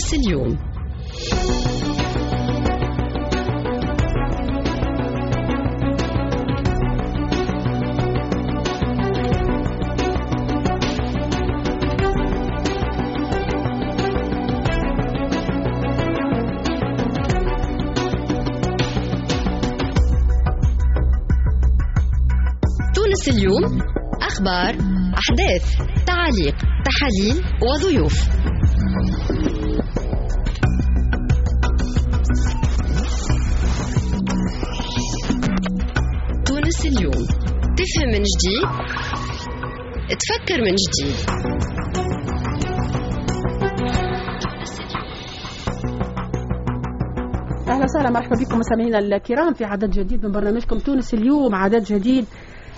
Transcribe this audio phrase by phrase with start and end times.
[0.00, 0.58] تونس اليوم.
[22.94, 23.82] تونس اليوم
[24.22, 24.74] أخبار
[25.18, 25.76] أحداث
[26.06, 26.54] تعاليق
[26.84, 28.39] تحاليل وضيوف.
[38.10, 38.62] من جديد.
[40.18, 41.14] تفكر من جديد.
[47.68, 52.24] أهلا وسهلا مرحبا بكم مستمعينا الكرام في عدد جديد من برنامجكم تونس اليوم عدد جديد.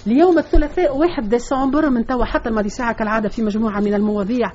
[0.07, 4.51] اليوم الثلاثاء 1 ديسمبر من توا حتى الماضي ساعة كالعادة في مجموعة من المواضيع.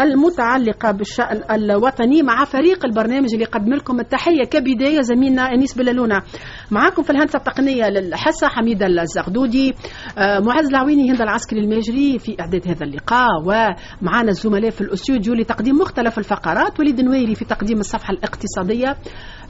[0.00, 6.22] المتعلقة بالشأن الوطني مع فريق البرنامج اللي قدم لكم التحية كبداية زميلنا أنيس بلالونة.
[6.70, 9.74] معاكم في الهندسة التقنية للحصة حميدة الزغدودي
[10.18, 15.76] آه، معز العويني هند العسكري الماجري في إعداد هذا اللقاء ومعنا الزملاء في الأستوديو لتقديم
[15.76, 18.96] مختلف الفقرات وليد نويري في تقديم الصفحة الاقتصادية.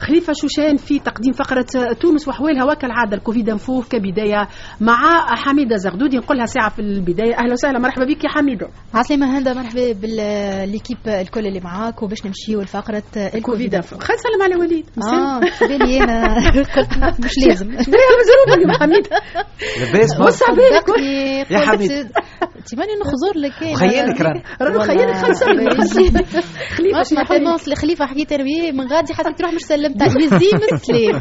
[0.01, 1.65] خليفة شوشان في تقديم فقرة
[1.99, 4.47] تونس وحوالها وكالعادة الكوفيد انفوف كبداية
[4.81, 4.95] مع
[5.35, 6.17] حميدة زغدودي.
[6.17, 7.35] نقولها ساعة في البداية.
[7.37, 8.67] أهلا وسهلا مرحبا بك يا حميدة.
[8.93, 12.03] عسلامة هندا مرحبا بالليكيب الكل اللي معاك.
[12.03, 14.85] وباش نمشيو لفقرة الكوفيد انفوف خلينا نسلم على وليد.
[15.13, 16.35] آه بالي أنا.
[16.51, 19.09] قلت مش لازم شنو مزروبة اليوم حميدة.
[19.79, 21.91] لاباس وسع صدقني يا حميد.
[21.91, 23.75] انت ماني نخزر لك.
[23.81, 24.83] خيالك رانا.
[24.83, 25.45] خيالك خمسة
[26.77, 29.61] خليفة الخليفة حكيت أنا من غادي حسيت روح مش
[29.99, 31.19] سلمت يزيم السلام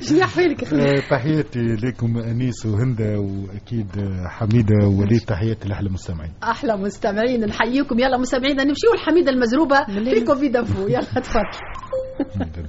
[0.00, 3.86] شنو خليفة؟ آه، تحياتي لكم أنيس وهندا وأكيد
[4.26, 7.98] حميدة ووليد تحياتي لأحلى المستمعين أحلى مستمعين نحييكم.
[7.98, 10.88] يلا مستمعينا نمشيو الحميدة المزروبة في Covid Info.
[10.88, 12.68] يلا تفضل.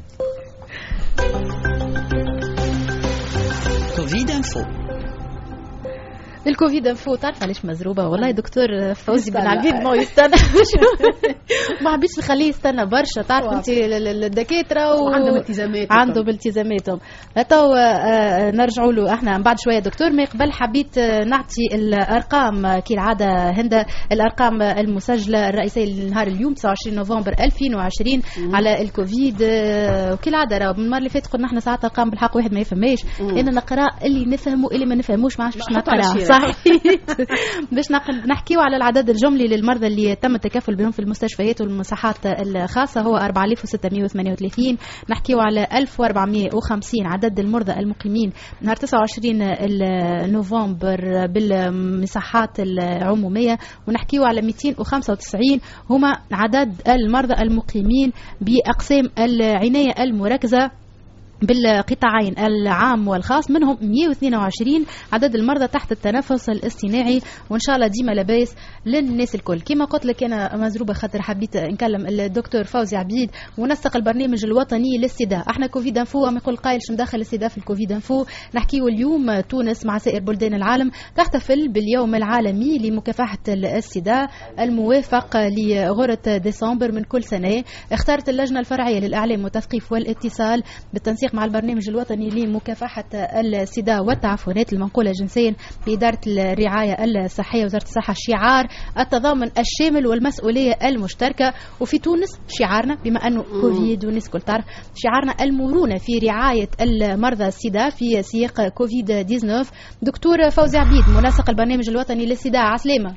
[3.97, 4.88] Covid Info.
[6.47, 7.15] ال Covid Info.
[7.15, 9.37] تعرف علاش مزروبة؟ والله دكتور فوزي بن.
[9.47, 10.35] عبيد ما يستنى.
[11.81, 13.21] ما حبيتش نخليه يستنى برشا.
[13.27, 13.53] تعرف.
[13.53, 15.05] انت ال- ال- الدكاترة و...
[15.05, 16.99] وعندهم التزامات عندهم التزاماتهم
[17.49, 19.79] تو آه، نرجعوا له إحنا من بعد شوية.
[19.79, 22.65] دكتور ما قبل حبيت آه، نعطي الأرقام.
[22.65, 28.21] آه، كالعاده هند الأرقام المسجلة الرئيسية لنهار اليوم 29 نوفمبر 2020
[28.55, 29.37] على الكوفيد.
[29.43, 32.99] آه، وكالعاده راه من المره اللي فاتت قلنا إحنا ساعات أرقام بالحق واحد ما يفهمهاش.
[33.21, 35.95] أنا نقرأ اللي نفهمه اللي ما نفهموش ما عادش باش نقرا
[36.31, 36.99] الشيرة.
[37.07, 37.17] صح
[37.71, 37.91] باش
[38.27, 43.01] نحكيو على العدد الجملي للمرضى اللي تم التكفل بهم في المستشفيات والمساحات الخاصة.
[43.01, 44.77] هو 4638
[45.09, 48.31] نحكيو على 1450 عدد المرضى المقيمين.
[48.61, 53.57] نهار 29 ال- نوفمبر بالمساحات العمومية.
[53.87, 55.59] ونحكيو على 295
[55.89, 58.11] هما عدد المرضى المقيمين
[58.41, 60.71] بأقسام العناية المركزة.
[61.41, 67.21] بالقطاعين العام والخاص منهم 122 عدد المرضى تحت التنفس الاصطناعي.
[67.49, 68.55] وإن شاء الله ديما لباس
[68.85, 69.61] للناس الكل.
[69.61, 75.43] كما قلت لك أنا مزروبة خاطر حبيت نكلم الدكتور فوزي عبيد منسق البرنامج الوطني للسيدا
[75.49, 78.25] أحنا كوفيد إنفو أما يقول قائل شو مدخل السيدا في الكوفيد إنفو.
[78.55, 84.27] نحكيو اليوم تونس مع سائر بلدان العالم تحتفل باليوم العالمي لمكافحة السيدا
[84.59, 87.63] الموافق لغرة ديسمبر من كل سنة.
[87.91, 90.63] اختارت اللجنة الفرعية للإعلام والتثقيف والاتصال
[90.93, 95.55] بالتنسيق مع البرنامج الوطني لمكافحة السيدا والتعفنات المنقولة جنسيا
[95.87, 98.67] بإدارة الرعاية الصحية وزارة الصحة شعار
[98.99, 101.53] التضامن الشامل والمسؤولية المشتركة.
[101.79, 107.89] وفي تونس شعارنا بما أنه كوفيد والناس كل تعرف شعارنا المرونة في رعاية المرضى السيدا
[107.89, 113.15] في سياق كوفيد 19 دكتور فوزي عبيد منسق البرنامج الوطني للسيدا عسلامة.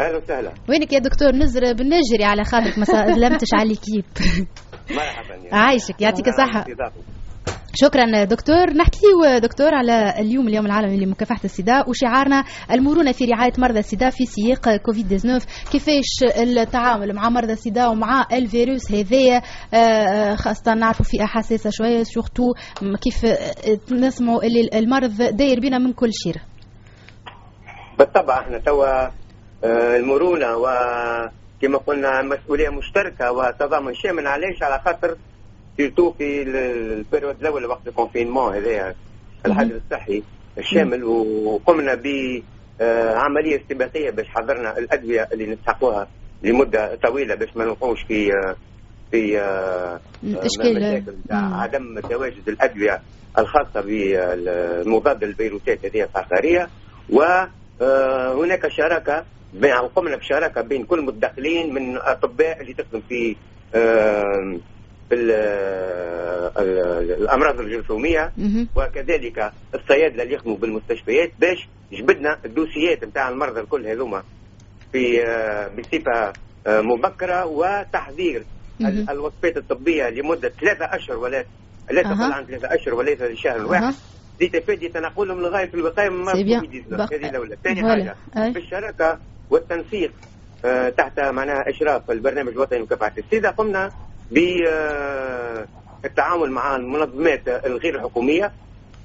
[0.00, 0.52] أهلا وسهلا.
[0.68, 4.04] وينك يا دكتور؟ نزر بنجري على خاطرك ما سلمتش على الكيب
[4.96, 6.64] مرحبا عايشك يعطيك استضافة.
[7.74, 8.70] شكرا دكتور.
[8.70, 9.06] نحكي
[9.42, 14.76] دكتور على اليوم اليوم العالمي لمكافحة السيدا وشعارنا المرونة في رعاية مرضى السيدا في سياق
[14.76, 19.42] كوفيد 19 كيفاش التعامل مع مرضى السيدا ومع الفيروس هذايا؟
[19.74, 22.52] آه، خاصة نعرفوا في حساسة شوية surtout
[23.02, 26.34] كيف آه، نسمعوا اللي المرض داير بنا من كل شيء.
[27.98, 29.06] بالطبع إحنا توا
[29.64, 35.16] آه، المرونة وكما قلنا مسؤولية مشتركة وتضامن شامل علاش على خاطر
[35.76, 36.56] surtout في ال-
[36.98, 38.94] ال période الأول وقت ال confinement هذايا.
[39.46, 40.22] الحجر الصحي
[40.58, 46.08] الشامل وقمنا بعمليه استباقية باش حضرنا الأدوية اللي نستحقوها
[46.42, 48.56] لمدة طويلة باش ما نوقعوش في آه،
[49.10, 51.14] في آه، مشاكل.
[51.30, 53.00] عدم تواجد الأدوية
[53.38, 56.68] الخاصة بالمضاد للفيروسات هذه القهقرية
[57.10, 59.24] وهناك شراكة
[59.96, 63.36] قمنا بشراكة بين كل المتدخلين من أطباء اللي تخدم في
[63.74, 64.58] آه،
[67.12, 68.32] الأمراض الجرثومية.
[68.76, 74.22] وكذلك الصيادله اللي يخدموا بالمستشفيات باش جبدنا الدوسيات نتاع المرضى الكل هذوما
[74.92, 76.32] في آه، بصفة
[76.66, 77.44] آه، مبكرة
[78.80, 79.06] مهم.
[79.10, 81.44] الوصفات الطبية لمدة ثلاثة أشهر ولا
[81.90, 82.32] لا تقل.
[82.32, 83.64] عن ثلاثة أشهر وليس لشهر أها.
[83.66, 83.94] واحد
[84.38, 86.60] دي تفادي تنقلهم لغاية الوقاية من مرض سي بيان.
[86.60, 87.82] كوفيد بق- 19 هذه الأولى ثاني.
[87.82, 88.16] حاجة.
[88.52, 89.18] بالشراكه
[89.50, 90.12] والتنسيق
[90.64, 93.90] آه، تحت معناها إشراف البرنامج الوطني لمكافحة السيدة قمنا
[94.30, 95.66] بالتعامل
[96.50, 98.52] مع المنظمات الغير الحكوميه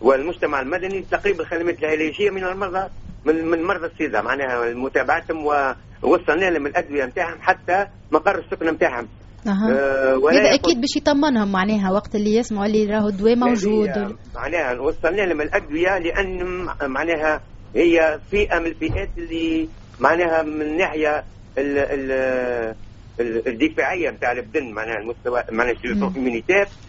[0.02, 2.90] والمجتمع المدني لتقريب الخدمات العلاجيه من المرضى
[3.26, 9.08] من من مرضى السيدة معناها متابعتهم ووصلنا لهم الأدوية نتاعهم حتى مقر السكن نتاعهم.
[9.48, 9.72] أها.
[9.72, 13.90] آه، ولا هذا أكيد باش يطمنهم معناها وقت اللي يسمعوا اللي راهو الدواء موجود
[14.36, 16.44] معناها وصلنا لهم الأدوية لأن
[16.82, 17.42] معناها
[17.76, 19.70] هي فئة من الفئات اللي
[20.00, 21.24] معناها من الناحيه
[21.58, 22.76] ال ال ال-
[23.20, 25.74] الدفاعية نتاع البدن معناها المستوى معناها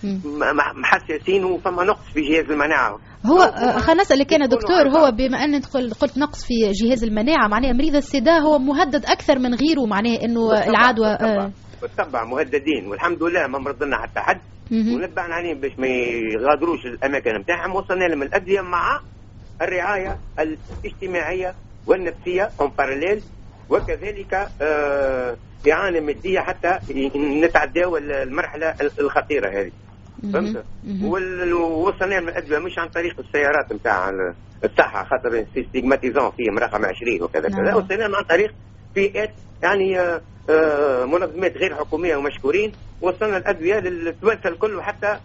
[0.04, 0.20] مم.
[0.82, 2.98] محسسين وفما نقص في جهاز المناعة.
[3.26, 3.38] هو
[3.80, 4.88] خلينا نسألك أنا يكونوا دكتور.
[5.00, 9.38] هو بما أن قل- قلت نقص في جهاز المناعة معناها مريض السيدا هو مهدد أكثر
[9.38, 11.16] من غيره معناها بالطبع- العدوى
[11.82, 12.86] بالطبع- آه، مهددين.
[12.88, 14.40] والحمد لله ما مرض لنا حتى حد.
[14.70, 14.94] مهم.
[14.94, 17.76] ونتبعنا عليهم باش ما يغادروش الأماكن نتاعهم.
[17.76, 19.00] وصلنا لهم الأدوية مع
[19.62, 21.54] الرعاية الاجتماعية
[21.86, 23.22] والنفسية en parallèle
[23.70, 25.37] وكذلك آه،
[25.72, 26.78] إعانة مادية حتى
[27.17, 29.70] نتعداو المرحلة الخطيرة هذه.
[30.32, 31.05] فهمت مهم.
[31.08, 34.11] وال- ووصلنا لهم الادويه مش عن طريق السيارات نتاع
[34.64, 37.76] الصحة خاطر stigmatisation فيهم رقم 20 وكذا كذا نعم.
[37.76, 38.55] وصلنا لهم عن طريق
[38.94, 39.31] فئات
[39.62, 40.20] يعني آه،
[40.50, 45.19] آه، منظمات غير حكومية ومشكورين وصلنا الادويه للتوانسة الكل وحتى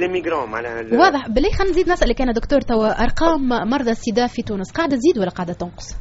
[0.00, 4.42] les migrants معناها واضح بلي خلينا نزيد نسألك أنا دكتور توا أرقام مرضى السيدا في
[4.42, 5.96] تونس قاعدة تزيد ولا قاعدة تنقص؟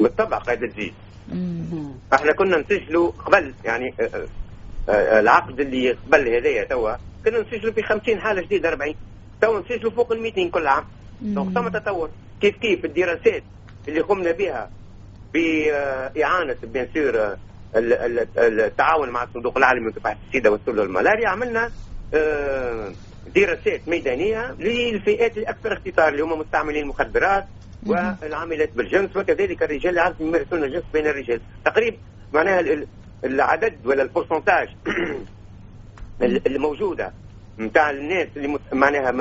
[0.00, 0.92] بالطبع تزيد
[1.32, 1.92] مم.
[2.14, 4.26] إحنا كنا نسجلوا قبل يعني آه،
[4.88, 6.92] آه، العقد اللي قبل هذايا توا
[7.24, 8.94] كنا نسجلوا في 50 حالة جديدة 40
[9.40, 10.84] توا نسجلوا فوق ال 200 كل عام.
[11.20, 12.10] donc ثم تطور.
[12.40, 13.42] كيف كيف؟ الدراسات
[13.88, 14.70] اللي قمنا بها
[15.34, 17.36] بإعانة bien sûr آه،
[17.76, 17.92] ال-
[18.38, 21.70] ال- التعاون مع الصندوق العالمي لمكافحة السيدا والسل والملاريا عملنا
[22.14, 22.92] آه،
[23.36, 27.46] دراسات ميدانية للفئات الأكثر اختطار اللي هم مستعملين المخدرات.
[27.86, 31.96] والعاملات بالجنس وكذلك الرجال اللي يمارسون الجنس بين الرجال تقريبا
[32.32, 32.86] معناها ال- ال-
[33.24, 34.68] العدد ولا ال pourcentage
[36.22, 37.12] ال- الموجودة
[37.58, 39.12] نتاع الناس اللي معناها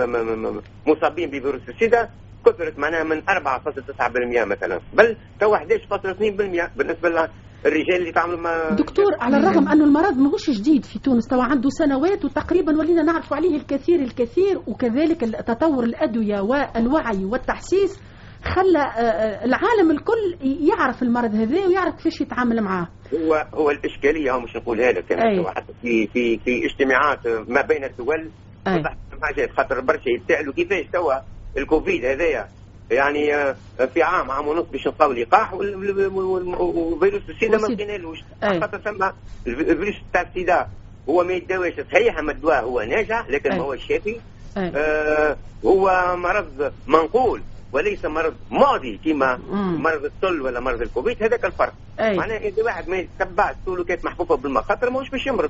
[0.88, 2.10] مصابين بفيروس السيدا
[2.46, 9.38] كثرت معناها من 4.9% مثلا بل تو 11.2% بالنسبة للرجال اللي تعملوا مع دكتور على
[9.38, 14.00] الرغم أنه المرض ماهوش جديد في تونس توا عنده سنوات وتقريبا ولينا نعرف عليه الكثير
[14.00, 18.00] الكثير وكذلك تطور الأدوية والوعي والتحسيس
[18.44, 20.38] خلى آه، آه، العالم الكل
[20.70, 25.12] يعرف المرض هذا ويعرف كيفاش يتعامل معاه هو هو الإشكالية هو مش نقولها لك.
[25.12, 28.32] يعني حتى في في في اجتماعات ما بين الدول.
[28.68, 31.14] وضحت حاجات خاطر برشا يتسالوا كيفاش توا
[31.58, 32.48] الكوفيد هذايا
[32.92, 33.56] يعني آه،
[33.94, 37.68] في عام عام ونص باش نلقاو لقاح وفيروس السيدا ما.
[37.68, 38.60] لقينالوش أي.
[38.62, 39.04] خاطر ثم
[39.48, 40.68] الف- الفيروس تاع السيدا
[41.10, 43.50] هو ما يتداواش صحيح أما الدواء هو ناجع لكن.
[43.50, 44.20] ما هو شافي.
[44.58, 47.42] آه هو مرض منقول
[47.72, 49.40] وليس مرض معدي كما.
[49.80, 51.74] مرض السل ولا مرض الكوفيد هذاك الفرق.
[52.18, 55.50] معناها إذا واحد ما يتبعش سلوكات محفوفه بالمخاطر ماهوش باش يمرض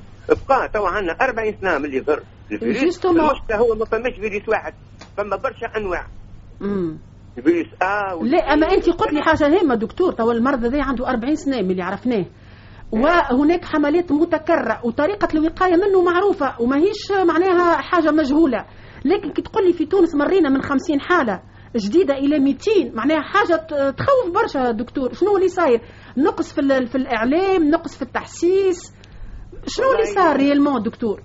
[0.49, 2.19] بقى تو عندنا 40 سنة من اللي ظهر
[2.51, 3.05] الفيروس
[3.51, 4.73] هو ما فماش فيروس واحد
[5.17, 6.07] فما برشا أنواع.
[6.61, 6.97] مم.
[7.35, 10.11] فيروس ا لا أما أنت قلت لي حاجة هامة دكتور.
[10.11, 12.25] توا المرض هذا عنده 40 سنة من اللي عرفناه.
[12.91, 18.65] وهناك حملات متكررة وطريقة الوقاية منه معروفة وماهيش معناها حاجة مجهولة.
[19.05, 21.41] لكن كي تقول لي في تونس مرينا من 50 حالة
[21.75, 25.13] جديدة إلى 200 معناها حاجة ت- تخوف برشا دكتور.
[25.13, 25.81] شنو اللي صاير؟
[26.17, 28.93] نقص في في الإعلام نقص في التحسيس.
[29.67, 31.21] شنو اللي صار ريالمون دكتور؟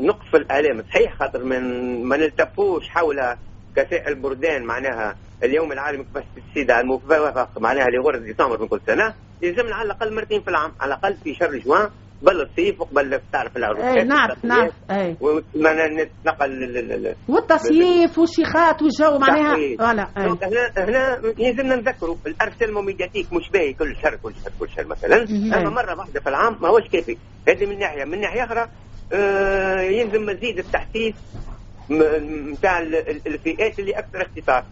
[0.00, 0.84] نقص في الآلام.
[0.90, 3.36] صحيح خاطر من ما نلتفوش حول
[3.76, 9.74] كسائر البلدان معناها اليوم العالمي لمكافحه السيدا الموافق معناها لغرة ديسمبر من كل سنه يلزمنا
[9.74, 11.90] على الأقل مرتين في العام على الأقل في شهر جوان.
[12.22, 19.56] قبل الصيف وقبل تعرف العروسات اي نعرف نعرف اي وما نتنقل والتصيف والشيخات والجو معناها.
[19.78, 24.52] voilà donc هنا هنا يلزمنا نذكروا ال harcèlement médiatique مش باهي كل شهر كل شهر
[24.60, 25.24] كل شهر مثلا.
[25.30, 25.54] مهم.
[25.54, 27.16] أما مرة واحدة في العام ما هوش كافي
[27.48, 28.04] هذه من ناحية.
[28.04, 28.68] من ناحية أخرى
[29.12, 31.14] آه يلزم مزيد التحسيس
[32.52, 32.78] نتاع
[33.26, 34.64] الفئات اللي أكثر اختصاص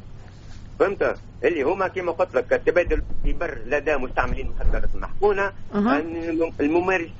[0.81, 1.02] فهمت؟
[1.45, 5.99] اللي هما كما قلت لك التبادل في بر لدى مستعملين المخدرات المحقونه أها.
[6.61, 7.11] الممارس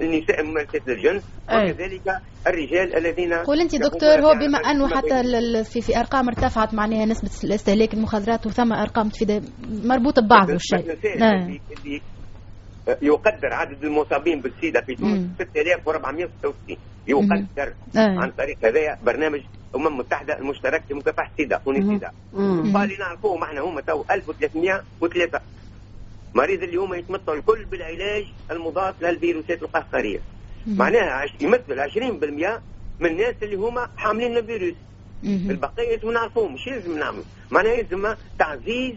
[0.00, 1.22] النساء ممارسات الجنس.
[1.50, 1.70] أي.
[1.70, 2.02] وكذلك
[2.46, 7.30] الرجال الذين قول أنت دكتور هو بما أنه حتى في في أرقام ارتفعت معناها نسبة
[7.44, 9.44] الاستهلاك المخدرات وثم أرقام تفيد
[9.84, 11.42] مربوطة ببعض الشيء تنساش نعم.
[11.42, 12.00] اللي- اللي
[13.02, 15.28] يقدر عدد المصابين بالسيدا في تونس مم.
[15.38, 16.76] 6466
[17.06, 18.18] يقدر آه.
[18.18, 22.72] عن طريق هذايا برنامج الامم المتحدة المشترك لمكافحه السيدا ونسيدا مم.
[22.72, 25.40] فاللي نعرفوهم إحنا هم تو 1303
[26.34, 30.20] مريض اللي هم يتمتعوا الكل بالعلاج المضاد للفيروسات القهقرية.
[30.66, 32.60] معناها يمثل 20%
[33.00, 34.74] من الناس اللي هما حاملين الفيروس.
[35.24, 38.94] البقية نعرفوهم مش لازم نعمل معناها يلزم تعزيز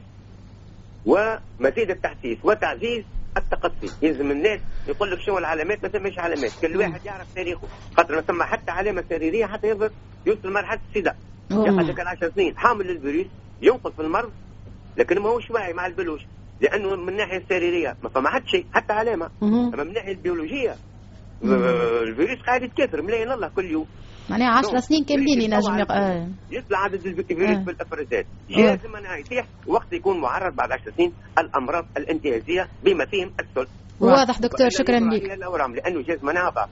[1.06, 3.04] ومزيد التحسيس وتعزيز
[3.38, 6.52] التقصي يلزم الناس يقول لك شنو العلامات ما ثماش علامات.
[6.62, 7.68] كل واحد يعرف تاريخه.
[7.98, 9.92] خاطر ما ثم حتى علامة سريرية حتى يقدر
[10.26, 11.16] يوصل مرحله السيدا
[11.52, 11.68] أوه.
[11.68, 12.58] ياخذ لك 10 سنين.
[12.58, 13.28] حامل للفيروس
[13.62, 14.32] ينقذ في المرض
[14.98, 16.22] لكن ما هوش واعي مع البلوش
[16.62, 19.30] لأنه من الناحيه السريرية ما فما حتى شيء حتى علامة.
[19.44, 20.76] أما من الناحيه البيولوجية
[21.44, 23.02] الفيروس قاعد يتكاثر.
[23.02, 23.88] ملايين الله كل يوم.
[24.30, 24.80] معناها 10 نو.
[24.80, 25.92] سنين كاملين ينجم يق...
[25.92, 26.28] آه.
[26.52, 27.64] يطلع عدد الفيروس آه.
[27.64, 28.62] بالافرازات آه.
[28.62, 33.68] لازم أنا يتيح وقت يكون معرض بعد 10 سنين الأمراض الانتهازية بما فيهم السل
[34.00, 36.70] واضح دكتور شكرا لك الأورام لأنه جاز مناعه.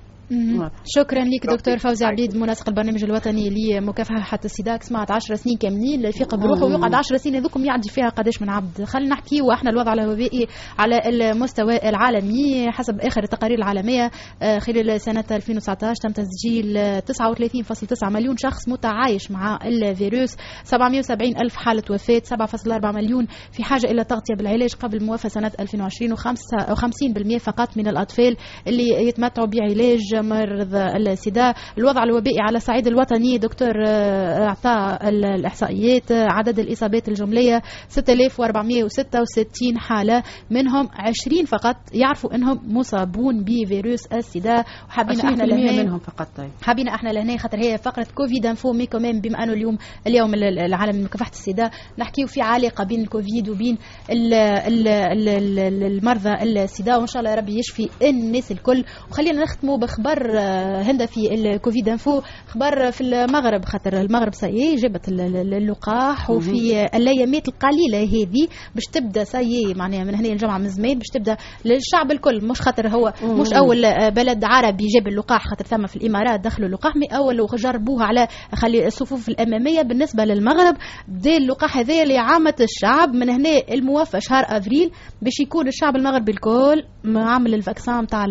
[0.86, 1.77] شكرا لك دكتور.
[1.77, 6.65] فوزي عبيد منسق البرنامج الوطني لمكافحة السيدا سمعت 10 سنين كاملين يفيق بروحه.
[6.65, 8.84] ويقعد 10 سنين هذوكم يعدي فيها قداش من عبد.
[8.84, 10.48] خلينا نحكي وإحنا الوضع الوبائي
[10.79, 18.10] على المستوى العالمي حسب آخر التقارير العالمية آه، خلال سنة 2019 تم تسجيل آه، 39.9
[18.10, 20.36] مليون شخص متعايش مع الفيروس.
[20.63, 26.15] 770 ألف حالة وفاة 7.4 مليون في حاجة إلى تغطية بالعلاج قبل موافاه سنة 2020
[26.15, 33.74] و50% فقط من الأطفال اللي يتمتعوا بعلاج مرض السيدا الوضع الوبائي على الصعيد الوطني دكتور
[33.88, 42.60] آه، اعطى ال- الإحصائيات آه، عدد الإصابات الجملية 6466 حالة منهم 20 فقط يعرفوا إنهم
[42.78, 46.50] مصابون بفيروس السيدا وحابين 20% إحنا لهنا منهم فقط طيب.
[46.64, 50.34] حابين إحنا لهنا خاطر هي فقرة Covid Info mais quand même بما أنه اليوم اليوم
[50.34, 51.70] ال- العالم لمكافحه السيدا
[52.00, 53.78] نحكيو في علاقه بين الكوفيد وبين
[54.12, 55.30] ال ال ال
[55.60, 61.06] ال المرضى السيدا وإن شاء الله ربي يشفي الناس الكل وخلينا نختموا بخبر آه، هندا
[61.06, 66.86] في ال Covid Info خبر في المغرب خاطر المغرب سايي جابت ال- ال- اللقاح وفي
[66.96, 72.12] الأيامات القليلة هذه باش تبدأ سايي معناها من هنا الجمعه من زمان باش تبدأ للشعب
[72.12, 72.46] الكل.
[72.48, 73.54] مش خاطر هو مش.
[73.54, 78.28] أول بلد عربي جاب اللقاح خاطر ثم في الإمارات دخلوا اللقاح mais أول وجربوها على
[78.56, 79.82] خلي الصفوف الأمامية.
[79.82, 80.76] بالنسبة للمغرب
[81.08, 86.84] بدا اللقاح هذا لعامه الشعب من هنا الموافق شهر أفريل باش يكون الشعب المغربي الكل
[87.06, 88.26] عامل ال vaccin نتاع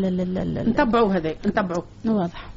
[0.69, 2.51] نتبعوا هذا نتبعوا واضح.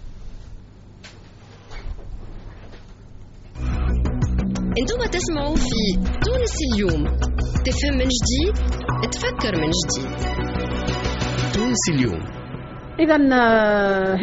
[4.79, 7.03] أنتم تسمعوا في تونس اليوم
[7.65, 8.55] تفهم من جديد
[9.11, 10.11] تفكر من جديد.
[11.53, 12.36] تونس اليوم.
[12.99, 13.15] اذا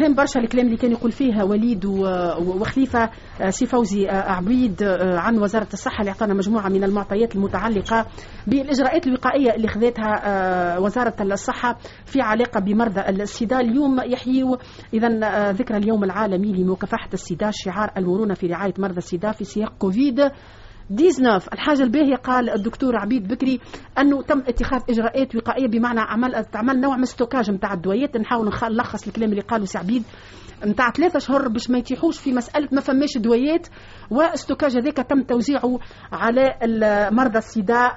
[0.05, 2.05] هام برشا الكلام اللي كان يقول فيها وليد و-
[2.39, 3.09] وخليفة
[3.41, 8.05] آه، سي فوزي آه، عبيد آه، عن وزارة الصحة اللي أعطانا مجموعة من المعطيات المتعلقة
[8.47, 14.55] بالإجراءات الوقائية اللي خذتها آه، وزارة الصحة في علاقة بمرضى السيدا اليوم يحيوا
[14.93, 19.73] اذا آه، ذكرى اليوم العالمي لمكافحه السيدا شعار المرونة في رعاية مرضى السيدا في سياق
[19.79, 20.31] كوفيد.
[20.89, 23.59] 19 الحاجة الباهية قال الدكتور عبيد بكري
[23.99, 28.17] أنه تم اتخاذ إجراءات وقائية بمعنى عمل عمل نوع من ال stockage نتاع الدويات.
[28.17, 30.03] نحاول نلخص الكلام اللي قاله سي عبيد.
[30.65, 33.67] نتاع ثلاثة شهور باش ما يتيحوش في مسألة ما فماش دويات
[34.09, 35.79] و stockage هذاك تم توزيعه
[36.11, 36.55] على
[37.11, 37.91] مرضى السيدا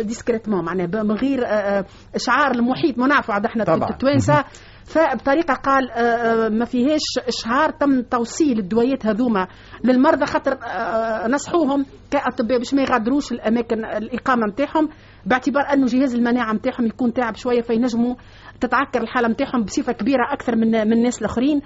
[0.00, 2.98] discrètement معناها ب- من غير آه، آه، إشعار المحيط.
[2.98, 3.90] ما نعرفوا عاد إحنا طبعاً.
[3.90, 4.44] التوانسة
[4.84, 9.46] فبطريقة قال آه، آه، ما فيهاش إشهار تم توصيل الدويات هذوما
[9.84, 14.88] للمرضى خاطر آه، نصحوهم كأطباء باش ما يغادروش الأماكن الإقامة نتاعهم
[15.26, 18.14] باعتبار أنه جهاز المناعة نتاعهم يكون تعب شوية فينجموا
[18.60, 21.60] تتعكر الحالة نتاعهم بصفة كبيرة أكثر من من الناس الآخرين.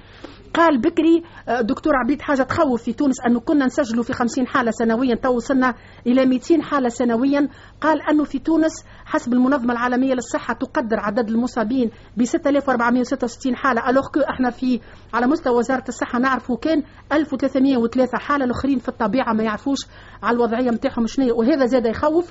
[0.55, 4.71] قال بكري آه، دكتور عبيد حاجة تخوف في تونس أنه كنا نسجلوا في 50 حالة
[4.71, 5.75] سنويا تو وصلنا
[6.07, 7.49] إلى 200 حالة سنويا.
[7.81, 13.91] قال أنه في تونس حسب المنظمة العالمية للصحة تقدر عدد المصابين ب 6466 حالة.
[13.91, 14.81] alors que إحنا في
[15.15, 19.79] على مستوى وزارة الصحة نعرفوا كان 1303 حالة الأخرين في الطبيعة ما يعرفوش
[20.23, 22.31] على الوضعية نتاعهم شنو وهذا زاد يخوف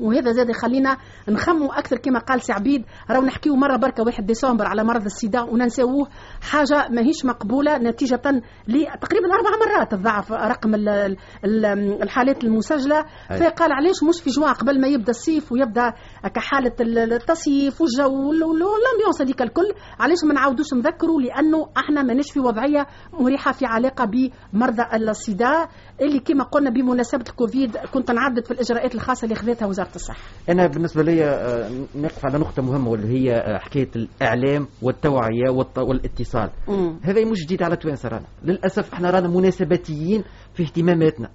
[0.00, 0.96] وهذا زاد يخلينا
[1.28, 5.40] نخموا أكثر كما قال سي عبيد راهو نحكيو مرة بركة 1 ديسمبر على مرض السيدا
[5.42, 6.08] وننساوه
[6.42, 8.20] حاجة ماهيش مقبولة نتيجة
[8.68, 13.04] لتقريبا أربع مرات تضاعف رقم ال- ال- ال- الحالات المسجلة.
[13.28, 15.92] فقال علاش مش في جوان قبل ما يبدأ الصيف ويبدأ
[16.34, 19.72] كحالة ال- التصيف والجو وال- وال- وال ambiance هذيك الكل.
[20.00, 24.04] علاش ما نعاودوش نذكروا؟ لأنه إحنا ماناش في وضعية مريحة في علاقة
[24.52, 25.68] بمرضى السيدا.
[26.00, 30.18] اللي كما قلنا بمناسبة الكوفيد كنت نعدد في الإجراءات الخاصة اللي خذتها وزارة الصحه
[30.48, 35.78] أنا بالنسبة لي آه، نقف على نقطة مهمة واللي هي آه، حكاية الإعلام والتوعية والت-
[35.78, 36.50] والاتصال.
[36.68, 36.96] مم.
[37.02, 38.26] هذا مش جديد على توانسة رانا.
[38.44, 41.28] للأسف إحنا رانا مناسباتيين في اهتماماتنا.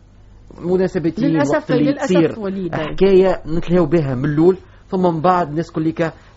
[0.62, 2.76] مناسباتيين للأسف- وقت اللي للأسف تصير وليد.
[2.76, 4.58] حكاية نتلهوا بها من الأول
[4.92, 5.72] ثم من بعد الناس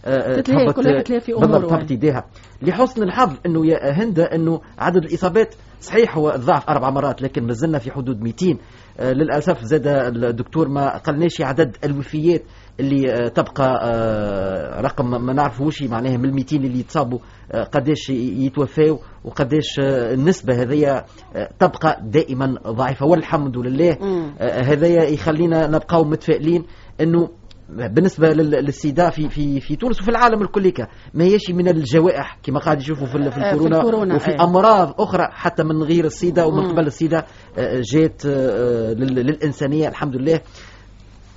[0.05, 2.25] آه، تتلاهي، تهبط كلها في بالضبط إيديها.
[2.63, 7.53] لحسن الحظ إنه يا هند إنه عدد الإصابات صحيح هو ضعف أربع مرات لكن ما
[7.53, 8.57] زلنا في حدود 200 آه،
[9.01, 9.87] للأسف زاد
[10.25, 12.43] الدكتور ما قالناش عدد الوفيات
[12.81, 17.19] اللي آه، تبقى آه، رقم ما نعرفوش معناها من ال 200 اللي يتصابوا
[17.53, 21.05] آه، قداش ي- يتوفاوا وقداش آه، النسبة هذه
[21.37, 23.97] آه، تبقى دائما ضعيفة والحمد لله.
[24.41, 26.65] آه، هذايا يخلينا نبقاو متفائلين
[27.01, 27.29] إنه
[27.69, 32.59] بالنسبة لل- للسيدا في في في تونس وفي العالم الكليكا ما هيش من الجوائح كما
[32.61, 34.35] قاعد يشوفوا في, آه، في الكورونا, الكورونا، وفي أي.
[34.41, 36.69] أمراض أخرى حتى من غير السيدا ومن.
[36.73, 37.25] قبل السيدا
[37.59, 40.41] آه، جات آه، لل- للإنسانية الحمد لله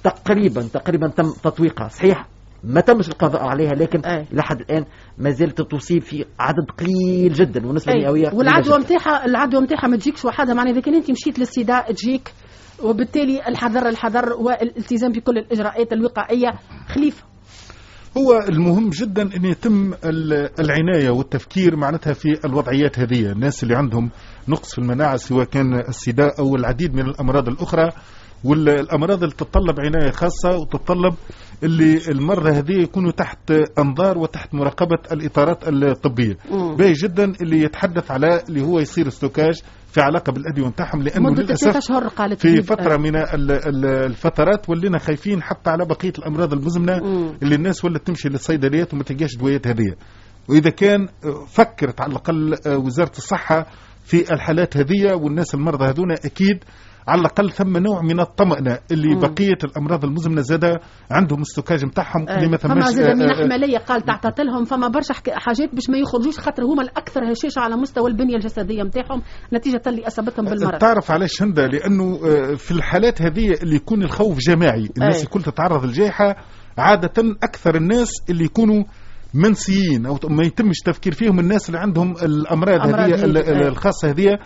[0.03, 2.27] تقريبا تقريبا تم تطويقها صحيح
[2.63, 4.25] ما تمش القضاء عليها لكن أي.
[4.31, 4.85] لحد الآن
[5.17, 8.25] ما زالت تصيب في عدد قليل جدا ونسبه مئويه أي.
[8.25, 8.77] قليلة والعدوى.
[8.79, 12.33] نتاعها العدوى نتاعها ما تجيكش وحدها معناها إذا كان أنت مشيت للسيدا تجيك
[12.83, 16.49] وبالتالي الحذر الحذر والالتزام بكل الإجراءات الوقائية.
[16.87, 17.23] خليفه
[18.17, 23.31] هو المهم جدا أن يتم ال- العناية والتفكير معناتها في الوضعيات هذه.
[23.31, 24.09] الناس اللي عندهم
[24.47, 27.89] نقص في المناعة سواء كان السيداء أو العديد من الأمراض الأخرى
[28.43, 31.13] والأمراض اللي تتطلب عناية خاصة وتتطلب
[31.63, 36.37] اللي المرضى هذه يكونوا تحت أنظار وتحت مراقبة الإطارات الطبية.
[36.77, 41.35] باهي جدا اللي يتحدث على اللي هو يصير استوكاج في علاقه بالادويه نتاعهم لأنه مده
[41.45, 46.13] ثلاثة للاسف أشهر قالت في فترة من ال- ال- الفترات ولينا خايفين حتى على بقية
[46.19, 47.37] الأمراض المزمنة مم.
[47.43, 49.95] اللي الناس ولت تمشي للصيدليات وما تلقاش دوايات هذه
[50.49, 51.07] وإذا كان
[51.47, 53.65] فكرت على الأقل آه، وزارة الصحة
[54.05, 56.63] في الحالات هذه والناس المرضى هذونا أكيد
[57.07, 59.19] على الأقل ثم نوع من الطمأنة اللي مم.
[59.19, 60.79] بقية الأمراض المزمنة زاد
[61.11, 64.65] عندهم استوكاج نتاعهم اللي ما فما ثماش زاد آه، من آه، أحمالية قال تعتقل لهم
[64.65, 69.21] فما برشا حاجات باش ما يخرجوش خاطر هما الأكثر هشاشة على مستوى البنية الجسدية نتاعهم
[69.53, 74.39] نتيجة اللي أصابتهم بالمرض تعرف علاش هندا لأنه آه، في الحالات هذه اللي يكون الخوف
[74.39, 75.23] جماعي الناس أي.
[75.23, 76.35] الكل تتعرض للجائحة
[76.77, 78.83] عادة أكثر الناس اللي يكونوا
[79.33, 83.67] منسيين أو ما يتمش التفكير فيهم الناس اللي عندهم الأمراض هذه.
[83.67, 84.39] الخاصة هذه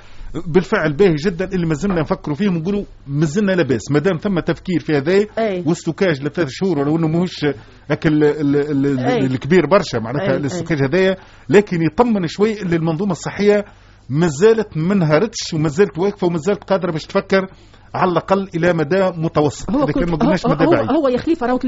[0.48, 4.40] بالفعل باهي جدا اللي ما زلنا نفكروا فيهم ونقولوا ما زلنا لاباس ما دام ثم
[4.40, 5.64] تفكير في هذا أي.
[5.66, 7.46] و stockage لثلاث شهور ولو إنه ماهوش
[7.92, 9.18] أكل ال- ال- أي.
[9.26, 9.98] الكبير برشا.
[9.98, 10.38] معناتها أي.
[10.38, 11.16] ال stockage هذايا
[11.50, 13.66] لكن يطمن شوي اللي المنظومة الصحية
[14.10, 17.48] ما زالت ما انهارتش وما زالت واقفة وما زالت قادرة باش تفكر
[17.96, 20.92] على الأقل إلى مدى متوسط إذا كان ما قلناش هو, مدى هو, بعيد.
[20.92, 21.60] هو يا خليفة راهو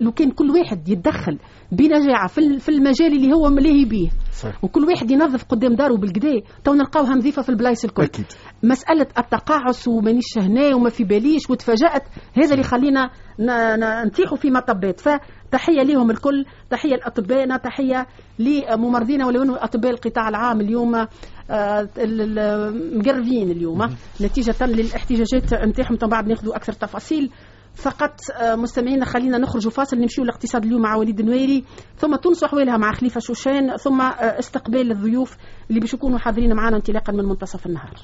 [0.00, 1.38] لو, كان كل واحد يتدخل
[1.72, 4.10] بنجاعه في, ال- في المجال اللي هو ملاهي به.
[4.32, 4.64] صحيح.
[4.64, 8.02] وكل واحد ينظف قدام داره بالقدا تو نلقاوها نظيفه في البلايص الكل.
[8.02, 8.24] أكيد.
[8.62, 12.02] مسألة التقاعس ومانيش هنا وما في باليش وتفاجأت
[12.36, 18.06] هذا اللي خلينا ن- ن- نطيحوا في مطبات فتحية لهم الكل تحية لأطبائنا تحية
[18.38, 20.94] لممرضينا ولو أنه أطباء القطاع العام اليوم.
[20.96, 21.08] ال- ال-
[22.96, 23.96] مضربين اليوم.
[24.20, 27.30] نتيجة للاحتجاجات نتاعهم تو بعد ناخذوا أكثر تفاصيل.
[27.74, 31.64] فقط آه، مستمعينا خلينا نخرجوا فاصل نمشيو الاقتصاد اليوم مع وليد النويري
[31.96, 33.76] ثم تونس واحوالها مع خليفة شوشان.
[33.76, 35.36] ثم آه، استقبال الضيوف
[35.70, 37.94] اللي باش يكونوا حاضرين معنا انطلاقا من منتصف النهار.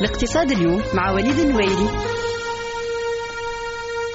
[0.00, 1.88] الاقتصاد اليوم مع وليد النويري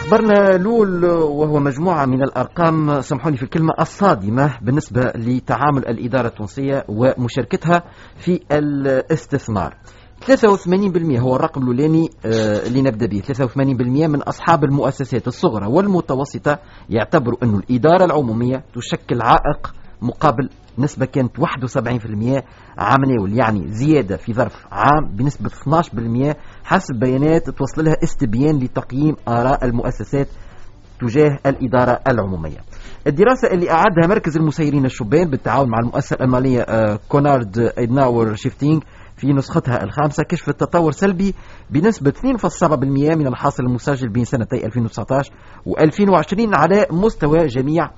[0.08, 7.84] خبرنا الأول وهو مجموعة من الأرقام سامحوني في الكلمة الصادمة بالنسبة لتعامل الإدارة التونسية ومشاركتها
[8.18, 9.76] في الاستثمار.
[10.26, 17.38] 83% هو الرقم الأولاني آه، اللي نبدأ به 83% من أصحاب المؤسسات الصغرى والمتوسطة يعتبروا
[17.44, 22.44] أن الإدارة العمومية تشكل عائق مقابل نسبة كانت 71%
[22.78, 26.36] عام ناول يعني زيادة في ظرف عام بنسبة 12%
[26.68, 30.28] حسب بيانات توصل لها استبيان لتقييم آراء المؤسسات
[31.02, 32.58] تجاه الإدارة العمومية.
[33.08, 38.84] الدراسة اللي أعدها مركز المسيرين الشبان بالتعاون مع المؤسسة الألمانية آه، كونارد إدناور شيفتينج
[39.18, 41.36] في نسختها الخامسة كشفت تطور سلبي
[41.70, 45.32] بنسبة 2.7% من الحاصل المسجل بين سنتي 2019
[45.70, 47.90] و2020 على مستوى جميع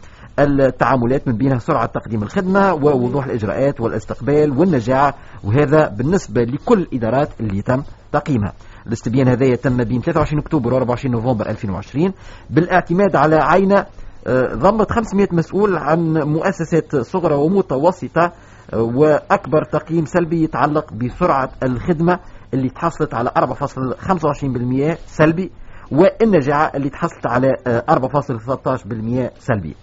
[0.43, 7.61] التعاملات من بينها سرعة تقديم الخدمة ووضوح الإجراءات والاستقبال والنجاعة وهذا بالنسبة لكل الإدارات اللي
[7.61, 8.53] تم تقييمها.
[8.87, 12.13] الاستبيان هذا يتم بين 23 أكتوبر و24 نوفمبر 2020
[12.49, 13.85] بالاعتماد على عينة
[14.27, 18.31] آه، ضمت 500 مسؤول عن مؤسسات صغرى ومتوسطة
[18.73, 22.19] آه، وأكبر تقييم سلبي يتعلق بسرعة الخدمة
[22.53, 25.51] اللي تحصلت على 4.25% سلبي
[25.91, 29.75] والنجاعة اللي تحصلت على آه، 4.13% سلبي.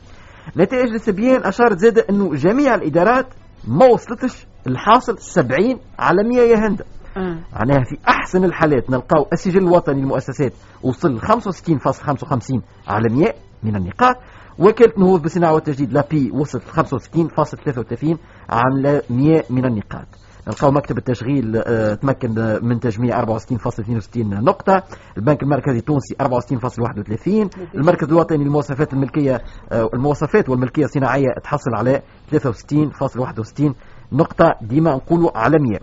[0.57, 3.27] نتائج الاستبيان أشارت زادة أنه جميع الإدارات
[3.69, 6.83] ما وصلتش الحاصل 70 على 100 يا هند.
[7.17, 7.39] آه.
[7.53, 14.17] معناها في أحسن الحالات نلقاو السجل الوطني للمؤسسات وصل 65.55 على 100 من النقاط.
[14.59, 18.17] وكالة نهوض بالصناعة والتجديد لابي وصلت 65.33
[18.51, 20.07] على 100 من النقاط.
[20.49, 24.83] نلقاو مكتب التشغيل آه، تمكن من تجميع 64.62 نقطة.
[25.17, 29.41] البنك المركزي التونسي 64.31 المركز الوطني للمواصفات الملكية
[29.73, 33.75] آه، المواصفات والملكية الصناعية تحصل على 63.61
[34.13, 34.55] نقطة.
[34.63, 35.79] ديما نقولوا عالمية.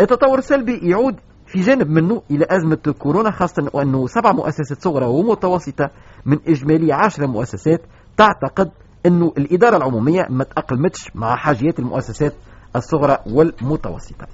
[0.00, 5.90] التطور السلبي يعود في جانب منه إلى أزمة كورونا خاصة أنه سبع مؤسسات صغرى ومتوسطة
[6.26, 7.80] من إجمالي عشر مؤسسات
[8.16, 8.70] تعتقد
[9.06, 12.32] أنه الإدارة العمومية ما تأقلمتش مع حاجيات المؤسسات
[12.76, 14.26] الصغرى والمتوسطة.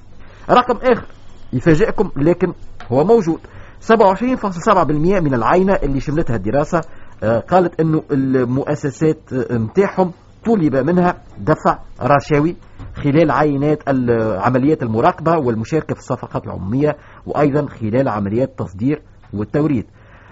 [0.51, 1.05] رقم آخر
[1.53, 2.53] يفاجئكم لكن
[2.93, 3.41] هو موجود.
[3.81, 6.81] 27.7% من العينة اللي شملتها الدراسة
[7.23, 9.19] آه، قالت أنه المؤسسات
[9.51, 10.13] متاعهم
[10.47, 12.57] طلب منها دفع رشاوي
[12.97, 13.83] خلال عينات
[14.39, 16.97] عمليات المراقبة والمشاركة في الصفقات العمومية
[17.27, 19.87] وأيضا خلال عمليات التصدير والتوريد.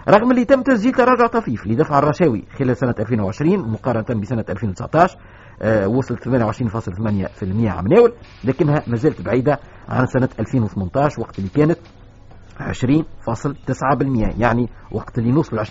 [0.08, 5.18] رغم اللي تم تسجيل تراجع طفيف لدفع الرشاوي خلال سنة 2020 مقارنة بسنة 2019
[5.62, 6.28] آه وصلت 28.8%
[7.66, 8.12] عمناول
[8.44, 11.78] لكنها ما زالت بعيدة عن سنة 2018 وقت اللي كانت
[12.58, 15.70] 20.9% يعني وقت اللي نوصل 20.9%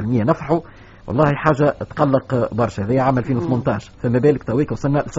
[0.00, 0.60] نفحوا.
[1.06, 5.10] والله حاجة تقلق برشا هذا عام 2018 فما بالك تويك وصلنا ل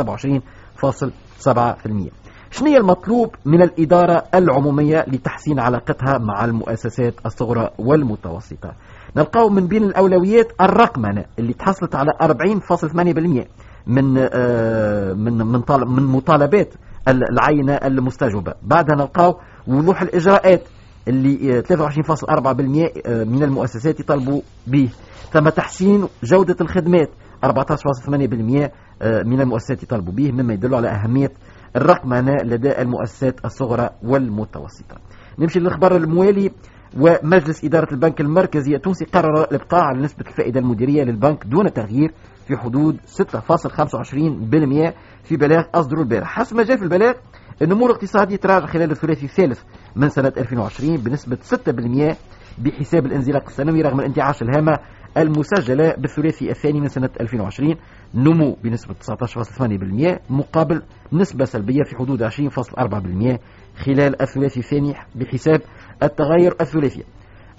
[0.83, 2.11] 27.7%
[2.51, 8.73] شنو هي المطلوب من الإدارة العمومية لتحسين علاقتها مع المؤسسات الصغرى والمتوسطة؟
[9.17, 13.45] نلقاو من بين الأولويات الرقمنة اللي تحصلت على 40.8%
[13.87, 16.73] من آه، من من من مطالبات
[17.07, 18.53] العينة المستجوبة.
[18.63, 20.61] بعدها نلقاو وضوح الإجراءات
[21.07, 24.89] اللي 23.4% آه، آه، من المؤسسات يطالبوا به.
[25.31, 27.09] ثم تحسين جودة الخدمات
[27.43, 28.71] 14.8%
[29.25, 31.31] من المؤسسات يطالبوا به مما يدل على أهمية
[31.75, 34.95] الرقمنة لدى المؤسسات الصغرى والمتوسطة.
[35.39, 36.51] نمشي للخبر الموالي
[36.99, 42.13] ومجلس إدارة البنك المركزي التونسي قرر الإبقاء على نسبة الفائدة المديرية للبنك دون تغيير
[42.47, 46.27] في حدود 6.25% في بلاغ أصدروا البارح.
[46.27, 47.13] حسب ما جاء في البلاغ
[47.61, 49.61] النمو الاقتصادي تراجع خلال الثلاثي الثالث
[49.95, 51.37] من سنة 2020 بنسبة
[52.13, 52.15] 6%
[52.57, 54.79] بحساب الانزلاق السنوي رغم الانتعاش الهامة
[55.17, 57.75] المسجلة بالثلاثي الثاني من سنة 2020
[58.15, 60.81] نمو بنسبة 19.8% مقابل
[61.13, 63.39] نسبة سلبية في حدود 20.4%
[63.85, 65.61] خلال الثلاثي الثاني بحساب
[66.03, 67.03] التغير الثلاثي.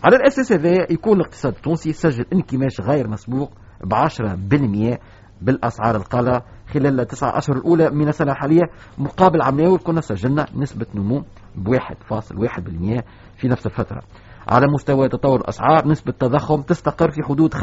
[0.05, 3.53] على الأساس هذا يكون الاقتصاد التونسي سجل انكماش غير مسبوق
[3.85, 4.99] ب 10%
[5.43, 8.63] بالأسعار القالة خلال التسعة أشهر الأولى من السنة الحالية
[8.99, 11.25] مقابل عام يول كنا سجلنا نسبة نمو
[11.57, 13.03] ب 1.1%
[13.37, 14.03] في نفس الفترة.
[14.49, 17.59] على مستوى تطور الأسعار نسبة التضخم تستقر في حدود 5.4%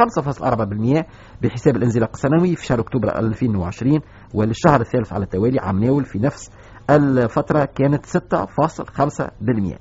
[1.41, 3.99] بحساب الأنزلاق السنوي في شهر أكتوبر 2020
[4.33, 6.51] وللشهر الثالث على التوالي عام ناول في نفس
[6.89, 9.77] الفترة كانت 6.5%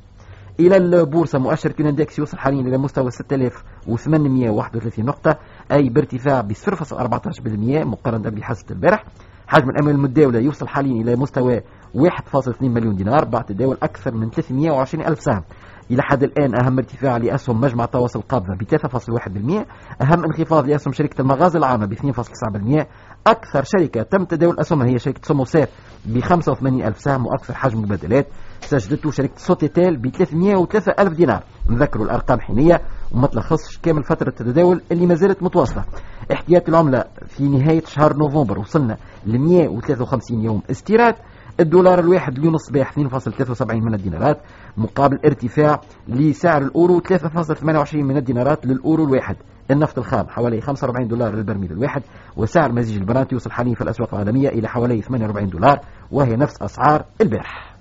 [0.60, 5.38] إلى البورصة مؤشر كيناندكس يوصل حاليا إلى مستوى 6831 نقطة
[5.72, 9.04] أي بارتفاع ب 0.14% مقارنة بحصة البارح.
[9.46, 11.60] حجم الأموال المتداولة يوصل حاليا إلى مستوى
[11.94, 15.42] 1.2 مليون دينار بعد تداول أكثر من 320 ألف سهم.
[15.90, 19.66] إلى حد الآن أهم ارتفاع لأسهم مجمع تواصل القابضة ب 3.1%
[20.02, 22.86] أهم انخفاض لأسهم شركة المغازل العامة ب 2.9%
[23.26, 25.68] أكثر شركة تم تداول أسهمها هي شركة سوموسات
[26.06, 28.26] ب 85 ألف سهم وأكثر حجم مبادلات.
[28.66, 31.42] سجلته شركة سوتيتال ب 303 ألف دينار.
[31.70, 32.80] نذكروا الأرقام حينية
[33.12, 35.84] وما تلخصش كامل فترة التداول اللي ما زالت متواصلة.
[36.32, 38.96] احتياطي العملة في نهاية شهر نوفمبر وصلنا
[39.26, 41.14] ل 153 يوم استيراد.
[41.60, 44.40] الدولار الواحد اليوم الصباح 2.73 من الدينارات.
[44.76, 49.36] مقابل ارتفاع لسعر الأورو 3.28 من الدينارات للأورو الواحد.
[49.70, 52.02] النفط الخام حوالي 45 دولار للبرميل الواحد.
[52.36, 55.80] وسعر مزيج البرانت يوصل حاليا في الأسواق العالمية إلى حوالي 48 دولار.
[56.10, 57.73] وهي نفس أسعار البارح.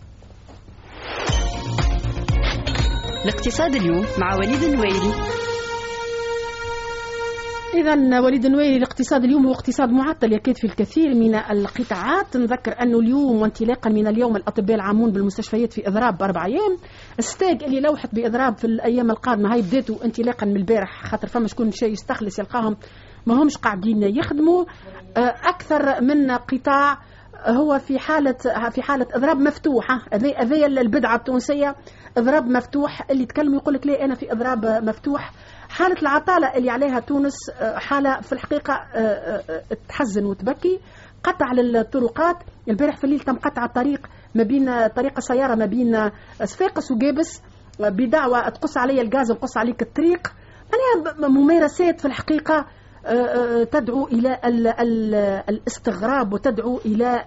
[3.23, 5.13] الاقتصاد اليوم مع وليد النويري
[7.73, 12.38] إذا وليد النويري الاقتصاد اليوم هو اقتصاد معطل يكاد في الكثير من القطاعات.
[12.38, 16.77] نذكر أنه اليوم وانطلاقا من اليوم الأطباء العامون بالمستشفيات في إضراب بأربع أيام.
[17.19, 21.05] STEG اللي لوحت بإضراب في الأيام القادمة هاي بداتوا انطلاقا من البارح.
[21.05, 22.77] خاطر فما شكون شيء يستخلص يلقاهم
[23.25, 24.65] ما همش قاعدين يخدموا.
[25.17, 26.97] آه، أكثر من قطاع
[27.45, 28.36] هو في حالة
[28.69, 30.01] في حالة إضراب مفتوحة.
[30.13, 31.75] هذه البدعة التونسية
[32.17, 33.01] إضراب مفتوح.
[33.12, 35.32] اللي يتكلم يقول لك ليه أنا في إضراب مفتوح؟
[35.69, 37.36] حالة العطالة اللي عليها تونس
[37.75, 38.97] حالة في الحقيقة آه،
[39.49, 40.79] آه، تحزن وتبكي.
[41.23, 42.38] قطع للطرقات.
[42.69, 46.12] البارح في الليل تم قطع الطريق ما بين طريق السيارة ما بين
[46.43, 47.41] صفاقس وجابس
[47.79, 50.34] بدعوة تقص علي الغاز وقص عليك الطريق.
[50.73, 52.65] يعني ممارسات في الحقيقة
[53.72, 54.39] تدعو إلى
[55.50, 57.22] الاستغراب وتدعو إلى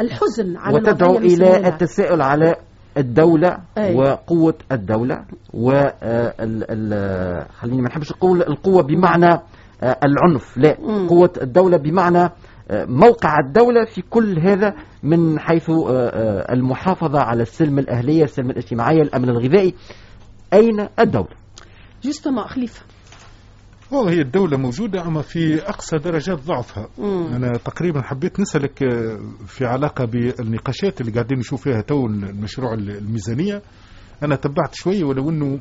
[0.00, 2.54] الحزن على وتدعو إلى التساؤل على
[2.96, 3.94] الدولة أي.
[3.94, 5.70] وقوة الدولة و
[6.02, 9.40] آه، خليني ما نحبش نقول القوة بمعنى
[9.82, 11.08] آه، العنف لا مم.
[11.08, 12.30] قوة الدولة بمعنى
[12.72, 19.02] موقع الدولة في كل هذا من حيث آه، آه، المحافظة على السلم الأهلية السلم الاجتماعية
[19.02, 19.74] الأمن الغذائي
[20.52, 21.36] أين الدولة؟
[22.02, 22.82] justement خليفة
[23.92, 26.88] هو هي الدولة موجودة أما في أقصى درجات ضعفها.
[26.98, 27.26] مم.
[27.26, 33.62] أنا تقريبا حبيت نسألك آه، في علاقة بالنقاشات اللي قاعدين نشوف فيها تو المشروع الميزانية.
[34.22, 35.60] أنا تبعت شوية ولو أنه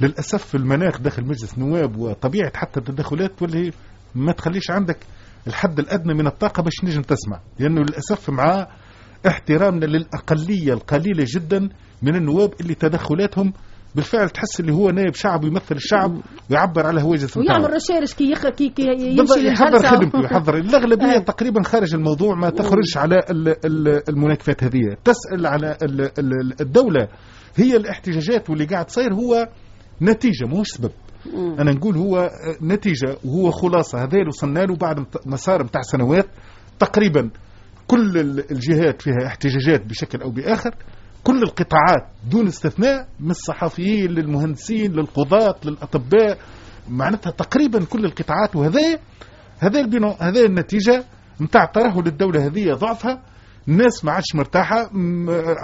[0.00, 3.72] للأسف المناخ داخل مجلس النواب وطبيعة حتى التدخلات واللي
[4.14, 4.98] ما تخليش عندك
[5.46, 7.40] الحد الأدنى من الطاقة باش نجم تسمع.
[7.58, 8.68] لأنه للأسف مع
[9.26, 11.68] احترامنا للأقلية القليلة جدا
[12.02, 13.52] من النواب اللي تدخلاتهم
[13.94, 17.74] بالفعل تحس اللي هو نائب شعب ويمثل الشعب ويعبر على هواجس ويعمل متاعه.
[17.74, 18.46] recherche كي يخ...
[18.48, 19.86] كي, كي يمشي يحضر.
[19.88, 21.18] خدمته يحضر الأغلبية آه.
[21.18, 27.08] تقريبا خارج الموضوع ما تخرج على ال- ال- المناكفات هذه تسأل على ال- ال- الدولة
[27.56, 29.48] هي الاحتجاجات واللي قاعد تصير هو
[30.02, 30.90] نتيجة مش سبب.
[31.58, 32.30] أنا نقول هو
[32.62, 36.26] نتيجة وهو خلاصة هذا اللي وصلنا له بعد مسار متاع سنوات
[36.78, 37.30] تقريبا
[37.86, 40.74] كل ال- الجهات فيها احتجاجات بشكل أو بآخر
[41.24, 46.38] كل القطاعات دون استثناء من الصحفيين للمهندسين للقضاة للأطباء.
[46.88, 48.56] معناتها تقريبا كل القطاعات.
[48.56, 48.98] وهذا
[49.58, 49.88] هذا
[50.20, 51.04] هذا النتيجة
[51.40, 53.22] متاع ترهل الدولة هذه ضعفها.
[53.68, 54.90] الناس ما عادش مرتاحة.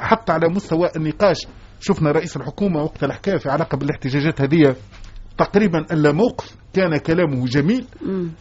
[0.01, 1.47] حتى على مستوى النقاش.
[1.81, 4.77] شفنا رئيس الحكومة وقت الحكاية في علاقة بالاحتجاجات هذه.
[5.45, 7.85] تقريبا ألا موقف كان كلامه جميل.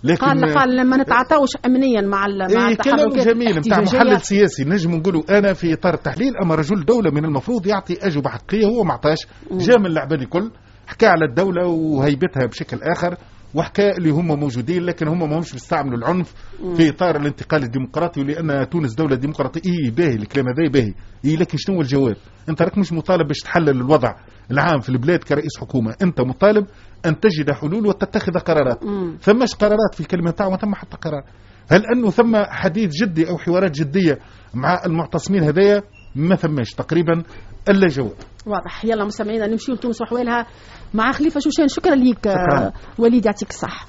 [0.04, 3.82] لكن قال قال لما نتعاطاوش امنيا مع مع إيه كلام التحركات جميل نتاع.
[3.82, 4.64] محلل سياسي.
[4.64, 8.84] نجم نقولوا أنا في إطار التحليل أما رجل دولة من المفروض يعطي أجوبة حقيقية هو
[8.84, 9.18] ما عطاش.
[9.52, 10.52] جاء من العباد الكل
[10.88, 13.18] حكى على الدولة وهيبتها بشكل آخر
[13.54, 16.34] وحكى اللي هم موجودين لكن هم ما همش بيستعملوا العنف
[16.76, 19.62] في إطار الانتقال الديمقراطي ولأن تونس دولة ديمقراطية.
[19.66, 20.94] اي باهي الكلام هذا باهي.
[21.26, 22.16] اي لكن شنو هو الجواب؟
[22.50, 24.14] أنت راك مش مطالب باش تحلل الوضع.
[24.52, 25.96] العام في البلاد كرئيس حكومة.
[26.02, 26.66] أنت مطالب
[27.06, 28.84] أن تجد حلول وتتخذ قرارات.
[28.84, 29.18] مم.
[29.22, 31.24] ثماش قرارات في الكلمة تاعو ما ثم حتى قرار.
[31.72, 34.20] هل أنه ثم حديث جدي أو حوارات جدية
[34.54, 35.82] مع المعتصمين هذايا
[36.16, 37.24] ما ثماش تقريبا
[37.70, 38.14] إلا جواب.
[38.46, 38.86] واضح.
[38.86, 40.48] يلا مستمعينا نمشيو لتونس وحوالها
[40.94, 41.68] مع خليفة شوشان.
[41.68, 42.60] شكرا ليك شكراً.
[42.60, 43.88] آه، وليد يعطيك الصحة.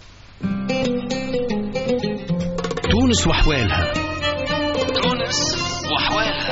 [2.91, 3.93] تونس وحوالها.
[5.03, 5.57] تونس
[5.93, 6.50] وحوالها.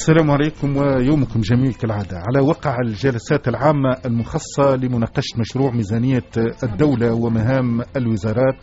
[0.00, 2.18] السلام عليكم ويومكم جميل كالعادة.
[2.18, 6.22] على وقع الجلسات العامة المخصصة لمناقشة مشروع ميزانية
[6.62, 8.56] الدولة ومهام الوزارات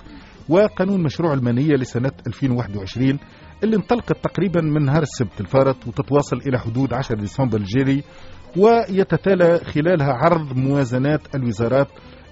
[0.49, 3.19] وقانون مشروع المالية لسنة 2021
[3.63, 8.03] اللي انطلقت تقريبا من نهار السبت الفارط وتتواصل إلى حدود 10 ديسمبر الجاري
[8.57, 11.87] ويتتالى خلالها عرض موازنات الوزارات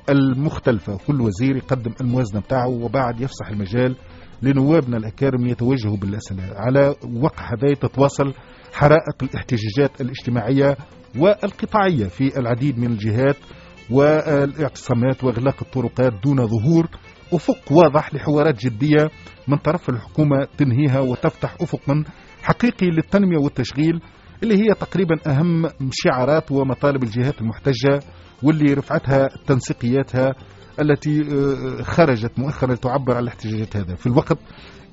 [0.10, 0.98] المختلفة.
[1.08, 3.96] كل وزير يقدم الموازنة بتاعه وبعد يفسح المجال
[4.42, 6.44] لنوابنا الأكارم يتوجهوا بالأسئلة.
[6.56, 8.34] على وقع هذا تتواصل
[8.78, 10.78] حرائق الاحتجاجات الاجتماعية
[11.18, 13.36] والقطاعية في العديد من الجهات
[13.90, 16.88] والاعتصامات وإغلاق الطرقات دون ظهور.
[17.34, 19.10] أفق واضح لحوارات جدية
[19.48, 22.04] من طرف الحكومة تنهيها وتفتح افقا
[22.44, 24.02] حقيقي للتنمية والتشغيل
[24.44, 28.00] اللي هي تقريبا أهم شعارات ومطالب الجهات المحتجة
[28.44, 30.34] واللي رفعتها تنسيقياتها
[30.82, 33.96] التي آه، خرجت مؤخرا تعبر عن الاحتجاجات هذا.
[33.96, 34.38] في الوقت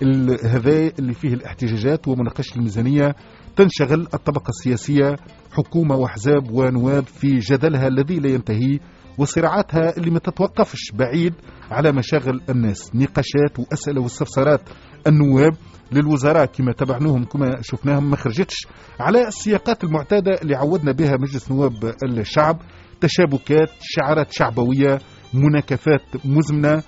[0.02, 3.14] ال- هذا اللي فيه الاحتجاجات ومناقشة الميزانية
[3.56, 5.16] تنشغل الطبقة السياسية
[5.52, 8.78] حكومة وأحزاب ونواب في جدلها الذي لا ينتهي
[9.18, 11.34] وصراعاتها اللي ما تتوقفش بعيد
[11.70, 12.90] على مشاغل الناس.
[12.94, 14.60] نقاشات وأسئلة واستفسارات.
[15.06, 15.52] النواب
[15.92, 18.66] للوزراء كما تبعناهم كما شفناهم ما خرجتش
[19.00, 22.60] على السياقات المعتادة اللي عودنا بها مجلس نواب الشعب.
[23.00, 24.98] تشابكات شعارات شعبوية
[25.34, 26.82] مناكفات مزمنة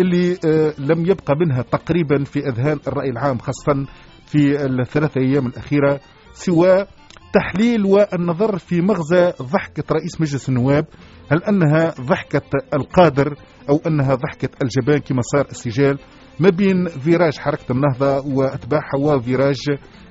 [0.00, 3.86] اللي آه، لم يبقى منها تقريبا في أذهان الرأي العام خاصة
[4.32, 6.00] في الثلاث أيام الأخيرة
[6.32, 6.86] سوى
[7.32, 10.86] تحليل والنظر في مغزى ضحكة رئيس مجلس النواب.
[11.32, 12.42] هل أنها ضحكة
[12.74, 13.36] القادر
[13.68, 15.98] أو أنها ضحكة الجبان كما صار السجال؟
[16.40, 19.60] ما بين فيراج حركة النهضة وأتباعها وفيراج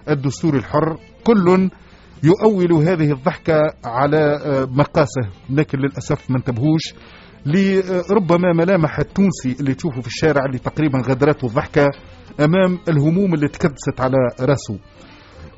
[0.09, 1.69] الدستور الحر كل
[2.23, 6.93] يؤول هذه الضحكة على آه، مقاسه لكن للأسف ما انتبهوش.
[7.45, 11.89] لربما ملامح التونسي اللي تشوفه في الشارع اللي تقريبا غدرته الضحكة.
[12.39, 14.79] أمام الهموم اللي تكدست على راسه.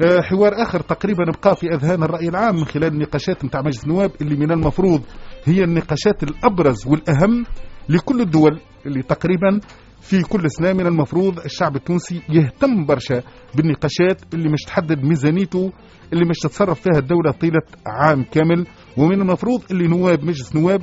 [0.02, 4.12] آه، حوار آخر تقريبا بقى في أذهان الرأي العام من خلال النقاشات نتاع مجلس النواب
[4.22, 5.02] اللي من المفروض
[5.46, 7.46] هي النقاشات الأبرز والأهم
[7.90, 9.60] لكل الدول اللي تقريبا
[10.02, 10.74] في كل سنة.
[10.74, 13.22] من المفروض الشعب التونسي يهتم برشا
[13.56, 15.72] بالنقاشات اللي مش تحدد ميزانيته
[16.14, 18.68] اللي مش تتصرف فيها الدولة طيلة عام كامل.
[18.98, 20.82] ومن المفروض اللي نواب مجلس نواب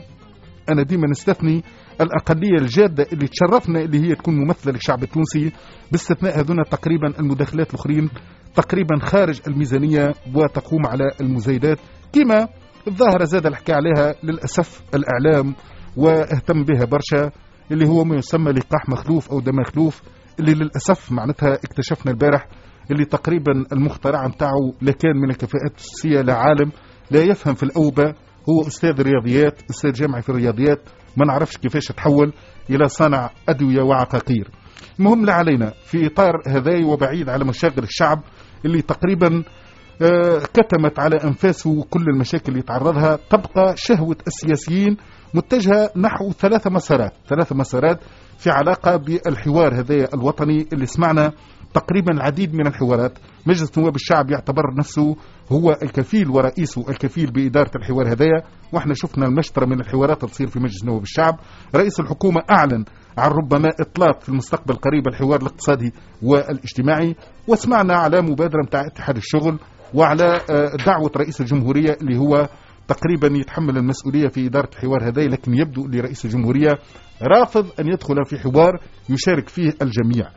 [0.69, 1.65] أنا ديما نستثني
[2.01, 5.53] الأقلية الجادة اللي تشرفنا اللي هي تكون ممثلة للشعب التونسي
[5.93, 8.11] باستثناء هذونا تقريبا المداخلات الأخرين
[8.55, 11.79] تقريبا خارج الميزانية وتقوم على المزايدات.
[12.13, 12.49] كما
[12.89, 15.55] الظاهرة زاد الحكي عليها للأسف الإعلام
[15.97, 17.31] واهتم بها برشا
[17.73, 20.03] اللي هو ما يسمى لقاح مخلوف أو دم مخلوف
[20.41, 22.47] اللي للأسف معناتها اكتشفنا البارح
[22.91, 26.73] اللي تقريبا المخترع نتاعو لا كان من الكفاءات الأساسية لا عالم
[27.11, 28.15] لا يفهم في الأوبة
[28.51, 30.81] هو أستاذ رياضيات أستاذ جامعي في الرياضيات
[31.17, 32.33] ما نعرفش كيفاش تحول
[32.71, 34.51] إلى صانع أدوية وعقاقير.
[34.99, 38.23] المهم لا علينا في إطار هذاي وبعيد على مشاغل الشعب
[38.65, 39.43] اللي تقريبا
[40.03, 44.97] آه، كتمت على أنفاسه كل المشاكل اللي يتعرضها تبقى شهوة السياسيين
[45.35, 48.01] متجهة نحو ثلاث مسارات ثلاث مسارات
[48.39, 51.33] في علاقة بالحوار هذا الوطني اللي سمعنا
[51.75, 53.19] تقريبا العديد من الحوارات.
[53.47, 55.17] مجلس نواب الشعب يعتبر نفسه
[55.53, 58.43] هو الكفيل ورئيسه الكفيل بإدارة الحوار هذايا.
[58.73, 61.39] وإحنا شفنا المشترى من الحوارات تصير في مجلس نواب الشعب.
[61.75, 62.85] رئيس الحكومة أعلن
[63.19, 67.17] عن ربما إطلاق في المستقبل القريب الحوار الاقتصادي والاجتماعي.
[67.49, 69.59] وسمعنا على مبادرة متاع اتحاد الشغل
[69.95, 72.49] وعلى آه، دعوة رئيس الجمهورية اللي هو
[72.89, 76.71] تقريبا يتحمل المسؤولية في إدارة الحوار هذا لكن يبدو لرئيس الجمهورية
[77.23, 80.31] رافض أن يدخل في حوار يشارك فيه الجميع.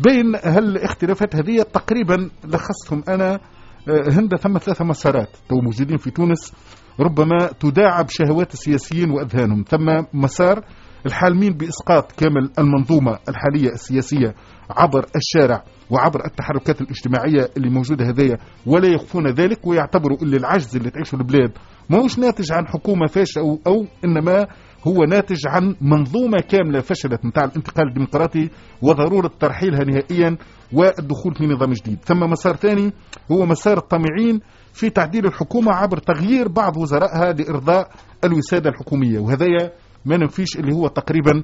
[0.00, 3.40] بين هالاختلافات هذه تقريبا لخصتهم أنا
[3.88, 5.28] آه، هند ثم ثلاثة مسارات.
[5.48, 6.52] تو موجودين في تونس
[7.00, 9.64] ربما تداعب شهوات السياسيين وأذهانهم.
[9.68, 10.64] ثم مسار
[11.06, 14.34] الحالمين بإسقاط كامل المنظومة الحالية السياسية
[14.70, 20.90] عبر الشارع وعبر التحركات الاجتماعية اللي موجودة هذية ولا يخفون ذلك ويعتبروا اللي العجز اللي
[20.90, 21.52] تعيشه البلاد
[21.90, 24.46] ماهوش ناتج عن حكومة فاشلة أو, أو إنما
[24.86, 28.50] هو ناتج عن منظومة كاملة فشلت نتاع الانتقال الديمقراطي
[28.82, 30.36] وضرورة ترحيلها نهائيا
[30.72, 31.98] والدخول في نظام جديد.
[32.04, 32.92] ثم مسار ثاني
[33.32, 34.40] هو مسار الطامعين
[34.72, 37.90] في تعديل الحكومة عبر تغيير بعض وزرائها لإرضاء
[38.24, 39.18] الوسادة الحكومية.
[39.18, 39.72] وهذايا
[40.04, 41.42] ما نفيش اللي هو تقريبا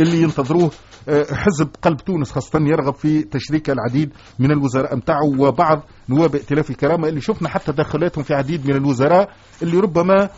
[0.00, 0.70] اللي ينتظروه
[1.08, 6.70] آه، حزب قلب تونس خاصة يرغب في تشريك العديد من الوزراء متاعه وبعض نواب ائتلاف
[6.70, 9.28] الكرامة اللي شفنا حتى تدخلاتهم في عديد من الوزراء
[9.62, 10.28] اللي ربما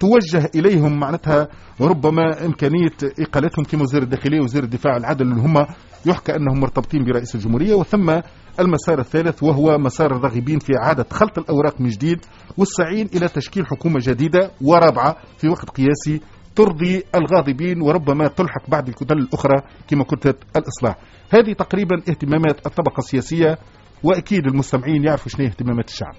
[0.00, 1.48] توجه إليهم معناتها
[1.80, 5.66] ربما إمكانية إقالتهم كما وزير الداخلية وزير الدفاع العدل اللي هم
[6.06, 8.20] يحكى أنهم مرتبطين برئيس الجمهورية وثم
[8.60, 12.18] المسار الثالث وهو مسار الراغبين في إعادة خلط الأوراق من جديد
[12.58, 16.20] والسعين إلى تشكيل حكومة جديدة ورابعة في وقت قياسي
[16.56, 20.96] ترضي الغاضبين وربما تلحق بعد الكتل الأخرى كما كتلة الإصلاح.
[21.30, 23.58] هذه تقريبا اهتمامات الطبقة السياسية
[24.02, 26.14] وأكيد المستمعين يعرفوا شنو اهتمامات الشعب.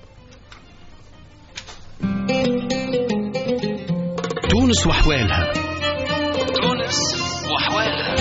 [4.71, 5.53] تونس وحوالها.
[6.61, 6.99] تونس
[7.51, 8.15] وحوالها.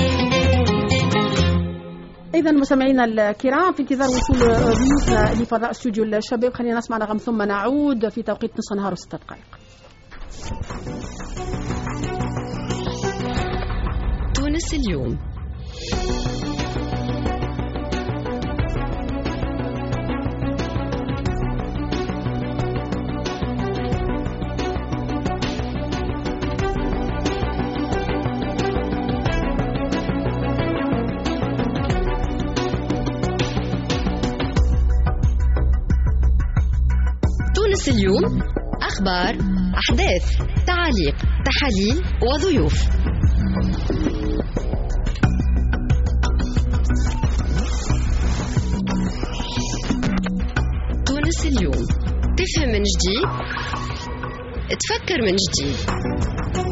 [2.35, 8.09] إذا مستمعينا الكرام في انتظار وصول ضيوفنا لفضاء استوديو الشباب خلينا نسمع نغم ثم نعود
[8.09, 9.45] في توقيت نصف نهار وست دقائق.
[14.35, 15.19] تونس اليوم.
[37.81, 38.43] تونس اليوم
[38.83, 39.37] أخبار
[39.79, 42.75] أحداث تعاليق تحاليل وضيوف.
[51.07, 51.87] تونس اليوم.
[52.37, 53.29] تفهم من جديد
[54.81, 56.70] تفكر من جديد.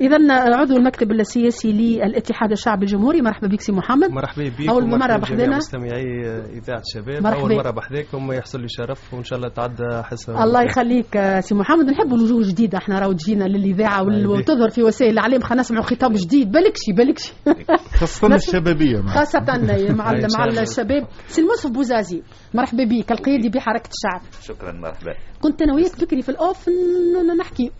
[0.00, 0.16] إذا
[0.56, 3.22] عضو المكتب السياسي للاتحاد الشعبي الجمهوري.
[3.22, 4.10] مرحبا بك سي محمد.
[4.10, 5.56] مرحبا بك مرة بجميع بحذنا.
[5.56, 6.26] مستمعي
[6.58, 7.40] إذاعة الشباب مرحبا.
[7.40, 11.84] أول مرة بحذاكم يحصل لي شرف وإن شاء الله تعدى حصه الله يخليك سي محمد.
[11.84, 14.38] نحب الوجوه جديدة إحنا راهو تجينا يبارك.
[14.38, 15.40] وتظهر في وسائل الإعلام.
[15.40, 16.52] خلينا نسمعوا خطاب جديد.
[16.52, 17.32] بالكشي بالكشي
[18.34, 19.08] الشبابية معنا.
[19.08, 20.62] خاصة مع مع.
[20.62, 21.06] الشباب.
[21.28, 22.22] سي المنصف بوزازي.
[22.54, 24.22] مرحبا بك القيادي بحركة الشعب.
[24.42, 25.14] شكرا مرحبا.
[25.40, 27.70] كنت أنا وياك بكري في ن- نحكي.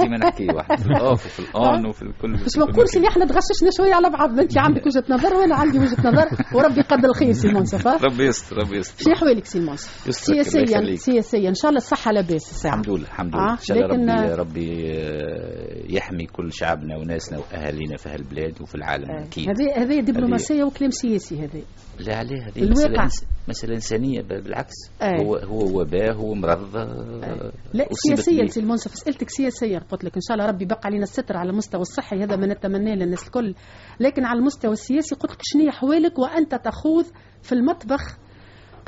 [0.00, 0.78] ديما نحكي واحد.
[0.80, 2.32] في ال off وفي ال on وفي الكل.
[2.32, 4.40] باش ما نقولش اللي إحنا تغششنا شوية على بعض.
[4.40, 8.24] أنت عندك وجهة نظر وأنا عندي وجهة نظر وربي يقدر الخير سي المنصف ها؟ ربي
[8.24, 9.04] يستر ربي يستر.
[9.04, 9.76] شو احوالك سي الله
[10.10, 10.96] سياسيا.
[10.96, 11.48] سياسيا.
[11.48, 14.34] إن شاء الله الصحة لاباس الساعة الحمد لله الحمد آه، لله إن شاء الله ربي
[14.34, 19.48] ربي آه، يحمي كل شعبنا وناسنا وأهالينا في هالبلاد وفي العالم أكيد.
[19.48, 21.60] هذه هذه دبلوماسية وكلام سياسي هذا.
[22.00, 23.08] لا عليه هذه الواقع.
[23.48, 25.24] مسألة إنسانية بالعكس أي.
[25.26, 28.46] هو هو وباء هو مرض آه، لا أصيبت سياسيا.
[28.46, 31.80] سي المنصف سألتك سياسيا قلت لك إن شاء الله ربي يبقى علينا الستر على المستوى
[31.80, 33.54] الصحي هذا ما نتمناه للناس الكل
[34.00, 37.04] لكن على المستوى السياسي قلت لك شنو هي احوالك وأنت تخوض
[37.42, 38.18] في المطبخ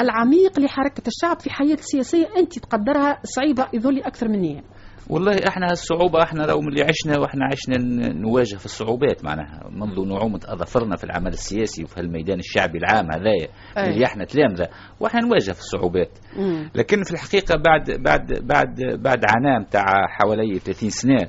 [0.00, 4.62] العميق لحركة الشعب في حياة سياسية أنت تقدرها صعيبة يظل أكثر مني
[5.10, 7.78] والله إحنا الصعوبة إحنا لو اللي عشنا وإحنا عشنا
[8.12, 13.48] نواجه في الصعوبات معناها منذ نعومة أظافرنا في العمل السياسي وفي الميدان الشعبي العام هذايا.
[13.78, 14.68] اللي إحنا تلامذة
[15.00, 16.70] وإحنا نواجه في الصعوبات مم.
[16.74, 21.28] لكن في الحقيقة بعد بعد بعد بعد عناء تاع حوالي 30 سنة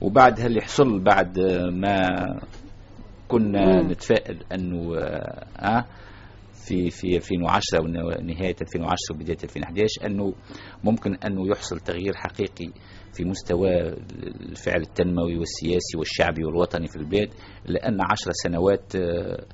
[0.00, 1.38] وبعد اللي حصل بعد
[1.72, 1.98] ما
[3.28, 3.90] كنا مم.
[3.90, 5.84] نتفائل إنه آه آه،
[6.66, 10.34] في في 2010 ونهاية 2010 وبداية 2011 إنه
[10.84, 12.72] ممكن إنه يحصل تغيير حقيقي
[13.12, 13.70] في مستوى
[14.40, 17.28] الفعل التنموي والسياسي والشعبي والوطني في البلاد
[17.66, 19.44] لأن عشر سنوات آه،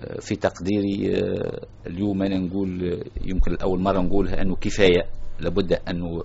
[0.00, 2.82] آه، في تقديري آه، اليوم أنا نقول
[3.20, 5.02] يمكن الأول مرة نقولها أنه كفاية
[5.40, 6.22] لابد أنه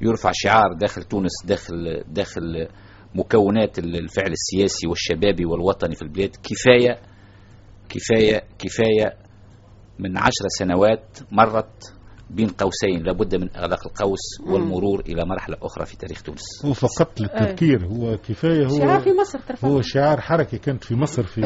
[0.00, 2.68] يرفع شعار داخل تونس داخل داخل
[3.14, 6.30] مكونات الفعل السياسي والشبابي والوطني في البلاد.
[6.42, 7.00] كفاية
[7.88, 9.16] كفاية كفاية
[9.98, 11.94] من عشر سنوات مرت
[12.32, 16.40] بين قوسين لابد من إغلاق القوس والمرور إلى مرحلة أخرى في تاريخ تونس.
[16.64, 20.94] هو فقط للتذكير هو كفاية هو شعار في مصر ترفع هو شعار حركة كانت في
[20.94, 21.40] مصر في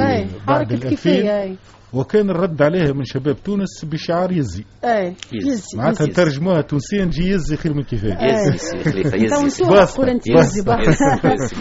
[0.48, 1.56] بعد الألفين.
[1.96, 5.78] وكان الرد عليها من شباب تونس بشعار يزي اي يزي.
[5.78, 6.12] معناتها يزي.
[6.12, 8.32] ترجموها تونسيا نجي يزي خير من كفاية إيه.
[8.32, 9.64] يزي سي خليفه يزي.
[9.64, 10.26] تقول انت.
[10.26, 10.62] يزي.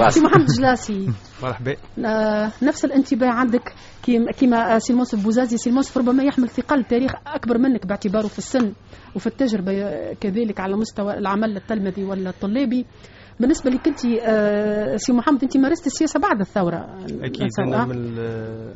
[0.09, 0.19] سي.
[0.21, 1.09] محمد جلاسي
[1.43, 1.75] مرحبا
[2.05, 3.73] آه، نفس الانتباه عندك
[4.03, 8.37] كيما كيما سي المنصف بوزازي سي المنصف ربما يحمل ثقل تاريخ أكبر منك باعتباره في
[8.37, 8.73] السن
[9.15, 12.85] وفي التجربة آه، كذلك على مستوى العمل التلمذي ولا الطلابي
[13.39, 16.97] بالنسبة لك أنت آه، سي محمد أنت مارست السياسة بعد الثورة.
[17.21, 18.15] أكيد أنا آه؟ من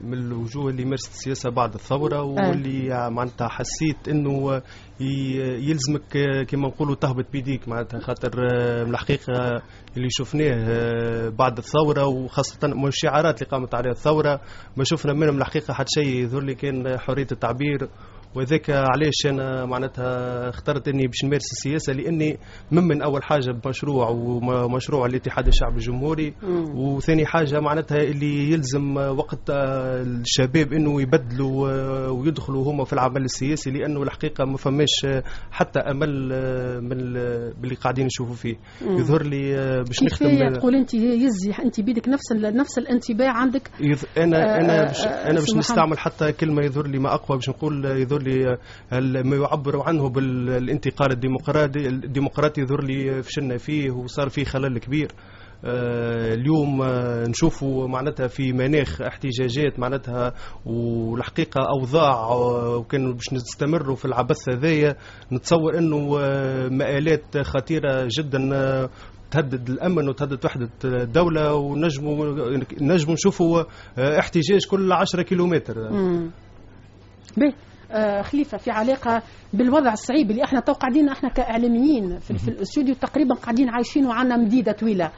[0.10, 4.62] من الوجوه اللي مارست السياسة بعد الثورة واللي معناتها حسيت إنه
[5.70, 9.62] يلزمك كما نقولوا تهبط بيديك معناتها خاطر آه، من الحقيقة
[9.98, 14.42] اللي شفناه آه، بعد الثورة وخاصة من الشعارات اللي قامت عليها الثورة.
[14.78, 16.24] ما شفنا منهم الحقيقة حتى شيء.
[16.24, 17.90] يظهر لي كان حرية التعبير
[18.36, 22.38] وذاك علاش أنا معناتها اخترت إني باش نمارس السياسة لأني
[22.72, 26.34] ممن أول حاجة بمشروع ومشروع الاتحاد الشعبي الجمهوري.
[26.76, 33.24] وثاني حاجة معناتها اللي يلزم وقت آه، الشباب إنه يبدلوا آه، ويدخلوا هما في العمل
[33.24, 36.10] السياسي لأنه الحقيقة ما فماش آه، حتى أمل
[36.82, 38.56] من ال- باللي قاعدين نشوفوا فيه.
[38.82, 39.54] يظهر لي
[39.88, 44.04] باش نختم تقول أنت يزي أنت بيدك نفس نفس الانتباه عندك يظ...
[44.18, 45.56] أنا أنا باش أنا باش.
[45.56, 48.19] نستعمل حتى كلمة يظهر لي ما أقوى باش نقول يظهر
[48.94, 55.12] ال- ما يعبر عنه بالانتقال الديمقراطي الديمقراطي يظهر لي فشلنا فيه وصار فيه خلل كبير.
[55.66, 60.34] آه، اليوم آه، نشوفوا معناتها في مناخ احتجاجات معناتها
[60.66, 64.96] والحقيقة أوضاع آه، وكانوا باش نستمروا في العبث هذايا
[65.32, 65.74] نتصور
[66.22, 68.90] آه، مآلات خطيرة جدا
[69.32, 72.36] تهدد الأمن وتهدد وحدة الدولة ونجموا
[72.82, 73.64] نجموا نشوفوا
[73.98, 75.92] احتجاج كل 10 كيلومتر.
[75.92, 76.32] مم.
[77.92, 79.22] آه خليفة في علاقة
[79.54, 84.38] بالوضع الصعيب اللي إحنا تو قاعدين إحنا كإعلاميين في, في الاستوديو تقريبا قاعدين عايشين وعنا
[84.38, 85.12] مديدة طويلة.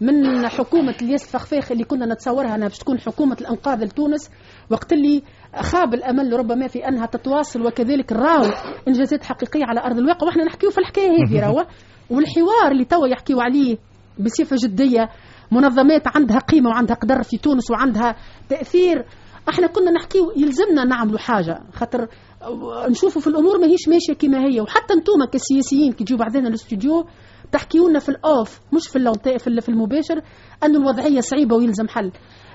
[0.00, 4.30] من حكومة الياس الفخفاخ اللي كنا نتصورها انها باش تكون حكومة الأنقاذ لتونس
[4.70, 5.22] وقت اللي
[5.60, 8.44] خاب الأمل ربما في أنها تتواصل وكذلك راو
[8.88, 11.66] انجازات حقيقية على أرض الواقع وإحنا نحكيو في الحكاية هذه راهو
[12.10, 13.76] والحوار اللي توا يحكيو عليه
[14.18, 15.08] بصفة جدية
[15.50, 18.16] منظمات عندها قيمة وعندها قدر في تونس وعندها
[18.48, 19.04] تأثير
[19.48, 22.08] إحنا كنا نحكيو يلزمنا نعملوا حاجة خاطر
[22.90, 24.60] نشوفوا في الأمور ماهيش ماشية كما هي.
[24.60, 27.06] وحتى أنتم كسياسيين كي تجوا بعدين الاستوديو
[27.52, 30.22] تحكيوا لنا في الأوف مش في اللونتي في في المباشر
[30.64, 32.12] انه الوضعية صعيبة ويلزم حل.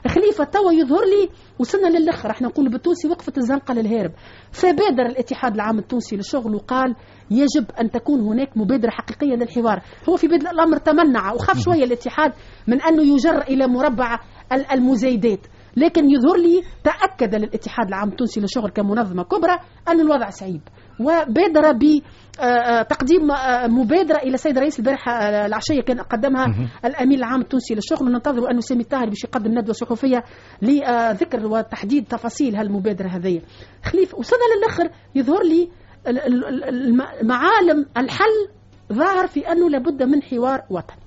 [0.08, 1.30] خليفة توا يظهر لي
[1.60, 2.32] وصلنا للآخر.
[2.32, 4.12] إحنا نقول بالتونسي وقفت الزنقة للهارب
[4.52, 6.96] فبادر الاتحاد العام التونسي للشغل وقال
[7.32, 9.82] يجب أن تكون هناك مبادرة حقيقية للحوار.
[10.10, 12.32] هو في بدء الأمر تمنع وخاف شوية الاتحاد
[12.68, 14.20] من أنه يجر إلى مربع
[14.52, 15.40] ال- المزايدات.
[15.78, 19.58] لكن يظهر لي تأكد للاتحاد العام التونسي للشغل كمنظمة كبرى
[19.88, 20.62] أن الوضع صعيب
[21.00, 23.22] وبادر بتقديم
[23.66, 26.46] مبادرة إلى السيد رئيس البارحة آه، العشية كان قدمها
[26.86, 28.08] الأمين العام التونسي للشغل.
[28.08, 30.24] وننتظر أنه سامي الطاهر باش يقدم ندوة صحفية
[30.62, 33.42] لذكر وتحديد تفاصيل هالمبادرة هذه.
[33.86, 35.70] خليف وصلنا للآخر يظهر لي
[36.08, 38.48] ال- ال- ال- الم- معالم الحل
[38.94, 40.98] ظاهر في أنه لابد من حوار وطني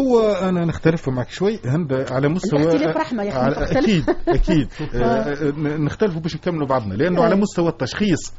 [0.00, 3.56] هو أنا نختلف معك شوي هند على مستوى الاختلاف رحمة يا على-.
[3.56, 7.40] أكيد أكيد آه، نختلفوا باش نكملوا بعضنا لأنه على أي.
[7.40, 8.32] مستوى التشخيص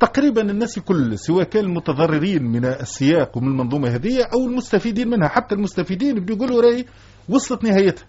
[0.00, 5.54] تقريبا الناس الكل سواء كان المتضررين من السياق ومن المنظومة هذه أو المستفيدين منها حتى
[5.54, 6.84] المستفيدين بدو يقولوا راهي
[7.28, 8.06] وصلت نهايتها.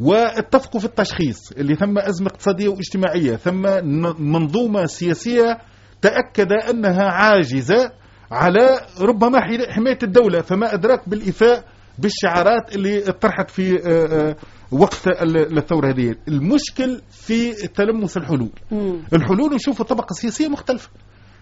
[0.00, 3.62] واتفقوا في التشخيص اللي ثم أزمة اقتصادية واجتماعية ثم
[4.18, 5.58] منظومة سياسية
[6.02, 7.92] تأكد أنها عاجزة
[8.30, 11.64] على ربما حماية الدولة فما أدراك بالإيفاء
[11.98, 14.36] بالشعارات اللي طرحت في آه، آه،
[14.70, 16.14] وقت ال- الثورة هذه.
[16.28, 18.50] المشكل في تلمس الحلول.
[19.12, 20.88] الحلول نشوفوا طبقة سياسية مختلفة.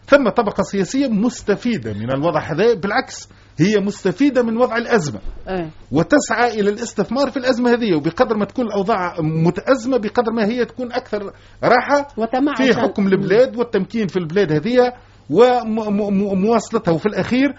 [0.07, 3.29] ثم طبقة سياسية مستفيدة من الوضع هذا بالعكس
[3.59, 5.21] هي مستفيدة من وضع الأزمة.
[5.49, 5.71] إيه.
[5.93, 7.95] وتسعى إلى الاستثمار في الأزمة هذه.
[7.97, 11.33] وبقدر ما تكون الأوضاع متأزمة بقدر ما هي تكون أكثر
[11.65, 12.09] راحة
[12.57, 14.93] في حكم البلاد والتمكين في البلاد هذه
[15.31, 16.93] ومواصلتها.
[16.93, 17.55] وفي الأخير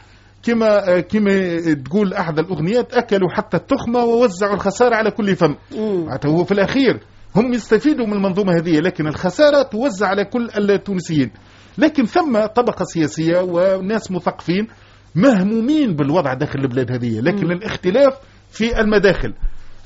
[0.45, 5.55] كما كما تقول أحد الأغنيات أكلوا حتى التخمة ووزعوا الخسارة على كل فم.
[5.77, 6.99] معناتها هو في الأخير
[7.35, 11.31] هم يستفيدوا من المنظومة هذه لكن الخسارة توزع على كل التونسيين
[11.77, 14.67] لكن ثم طبقة سياسية وناس مثقفين
[15.15, 17.51] مهمومين بالوضع داخل البلاد هذه لكن مم.
[17.51, 18.13] الاختلاف
[18.51, 19.33] في المداخل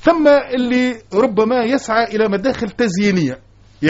[0.00, 3.38] ثم اللي ربما يسعى إلى مداخل تزيينية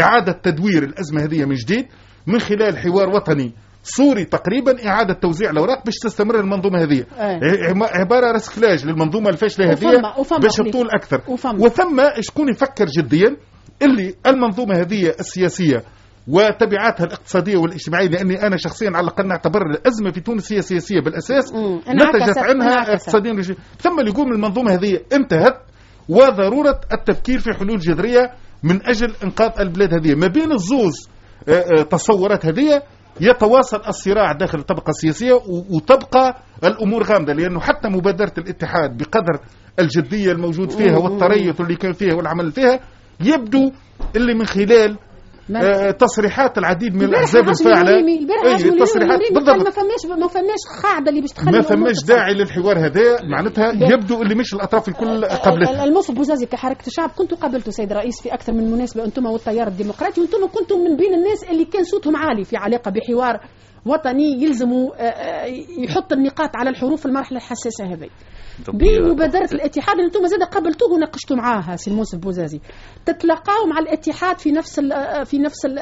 [0.00, 1.86] إعادة تدوير الأزمة هذه من جديد
[2.26, 3.52] من خلال حوار وطني
[3.84, 7.68] صوري تقريبا إعادة توزيع الأوراق باش تستمر المنظومة هذه إيه.
[7.70, 10.56] عم- عبارة رسكلاج للمنظومة الفاشلة وفما- هذه وفما باش.
[10.56, 11.64] تطول أكثر وفما.
[11.64, 13.36] وثم شكون يفكر جديا
[13.82, 15.82] اللي المنظومة هذه السياسية
[16.28, 21.52] وتبعاتها الاقتصادية والاجتماعية لأني أنا شخصيا على الأقل نعتبر الأزمة في تونس هي سياسية بالأساس
[21.88, 22.92] نتجت عنها.
[22.92, 23.56] اقتصاديا.
[23.78, 25.54] ثم اللي يقول المنظومه هذه انتهت
[26.08, 28.30] وضرورة التفكير في حلول جذرية
[28.62, 31.08] من أجل إنقاذ البلاد هذه ما بين الزوز
[31.48, 32.82] آه، آه، تصورات هذه
[33.20, 35.32] يتواصل الصراع داخل الطبقة السياسية
[35.70, 39.40] وتبقى الأمور غامضة لأنه حتى مبادرة الاتحاد بقدر
[39.78, 42.80] الجدية الموجود فيها والتريث اللي كان فيها والعمل فيها
[43.20, 43.72] يبدو
[44.16, 44.98] اللي من خلال
[45.56, 48.26] آه، تصريحات العديد من أي، هاشم الهريمي
[48.68, 52.04] التصريحات قال ما بالضبط فماش ما فماش قاعدة اللي باش تخلي ما فماش.
[52.04, 53.22] داعي للحوار هذا.
[53.22, 58.22] معناتها يبدو اللي مش الأطراف الكل قبلتها الموصف بوزازي كحركة الشعب كنتوا قابلتوا سيد الرئيس
[58.22, 62.16] في أكثر من مناسبة أنتم والتيار الديمقراطي وأنتم كنتم من بين الناس اللي كان صوتهم
[62.16, 63.40] عالي في علاقة بحوار
[63.86, 65.44] وطني يلزموا آه، آه،
[65.78, 68.08] يحط النقاط على الحروف في المرحله الحساسة هذه
[68.68, 72.60] بمبادره الاتحاد اللي أنتم زاد قابلتوه وناقشتوا معاها سي الموسف بوزازي.
[73.06, 74.92] تتلاقاو مع الاتحاد في نفس ال
[75.26, 75.78] في نفس ال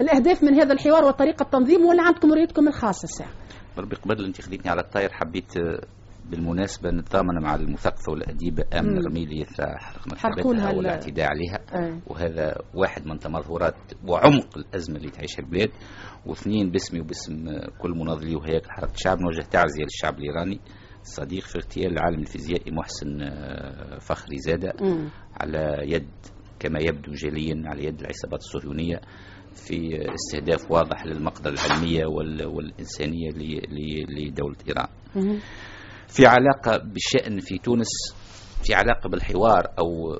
[0.00, 3.30] الأهداف من هذا الحوار وطريقة التنظيم ولا عندكم رؤيتكم الخاصة الساعة
[3.76, 5.80] بربي قبل انت خديتني على الطاير حبيت آه،
[6.30, 8.98] بالمناسبة نتضامن مع المثقفة والأديبة آمنة مم.
[8.98, 9.44] الرميلي
[9.78, 11.58] حرقنا كتاباتها ال- والاعتداء عليها.
[11.74, 11.98] آه.
[12.06, 13.74] وهذا واحد من تمظهرات
[14.08, 15.70] وعمق الأزمة اللي تعيشها البلاد.
[16.26, 17.44] واثنين باسمي وباسم
[17.78, 20.60] كل مناضلي وهياكل حركة الشعب نوجه تعزية للشعب الإيراني.
[21.02, 24.72] الصديق في اغتيال العالم الفيزيائي محسن آه، فخري زادة.
[25.40, 26.08] على يد
[26.58, 29.00] كما يبدو جليا على يد العصابات الصهيونية
[29.54, 33.30] في استهداف واضح للمقدرة العلمية وال- والإنسانية
[34.08, 34.88] لدولة إيران.
[36.08, 37.88] في علاقة بالشأن في تونس
[38.64, 40.18] في علاقة بالحوار أو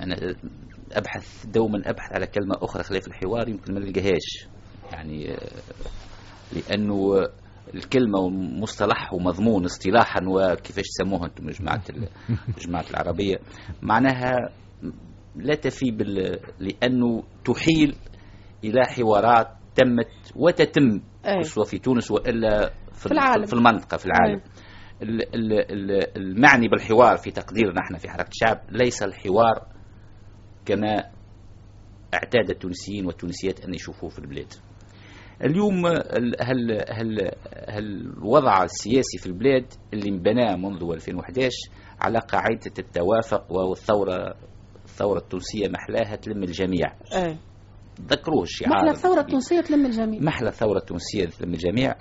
[0.00, 0.36] أنا
[0.92, 4.48] أبحث دوما أبحث على كلمة أخرى خلاف الحوار يمكن ما نلقاهاش.
[4.92, 5.38] يعني آه،
[6.52, 7.26] لأنه
[7.74, 8.28] الكلمة
[8.60, 12.08] مصطلح ومضمون اصطلاحا وكيفاش تسموها أنتم جماعة ال-
[12.66, 13.36] جماعة العربية.
[13.82, 14.34] معناها
[15.36, 16.40] لا تفي بال...
[16.58, 17.96] لأنه تحيل
[18.64, 21.42] إلى حوارات تمت وتتم أي.
[21.42, 23.44] سواء في تونس وإلا في, في العالم.
[23.46, 24.40] في المنطقة في العالم.
[25.02, 28.60] ال- ال- ال- المعني بالحوار في تقديرنا إحنا في حركة الشعب.
[28.70, 29.66] ليس الحوار
[30.66, 31.04] كما
[32.14, 34.52] اعتاد التونسيين والتونسيات أن يشوفوه في البلاد.
[35.42, 37.30] اليوم ال- هل هل
[37.68, 37.84] هل
[38.16, 41.50] الوضع السياسي في البلاد اللي انبنى منذ 2011
[42.00, 44.34] على قاعدة التوافق والثورة
[44.84, 46.94] الثورة التونسية محلاها تلم الجميع.
[47.12, 47.36] إيه
[48.00, 48.72] ذكروه الشعار.
[48.72, 50.20] محلى الثورة التونسية تلم الجميع.
[50.20, 51.94] محلى الثورة التونسية تلم الجميع.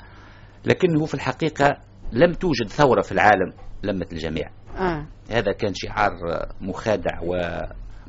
[0.66, 1.78] لكنه في الحقيقة
[2.12, 3.54] لم توجد ثورة في العالم
[3.84, 4.50] لمت الجميع.
[4.78, 5.08] آه.
[5.32, 6.12] هذا كان شعار
[6.62, 7.20] مخادع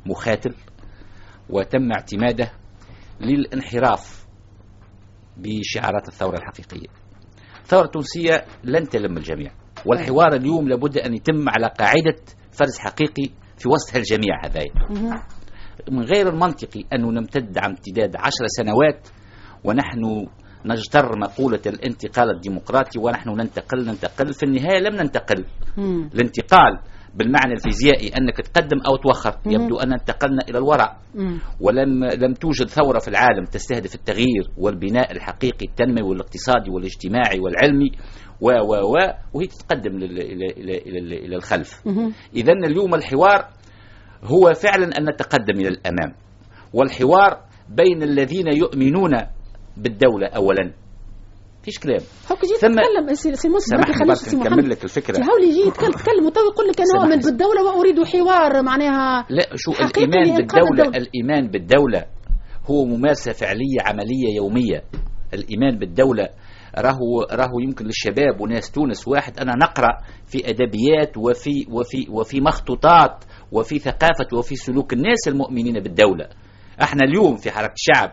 [0.05, 0.55] ومخاتل
[1.49, 2.51] وتم اعتماده
[3.21, 4.24] للانحراف
[5.37, 6.87] بشعارات الثورة الحقيقية
[7.61, 9.51] الثورة التونسية لن تلم الجميع
[9.85, 12.15] والحوار اليوم لابد أن يتم على قاعدة
[12.51, 14.73] فرز حقيقي في وسط الجميع هذايا.
[15.91, 19.07] من غير المنطقي أنه نمتد عن امتداد عشر سنوات
[19.63, 20.27] ونحن
[20.65, 25.45] نجتر مقولة الانتقال الديمقراطي ونحن ننتقل ننتقل في النهاية لم ننتقل.
[26.13, 26.79] الانتقال
[27.13, 29.51] بالمعنى الفيزيائي أنك تقدم أو توخر مم.
[29.51, 30.97] يبدو أن انتقلنا إلى الوراء.
[31.61, 37.91] ولم لم توجد ثورة في العالم تستهدف التغيير والبناء الحقيقي التنموي والاقتصادي والاجتماعي والعلمي
[38.41, 38.95] و و و
[39.33, 41.87] وهي تتقدم لل- إلى إلى الخلف.
[42.35, 43.47] إذا اليوم الحوار
[44.23, 46.15] هو فعلا أن نتقدم إلى الأمام
[46.73, 49.11] والحوار بين الذين يؤمنون
[49.77, 50.71] بالدولة أولا
[51.65, 52.01] فيش كلام.
[52.31, 55.17] هاك جيت ثم- تتكلم سي سي مسلم سامحني خليش برك سي نكمل محمد لك الفكرة.
[55.17, 57.19] هاولي يجي يتكلم تكلم وتو يقول لك أنا اؤمن.
[57.19, 60.87] بالدولة وأريد حوار معناها لا شو بالدولة الدولة.
[60.97, 62.05] الإيمان بالدولة
[62.65, 64.83] هو ممارسة فعلية عملية يومية.
[65.33, 66.29] الإيمان بالدولة
[66.77, 69.07] راهو راهو يمكن للشباب وناس تونس.
[69.07, 69.97] واحد أنا نقرأ
[70.27, 76.27] في أدبيات وفي وفي وفي مخطوطات وفي ثقافة وفي سلوك الناس المؤمنين بالدولة.
[76.81, 78.11] إحنا اليوم في حركة الشعب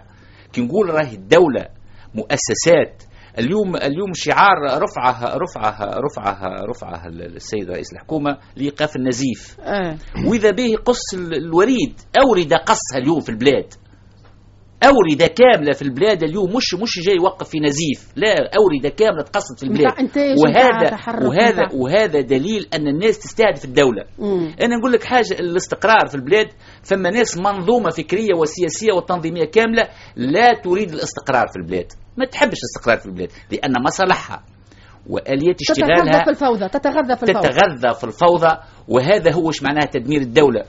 [0.53, 1.67] كي نقول راهي الدولة
[2.15, 3.03] مؤسسات
[3.39, 9.97] اليوم اليوم شعار رفعه رفعه رفعه رفعه السيد رئيس الحكومة لإيقاف النزيف آه.
[10.28, 13.74] وإذا به قص ال- الوريد أورد قصها اليوم في البلاد
[14.85, 18.12] أوردة كاملة في البلاد اليوم مش مش جاي يوقف في نزيف.
[18.16, 19.93] لا أوردة كاملة تقصت في البلاد.
[20.45, 24.05] وهذا وهذا وهذا دليل أن الناس تستهدف الدولة.
[24.18, 24.55] مم.
[24.62, 26.49] أنا نقول لك حاجة الاستقرار في البلاد
[26.83, 31.87] فما ناس منظومة فكرية وسياسية وتنظيمية كاملة لا تريد الاستقرار في البلاد.
[32.16, 34.45] ما تحبش الاستقرار في البلاد لأن مصالحها
[35.07, 37.49] واليات تتغذى اشتغالها في الفوضى تتغذى في الفوضى.
[37.49, 38.57] تتغذى في الفوضى.
[38.89, 40.64] وهذا هو إيش معناها تدمير الدولة.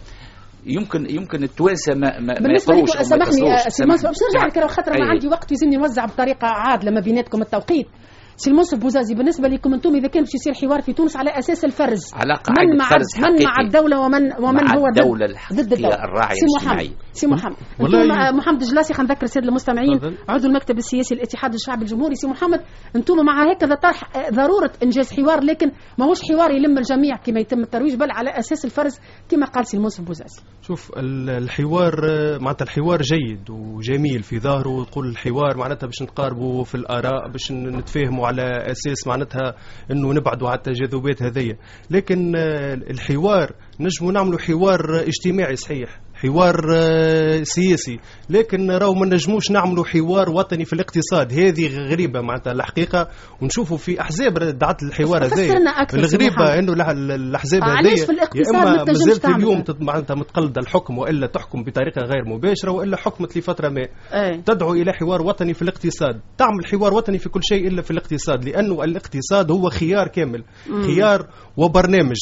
[0.65, 4.91] يمكن يمكن التوانسة ما ما ما بالنسبة لك سامحني سي منصف باش نرجع لك خاطر
[4.91, 5.09] ما أي.
[5.09, 7.87] عندي وقت ويلزمني نوزع بطريقة عادلة ما بيناتكم التوقيت
[8.35, 11.65] سي المنصف بوزازي بالنسبة لكم أنتم إذا كان باش يصير حوار في تونس على أساس
[11.65, 13.61] الفرز على من مع فرز من مع.
[13.65, 16.89] الدولة ومن ومن مع هو ضد الدولة ضد الدولة محمد الاجتماعية.
[17.13, 17.55] سي محمد.
[17.81, 19.99] أنتم مع محمد جلاسي خلينا نذكر الساده المستمعين.
[20.29, 22.15] عضو المكتب السياسي الاتحاد الشعبي الجمهوري.
[22.15, 22.61] سي محمد
[22.95, 27.59] أنتم مع هكذا طرح آه، ضرورة إنجاز حوار لكن ماهوش حوار يلم الجميع كما يتم
[27.59, 28.99] الترويج بل على أساس الفرز
[29.29, 31.95] كما قال سي المنصف بوزازي شوف ال- الحوار
[32.41, 38.27] معناتها الحوار جيد وجميل في ظاهره ويقول الحوار معناتها باش نتقاربوا في الآراء باش نتفاهموا
[38.27, 39.55] على أساس معناتها
[39.91, 41.57] إنه نبعدوا على التجاذبات هذيا.
[41.91, 45.99] لكن آه، الحوار نجموا نعملوا حوار اجتماعي صحيح.
[46.23, 47.99] حوار آه، سياسي.
[48.29, 51.33] لكن راهو ما نجموش نعملوا حوار وطني في الاقتصاد.
[51.33, 53.07] هذه غريبة معناتها الحقيقة.
[53.41, 55.51] ونشوفوا في أحزاب دعت الحوار سي
[55.93, 56.59] الغريبة.
[56.59, 57.63] إنه الأحزاب
[58.09, 62.71] الاقتصاد يا ما اما مازالت اليوم هذا؟ معناتها متقلدة الحكم وإلا تحكم بطريقة غير مباشرة
[62.71, 63.81] وإلا حكمت لفترة ما.
[64.13, 66.21] إيه تدعو إلى حوار وطني في الاقتصاد.
[66.37, 70.43] تعمل حوار وطني في كل شيء إلا في الاقتصاد لأنه الاقتصاد هو خيار كامل.
[70.85, 72.17] خيار وبرنامج.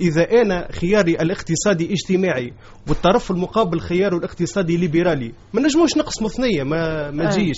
[0.00, 2.52] إذا أنا خياري الاقتصادي اجتماعي
[2.88, 7.24] والطرف المقابل خياره الاقتصادي ليبرالي ما نجموش نقسموا ثنيه ما ما.
[7.30, 7.56] تجيش.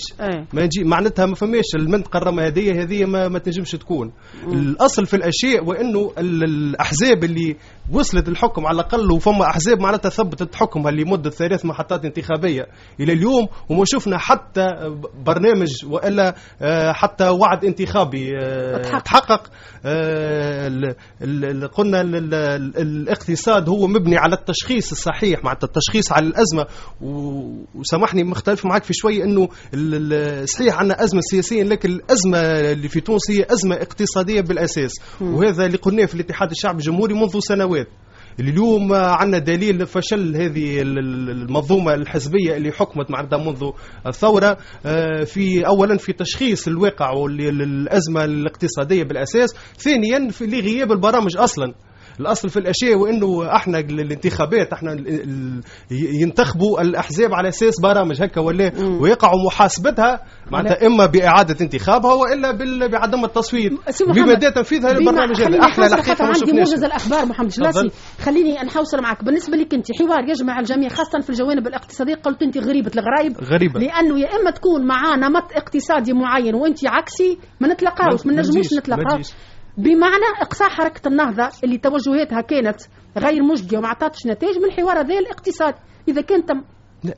[0.53, 4.11] ما يجي معناتها ما فماش المنطقة الرمادية هذه ما, ما تنجمش تكون
[4.53, 7.55] الأصل في الأشياء وإنه ال- الأحزاب اللي
[7.91, 12.67] وصلت الحكم على الأقل وفما أحزاب معناتها ثبتت حكمها لمدة ثلاث محطات انتخابية.
[12.99, 14.65] إلى اليوم وما شفنا حتى
[15.25, 19.49] برنامج وإلا آه، حتى وعد انتخابي آه، تحقق.
[19.85, 20.95] آه،
[21.73, 26.65] قلنا ال- ال- ال- الاقتصاد هو مبني على التشخيص الصحيح مع التشخيص على الأزمة.
[27.75, 29.47] وسامحني مختلف معك في شوي إنه
[30.45, 32.37] صحيح عندنا أزمة سياسية لكن الأزمة
[32.71, 34.91] اللي في تونس هي أزمة اقتصادية بالأساس.
[35.21, 37.76] وهذا اللي قلناه في الاتحاد الشعبي الجمهوري منذ سنوات.
[38.39, 43.69] اللي اليوم عندنا دليل فشل هذه ال- ال- المنظومة الحزبية اللي حكمت معناتها منذ
[44.07, 51.73] الثورة آه، في اولا في تشخيص الواقع والازمه الاقتصادية بالأساس ثانيا في لغياب البرامج أصلا.
[52.19, 54.95] الأصل في الأشياء وإنه إحنا ال- الانتخابات إحنا
[55.91, 62.51] ينتخبوا الأحزاب على أساس برامج هكا ولا ويقعوا محاسبتها معناتها إما بإعادة انتخابها وإلا
[62.87, 63.71] بعدم التصويت.
[64.25, 65.59] بمدى تنفيذها للبرنامج هذا.
[65.65, 67.79] إحنا الحقيقة عندي موجز الأخبار محمد جلاسي.
[68.21, 69.23] خليني نحوصل معك.
[69.23, 73.79] بالنسبة لك انت حوار يجمع الجميع خاصة في الجوانب الاقتصادية قلت أنت غريبة الغرايب غريبة.
[73.79, 78.73] لأنه يا إما تكون مع نمط اقتصادي معين وأنت عكسي ما نتلاقاوش ما نجموش تجيش،
[78.73, 79.31] ما نتلاقاو تجيش.
[79.77, 82.81] بمعنى إقصاء حركة النهضة اللي توجهاتها كانت
[83.17, 85.75] غير مجدية وما عطاتش نتائج من الحوار هذا الاقتصاد.
[86.07, 86.63] إذا كان تم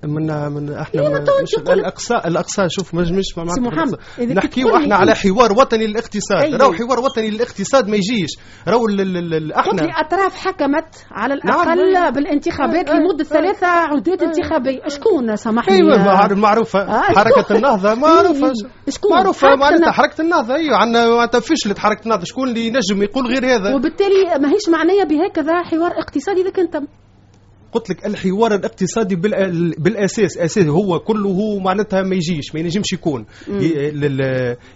[0.03, 4.95] من من إحنا إيه، مش الاقصاء الاقصاء شوف مش ما سي محمد، كنت نحكيو إحنا
[4.95, 6.55] على حوار وطني للاقتصاد أي.
[6.55, 8.29] راهو حوار وطني للاقتصاد ما يجيش
[8.67, 8.85] راهو
[9.59, 12.13] إحنا لي أطراف حكمت على الأقل نعم.
[12.13, 12.95] بالانتخابات أي.
[12.99, 13.23] لمدة.
[13.23, 19.91] ثلاثة عدات انتخابية شكون سامحني أيوه معروفة آه، حركة؟ النهضة معروفة إيه، شكون؟ معروفة معناتها.
[19.91, 24.69] حركة النهضة أيوه عندنا فشلت حركه النهضة شكون اللي ينجم يقول غير هذا وبالتالي ماهيش
[24.69, 26.85] معنية بهكذا حوار اقتصادي إذا كان تم
[27.71, 29.15] قلت لك الحوار الاقتصادي
[29.77, 33.25] بالأساس اساسي هو كله معناتها ما يجيش ما ينجمش يكون.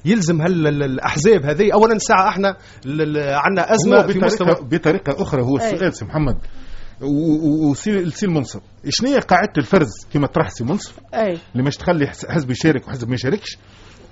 [0.05, 2.55] يلزم هال ال- الأحزاب هذه اولا ساعة إحنا
[3.17, 5.55] عندنا أزمة هو في بطريقة, مستوى بطريقة أخرى هو.
[5.57, 6.37] السؤال سي محمد.
[7.01, 11.37] وسي سي المنصف شنو هي قاعدة الفرز كما طرح سي منصف أي.
[11.53, 13.57] اللي مش تخلي حس- حزب يشارك وحزب ما يشاركش.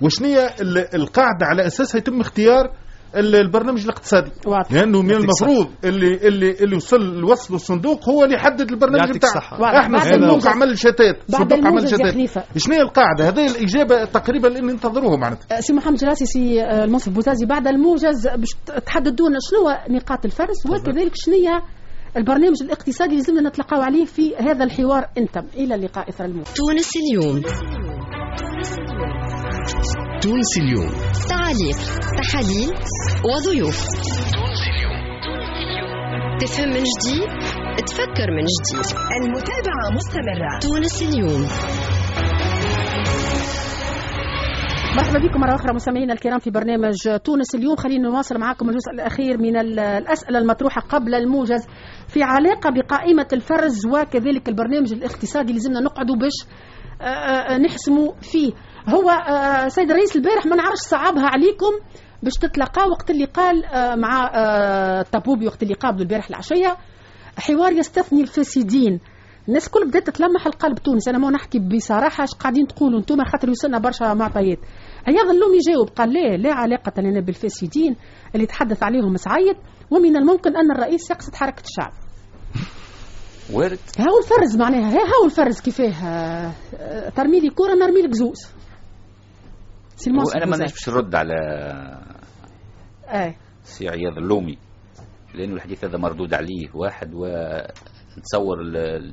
[0.02, 2.72] وشنو هي ال- القاعدة على أساسها يتم اختيار
[3.16, 4.72] البرنامج الاقتصادي واضح.
[4.72, 9.54] لأنه من المفروض اللي اللي اللي وصل وصل الصندوق هو اللي يحدد البرنامج بتاعه.
[9.62, 9.80] واضح.
[9.80, 12.58] إحنا الصندوق الموجز- عمل شتات بعد الصندوق عمل الموجز شتات.
[12.58, 15.62] شنو هي القاعدة؟ هذه الإجابة تقريبا اللي ننتظروها معناتها.
[15.62, 18.50] سي محمد جلاسي سي آه، المنصف بوزازي بعد الموجز باش
[18.86, 21.62] تحددوا لنا شنو هو نقاط الفرز وكذلك شنو هي
[22.18, 25.06] البرنامج الاقتصادي اللي لازمنا نتلقاو عليه في هذا الحوار.
[25.18, 30.11] أنتم إلى اللقاء إثر الموجز تونس اليوم تونس اليوم.
[31.30, 31.78] تعاليق
[32.18, 32.70] تحاليل
[33.26, 33.78] وضيوف.
[36.42, 37.30] تفهم من جديد؟
[37.88, 38.86] تفكر من جديد.
[39.22, 40.60] المتابعة مستمرة.
[40.60, 41.42] تونس اليوم.
[44.98, 47.76] مرحبا بكم مرة أخرى مستمعينا الكرام في برنامج تونس اليوم.
[47.76, 51.68] خلينا نواصل معكم الجزء الأخير من ال- الأسئلة المطروحة قبل الموجز
[52.08, 56.34] في علاقة بقائمة الفرز وكذلك البرنامج الاقتصادي اللي لازمنا نقعدوا باش
[57.02, 58.52] آه، آه، نحسموا فيه.
[58.90, 61.72] هو آه، سيد الرئيس البارح ما نعرفش صعبها عليكم
[62.24, 66.78] باش تتلقاه وقت اللي قال آه، مع آه، طبوبي وقت اللي قابلوا البارح العشية.
[67.38, 69.00] حوار يستثني الفاسدين.
[69.48, 71.08] الناس كل بدات تتلمح القلب تونس.
[71.08, 74.60] أنا ما نحكي بصراحة اش قاعدين تقولوا أنتم خاطر يوصلنا برشا معطيات.
[75.08, 77.96] أيضا اللوم يجاوب قال لا لا علاقة لنا بالفاسدين.
[78.36, 79.56] اللي تحدث عليهم سعيد.
[79.92, 81.92] ومن الممكن أن الرئيس يقصد حركة الشعب.
[83.54, 83.80] وارد.
[84.00, 88.48] هاو الفرز معناها؟ ها- هاو الفرز؟ كيفاه؟ آه، آه، ترمي لي كورة نرمي لك زوز.
[90.04, 90.68] سي المنصف وأنا ما بوزات.
[90.68, 91.34] نجمش نرد على
[93.08, 94.58] اي سي عياض اللومي
[95.36, 96.68] لأنه الحديث هذا مردود عليه.
[96.74, 98.58] واحد ونتصور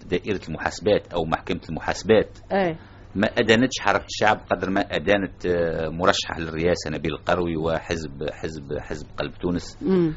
[0.07, 2.39] دائره المحاسبات أو محكمة المحاسبات.
[2.53, 2.77] اي
[3.15, 9.07] ما أدانتش حركه الشعب قدر ما أدانت آه، مرشح للرئاسة نبيل القروي وحزب حزب حزب
[9.19, 10.15] قلب تونس امم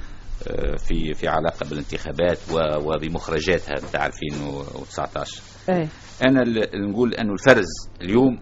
[0.48, 2.38] آه، في في علاقة بالانتخابات
[2.86, 5.88] وبمخرجاتها نتاع 2019 اي
[6.28, 7.68] أنا ال- نقول انه الفرز
[8.02, 8.40] اليوم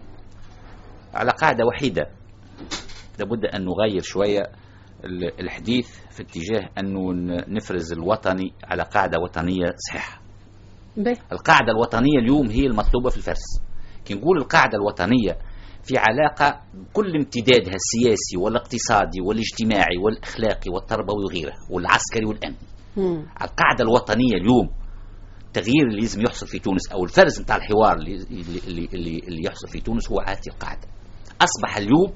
[1.14, 2.06] على قاعدة وحيدة.
[3.18, 4.42] لابد أن نغير شوية
[5.04, 10.20] ال- الحديث في اتجاه انه ن- نفرز الوطني على قاعدة وطنية صحيحة.
[10.96, 13.42] باهي القاعدة الوطنية اليوم هي المطلوبة في الفرز
[14.04, 15.38] كي نقول القاعدة الوطنية
[15.82, 22.26] في علاقة بكل امتدادها السياسي والاقتصادي والاجتماعي والأخلاقي والتربوي وغيره والعسكري.
[23.36, 24.68] على القاعدة الوطنية اليوم
[25.46, 29.68] التغيير اللي لازم يحصل في تونس أو الفرز نتاع الحوار اللي, اللي, اللي, اللي, يحصل
[29.68, 30.88] في تونس هو هذه القاعده
[31.42, 32.12] أصبح اليوم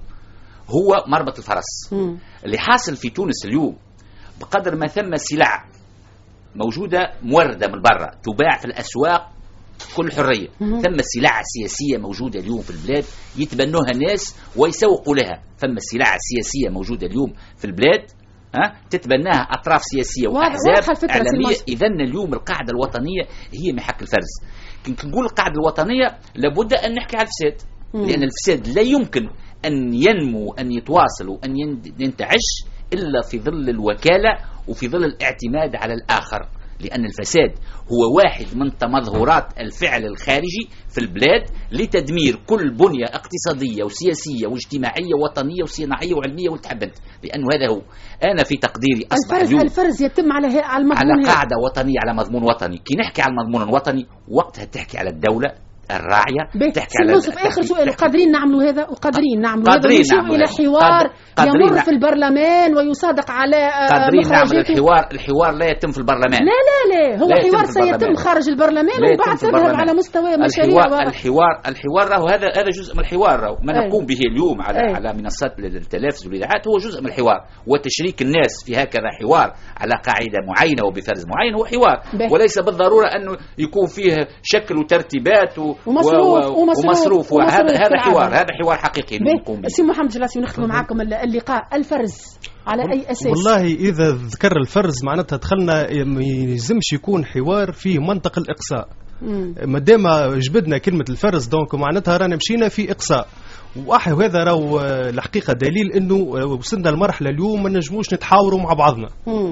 [0.69, 2.19] هو مربط الفرس مم.
[2.45, 3.77] اللي حاصل في تونس اليوم
[4.41, 5.65] بقدر ما ثم سلع
[6.55, 9.31] موجودة موردة من برا تباع في الأسواق
[9.93, 10.49] بكل حرية.
[10.59, 13.05] ثم سلع سياسية موجودة اليوم في البلاد
[13.37, 18.03] يتبنوها الناس ويسوقوا لها ثم سلع سياسية موجودة اليوم في البلاد
[18.55, 21.57] ها تتبناها أطراف سياسية وأحزاب اعلاميه.
[21.69, 23.23] اذا اليوم القاعدة الوطنية
[23.55, 24.31] هي محك الفرز
[24.85, 27.69] كي نقول القاعدة الوطنية لابد أن نحكي على الفساد.
[27.95, 29.29] لأن الفساد لا يمكن
[29.67, 34.39] أن ينمو أن يتواصل وان ين- ينتعش إلا في ظل الوكالة
[34.69, 36.49] وفي ظل الاعتماد على الآخر.
[36.81, 37.51] لأن الفساد
[37.93, 41.43] هو واحد من تمظهرات الفعل الخارجي في البلاد
[41.73, 46.95] لتدمير كل بنية اقتصادية وسياسية واجتماعية وطنية وصناعية وعلمية والتحبنت
[47.25, 47.83] لأنه هذا هو.
[48.25, 51.33] أنا في تقديري أصبح الفرز اليوم الفرز يتم على على على المضمون هذا.
[51.35, 52.79] قاعدة وطنية على مضمون وطني.
[52.79, 55.49] كي نحكي على المضمون الوطني وقتها تحكي على الدولة
[55.91, 56.70] الراعية باهي.
[56.72, 60.45] تحكي على يوسف آخر سؤال قادرين نعملوا هذا وقادرين نعملوا هذا قادرين ونمشيو نعملوا إلى
[60.45, 60.53] هذا.
[60.57, 64.72] حوار قاد- قادرين يمر في البرلمان ويصادق على آه، قادرين نعمل مخرجاته.
[64.72, 68.14] الحوار الحوار لا يتم في البرلمان لا لا لا هو لا حوار سيتم.
[68.14, 69.74] خارج البرلمان لا ومن يتم بعد في تذهب.
[69.80, 73.89] على مستوى مشاريع الحوار الحوار الحوار راهو هذا هذا جزء من الحوار راهو ما أي.
[73.89, 74.95] نقوم به اليوم على أي.
[74.95, 80.39] على منصات التلفز والإذاعات هو جزء من الحوار وتشريك الناس في هكذا حوار على قاعدة
[80.49, 82.03] معينة وبفرز معين هو حوار.
[82.32, 88.01] وليس بالضرورة انه يكون فيه شكل وترتيبات و ومصروف- ومصروف- ومصروف ومصروف وهذا هذا.
[88.01, 89.61] حوار هذا حوار حقيقي نقوم.
[89.61, 94.57] به سي محمد جلاسي ونختم معكم الل- اللقاء الفرز على أي أساس والله إذا ذكر
[94.57, 98.89] الفرز معناتها دخلنا ما يلزمش يكون حوار فيه منطق الإقصاء.
[99.66, 100.03] ما دام
[100.39, 103.29] جبدنا كلمة الفرز donc معناتها رانا مشينا في إقصاء
[103.77, 106.14] وهذا راهو آه، الحقيقة دليل إنه
[106.45, 109.09] وصلنا لمرحلة اليوم ما نجموش نتحاوروا مع بعضنا.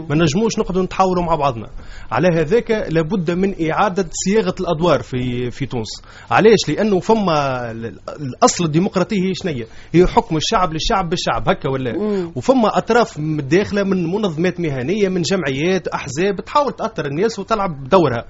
[0.09, 1.67] ما نجموش نقعدوا نتحاوروا مع بعضنا.
[2.13, 6.03] على هذاك لابد من إعادة صياغة الأدوار في في تونس.
[6.31, 11.93] علاش؟ لأنه فما ال- الأصل الديمقراطيه هي شنية؟ هي حكم الشعب للشعب بالشعب هكا ولا؟
[11.99, 12.33] مم.
[12.37, 18.25] وفما أطراف داخلة من منظمات مهنية من جمعيات أحزاب تحاول تأثر الناس وتلعب بدورها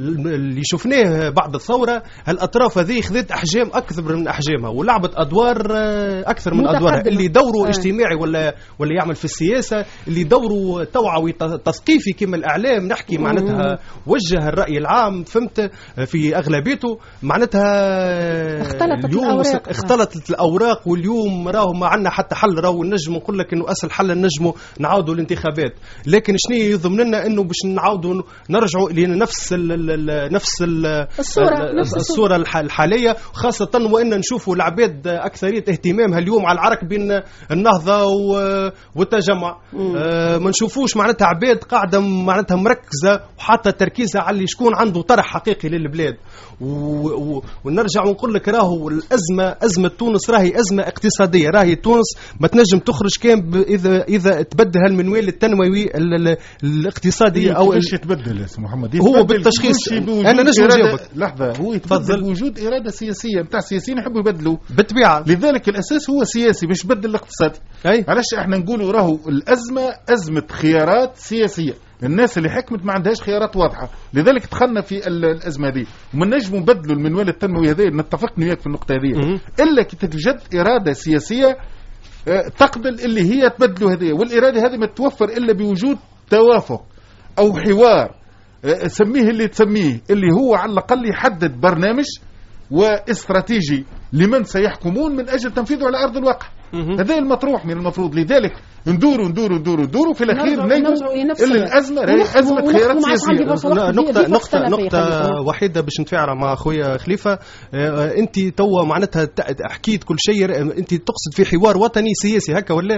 [0.00, 6.54] اللي شفناه بعد الثورة هالأطراف هذه خذت أحجام أكثر من أحجامها ولعبت أدوار آه، أكثر
[6.54, 7.00] من أدوارها.
[7.06, 7.68] اللي دوره آه.
[7.68, 11.32] اجتماعي ولا ولا يعمل في السياسة اللي دوره توعوي
[11.64, 15.70] تثقيفي كما الإعلام نحكي معناتها وجه الرأي العام فهمت
[16.06, 19.68] في أغلبيته معناتها اختلطت اليوم الأوراق.
[19.68, 24.20] اختلطت الأوراق واليوم راهو ما عندنا حتى حل راهو نجم نقول لك إنه أسهل حل
[24.20, 25.74] نجموا نعاودوا الانتخابات
[26.06, 29.52] لكن شنو يضمن لنا إنه باش نعاودوا نرجعوا لنفس
[29.90, 30.86] ال نفس ال
[31.18, 32.00] الصورة، ال- نفس الصورة.
[32.00, 37.20] الصورة الح- الحالية خاصة وإن نشوفوا العباد أكثرية اهتمامها اليوم على العرك بين
[37.50, 39.56] النهضة و- والتجمع
[39.96, 45.24] آه ما نشوفوش معناتها عباد قاعدة معناتها مركزة وحاطة تركيزها على اللي شكون عنده طرح
[45.26, 46.14] حقيقي للبلاد.
[47.64, 52.04] ونرجع ونقول لك راهو الأزمة أزمة تونس راهي أزمة اقتصادية راهي تونس
[52.40, 53.56] ما تنجم تخرج كان ب...
[53.56, 56.28] اذا إذا تبدل المنوال التنموي ال...
[56.28, 56.36] ال...
[56.64, 61.00] الاقتصادي أو إيش يتبدل يا سي محمد هو يتبدل بالتشخيص بوجود أنا نجم إرادة- نجاوبك
[61.16, 62.20] لحظة هو يتبدل.
[62.22, 63.40] بوجود إرادة سياسية.
[63.42, 64.56] نتاع السياسيين يحبوا يبدلوا.
[64.70, 65.24] بالطبيعة.
[65.26, 68.04] لذلك الأساس هو سياسي مش بدل الاقتصادي أي.
[68.08, 71.74] علاش إحنا نقولوا راهو الأزمة أزمة خيارات سياسية.
[72.02, 73.90] الناس اللي حكمت ما عندهاش خيارات واضحة.
[74.14, 78.66] لذلك دخلنا في ال- الأزمة هذه وما نجموا نبدلوا المنوال التنموي هذا نتفق وياك في
[78.66, 79.40] النقطة هذه.
[79.60, 81.56] إلا كي تتوجد إرادة سياسية
[82.28, 85.98] آه، تقبل اللي هي تبدلوا هذه والإرادة هذه ما تتوفر إلا بوجود
[86.30, 86.82] توافق
[87.38, 88.14] أو حوار.
[88.86, 92.04] سميه اللي تسميه اللي هو على الأقل يحدد برنامج
[92.70, 93.84] واستراتيجي.
[94.12, 96.46] لمن سيحكمون من أجل تنفيذه على أرض الواقع.
[97.00, 98.52] هذا المطروح من المفروض لذلك
[98.86, 101.40] ندوروا ندوروا ندوروا ندوروا في الأخير اللي الوقت.
[101.42, 103.68] الأزمة راهي أزمة خيارات سياسية ثلاثة
[104.62, 105.40] يا نقطة خليفة.
[105.46, 107.38] وحيدة باش نتفاعل مع خويا خليفة
[107.74, 109.28] آه، أنت توا معناتها
[109.70, 112.94] حكيت كل شيء آه، أنت تقصد في حوار وطني سياسي هكا ولا؟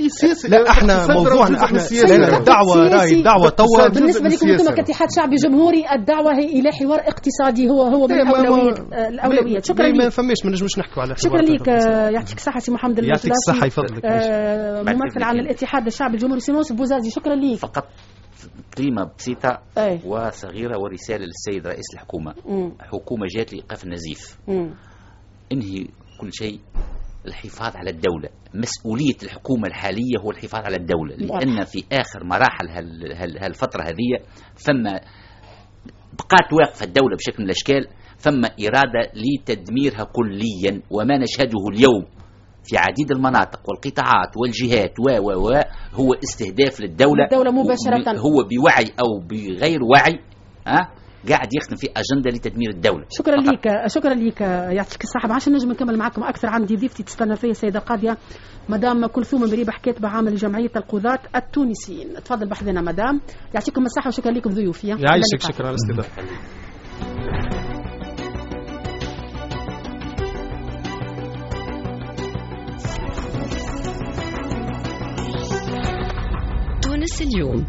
[0.00, 3.14] إيه سياسي لا إحنا موضوعنا من إحنا الدعوة راهي سياسي.
[3.18, 4.74] الدعوة توا بالنسبة لكم من أنتم.
[4.74, 9.08] كاتحاد شعبي جمهوري الدعوة هي إلى حوار اقتصادي هو هو من إيه، ما- الاولويات آه،
[9.08, 9.86] الاولويات شكرا
[10.34, 11.68] فماش ما نجموش نحكوا على شكرا لك
[12.14, 14.04] يعطيك الصحة سي محمد يعطيك الصحة يفضلك.
[14.04, 15.22] آه، ممثل.
[15.22, 17.88] عن الاتحاد الشعبي الجمهوري سينوس بوزازي شكرا لك فقط
[18.78, 20.00] كلمة بسيطة أي.
[20.06, 22.72] وصغيرة ورسالة للسيد رئيس الحكومة مم.
[22.80, 24.74] حكومة جات لإيقاف النزيف مم.
[25.52, 25.86] انهي
[26.20, 26.60] كل شيء
[27.26, 33.12] الحفاظ على الدولة مسؤولية الحكومة الحالية هو الحفاظ على الدولة لأن في آخر مراحل هال
[33.16, 34.24] هال هالفترة هذه
[34.56, 35.00] فما
[36.18, 37.88] بقات واقفة الدولة بشكل من الأشكال
[38.24, 42.04] فما إرادة لتدميرها كليا وما نشهده اليوم
[42.64, 45.60] في عديد المناطق والقطاعات والجهات و و و
[45.94, 47.24] هو استهداف للدولة.
[47.24, 48.18] للدولة مباشرة.
[48.18, 50.18] هو بوعي أو بغير وعي
[50.66, 50.90] ها؟
[51.28, 53.04] قاعد يخدم في أجندة لتدمير الدولة.
[53.18, 53.52] شكرا فقط.
[53.52, 57.78] لك شكرا لك يعطيك ما عادش نجم نكمل معكم أكثر عندي ضيفتي تستنى فيا السيدة
[57.78, 58.16] القاضية
[58.68, 62.14] مدام كلثوم مريبة حكيت بعامل جمعية القضاة التونسيين.
[62.14, 63.20] تفضل بحثنا مدام.
[63.54, 65.52] يعطيكم الصحة وشكرا لكم ضيوفي يعيشك.
[65.52, 66.22] شكرا على الاستضافة
[77.04, 77.64] تونس اليوم.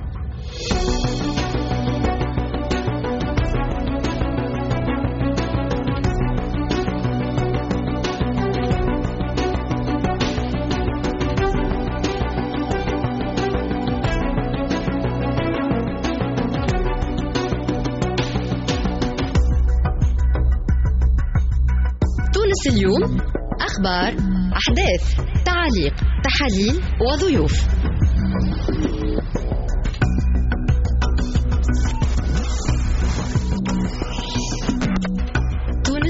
[22.33, 23.17] تونس اليوم
[23.61, 24.13] أخبار
[24.53, 27.75] أحداث تعاليق تحاليل وضيوف.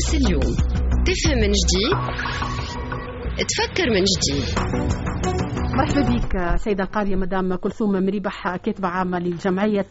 [0.06, 0.56] تونس اليوم.
[1.06, 1.98] تفهم من جديد؟
[3.48, 4.46] تفكر من جديد.
[5.78, 9.86] مرحبا بك سيدة القاضية مدام كلثوم مريبح كاتبة عامة لجمعية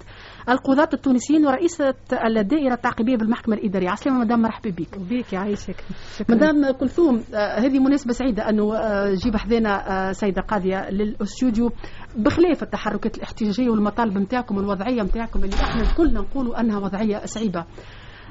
[0.49, 3.91] القضاة التونسيين ورئيسة الدائرة التعقيبية بالمحكمة الإدارية.
[3.91, 4.99] عسلامة مدام مرحبا بك.
[4.99, 5.85] بيك يعيشك.
[6.31, 7.25] مدام كلثوم
[7.59, 8.73] هذه مناسبة سعيدة أنه
[9.15, 11.71] جيب حذينا آه، سيدة قاضية للأستوديو
[12.17, 17.65] بخلاف التحركات الاحتجاجية والمطالب نتاعكم والوضعية نتاعكم اللي إحنا كلنا نقولوا أنها وضعية صعيبة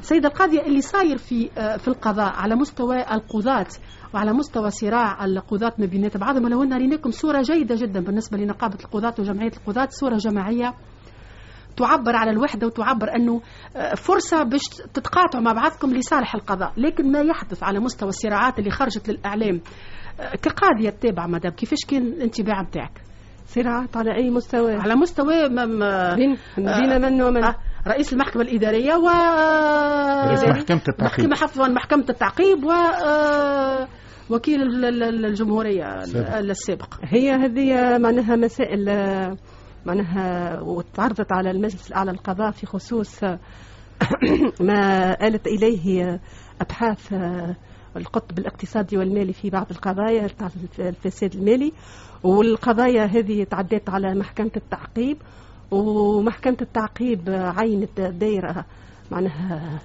[0.03, 3.67] سيدة القاضية اللي صاير في آه، في القضاء على مستوى القضاة
[4.13, 8.77] وعلى مستوى صراع القضاة ما بينات بعضهم ولو أن ريناكم صورة جيدة جدا بالنسبة لنقابة
[8.83, 10.73] القضاة وجمعية القضاة صورة جماعية
[11.77, 13.41] تعبر على الوحدة وتعبر أنه
[13.75, 14.61] آه، فرصة باش
[14.93, 16.73] تتقاطعوا مع بعضكم لصالح القضاء.
[16.77, 19.61] لكن ما يحدث على مستوى الصراعات اللي خرجت للإعلام
[20.19, 23.01] آه، كقاضية تتابع مدام كيفاش كان الانطباع نتاعك
[23.45, 24.75] صراعات على أي مستوى.
[24.75, 27.55] على مستوى ما ما بين بين من ومن؟ آه،
[27.87, 29.07] رئيس المحكمة الإدارية و
[30.27, 31.25] رئيس محكمة التعقيب.
[31.29, 33.87] محكمة عفوا محكمة التعقيب و آه،
[34.29, 36.37] وكيل ال- ال- الجمهورية السابق.
[36.37, 36.93] السابق.
[37.03, 38.85] هي هذه معناها مسائل
[39.85, 43.19] معناها وتعرضت على المجلس الأعلى للقضاء في خصوص
[44.69, 46.19] ما آلت إليه
[46.61, 47.55] أبحاث آه،
[47.97, 50.27] القطب الاقتصادي والمالي في بعض القضايا
[50.79, 51.73] الفساد المالي.
[52.23, 55.17] والقضايا هذه تعدت على محكمة التعقيب.
[55.71, 58.65] ومحكمة التعقيب عينت دائرة
[59.11, 59.79] معناها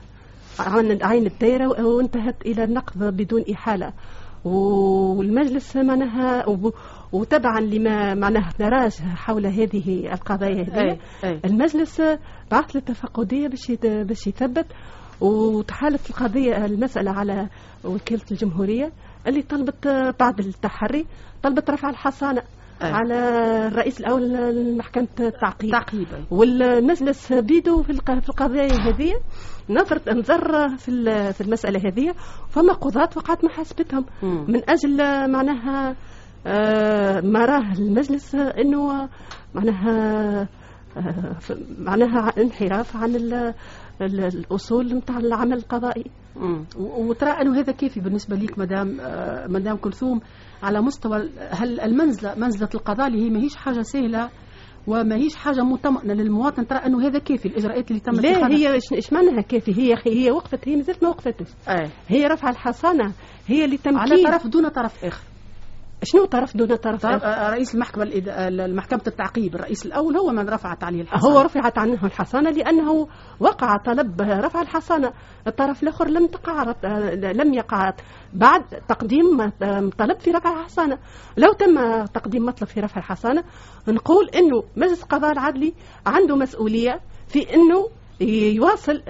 [0.58, 3.92] عن- عين الدائرة وانتهت إلى النقض بدون إحالة.
[4.44, 6.44] والمجلس معناها
[7.12, 10.98] وتبعا لما معناها نراج حول هذه القضايا هذه.
[11.44, 12.00] المجلس
[12.50, 14.66] بعث للتفقدية باش باش يثبت
[15.20, 17.48] وتحالف القضية المسألة على
[17.84, 18.92] وكالة الجمهورية
[19.26, 19.88] اللي طلبت
[20.20, 21.06] بعد التحري
[21.42, 22.42] طلبت رفع الحصانة.
[22.82, 23.14] على
[23.66, 25.70] الرئيس الأول لمحكمة التعقيب.
[25.70, 29.12] تعقيبا والمجلس بيدو في الق- في القضايا هذه
[29.70, 32.14] نظر نظر في في المسألة هذه
[32.48, 34.04] فما قضاة وقعت محاسبتهم.
[34.22, 34.96] من أجل
[35.32, 35.96] معناها
[36.46, 39.08] آه، ما راه المجلس أنه
[39.54, 40.40] معناها
[40.96, 41.36] آه،
[41.78, 43.54] معناها انحراف عن ال-
[44.02, 46.04] ال- الأصول نتاع العمل القضائي.
[46.78, 50.20] وترى أنه هذا كافي بالنسبة ليك مدام آه، مدام كلثوم.
[50.62, 54.30] على مستوى هل المنزله منزلة القضاء اللي هي ماهيش حاجة سهلة
[54.86, 56.66] وماهيش حاجة مطمئنة للمواطن.
[56.66, 58.48] ترى أنه هذا كافي الإجراءات اللي تمت لا.
[58.48, 61.46] هي إيش معناها كافي؟ هي هي وقفت هي مازالت ما وقفتش.
[62.08, 63.12] هي رفع الحصانة
[63.46, 63.98] هي اللي تمكين.
[63.98, 65.22] على طرف دون طرف آخر.
[66.02, 70.30] شنو طرف دون طرف؟ طرف آخر؟ آه، رئيس المحكمة الإد- المحكمة التعقيب الرئيس الأول هو
[70.30, 71.34] من رفعت عليه الحصانة.
[71.34, 73.08] هو رفعت عنه الحصانة لأنه
[73.40, 75.12] وقع طلب رفع الحصانة.
[75.46, 76.74] الطرف الآخر لم تقع
[77.32, 77.92] لم يقع.
[78.34, 79.50] بعد تقديم
[79.98, 80.98] طلب في رفع الحصانة.
[81.36, 83.44] لو تم تقديم مطلب في رفع الحصانة
[83.88, 85.74] نقول أنه مجلس القضاء العدلي
[86.06, 87.88] عنده مسؤولية في أنه
[88.54, 89.02] يواصل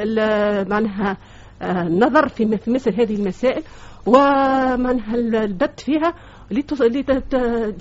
[0.71, 1.17] معناها
[1.63, 3.63] آه، النظر في مث- مثل هذه المسائل.
[4.09, 6.15] ومعناها البت فيها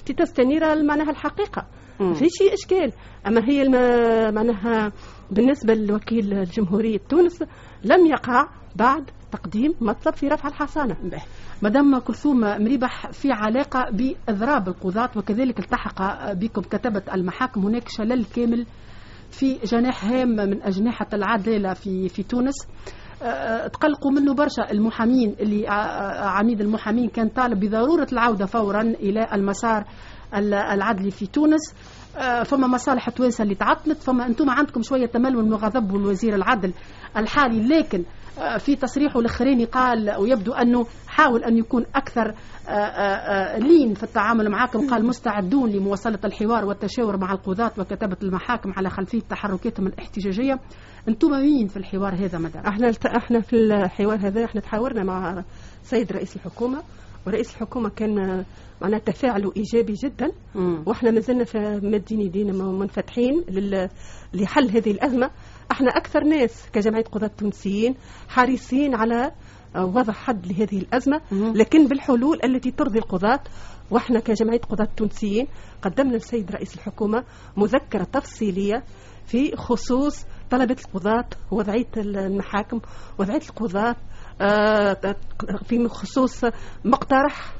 [0.09, 1.65] لتستنير معناها الحقيقة.
[2.13, 2.91] في شيء إشكال
[3.28, 4.91] أما هي الم- معناها
[5.32, 7.43] بالنسبة لوكيل الجمهورية تونس
[7.84, 11.21] لم يقع بعد تقديم مطلب في رفع الحصانة به.
[11.61, 18.65] مدام كلثوم مريبح في علاقة بإضراب القضاة وكذلك التحق بكم كتبة المحاكم هناك شلل كامل
[19.32, 23.07] في جناح هام من أجنحة العدالة في في تونس آه،
[23.74, 24.72] تقلقوا منه برشا.
[24.72, 29.84] المحامين اللي آه، آه، عميد المحامين كان طالب بضرورة العودة فورا إلى المسار
[30.36, 31.74] ال- العدلي في تونس.
[32.18, 33.97] آه، فما مصالح توانسة اللي تعطلت.
[34.03, 36.74] فما أنتم عندكم شوية تململ من غضب والوزير العدل
[37.18, 37.68] الحالي.
[37.68, 38.03] لكن
[38.59, 40.86] في تصريحه الأخراني قال ويبدو أنه
[41.18, 42.30] حاول أن يكون أكثر
[42.68, 48.18] آه، آه، آه، لين في التعامل معكم قال مستعدون لمواصلة الحوار والتشاور مع القضاة وكتبه
[48.24, 50.59] المحاكم على خلفية تحركاتهم الاحتجاجية.
[51.07, 55.43] أنتم مين في الحوار هذا مدام؟ أحنا أحنا في الحوار هذا أحنا تحاورنا مع
[55.84, 56.84] سيد رئيس الحكومة.
[57.28, 58.45] ورئيس الحكومة كان
[58.82, 60.32] معناها تفاعله إيجابي جدا.
[60.55, 60.84] مم.
[60.86, 63.43] وإحنا ما زلنا في مدين يدينا منفتحين
[64.34, 65.30] لحل هذه الأزمة.
[65.72, 67.95] أحنا أكثر ناس كجمعية قضاة تونسيين
[68.30, 69.32] حريصين على
[69.84, 71.53] وضع حد لهذه الأزمة مم.
[71.55, 73.39] لكن بالحلول التي ترضي القضاة
[73.91, 75.47] وإحنا كجمعية قضاة تونسيين
[75.82, 77.23] قدمنا للسيد رئيس الحكومة
[77.57, 78.84] مذكرة تفصيلية
[79.25, 82.80] في خصوص طلبة القضاة ووضعية المحاكم
[83.19, 83.95] وضعية القضاة
[84.41, 85.15] آه،
[85.65, 86.45] في خصوص
[86.86, 87.53] مقترح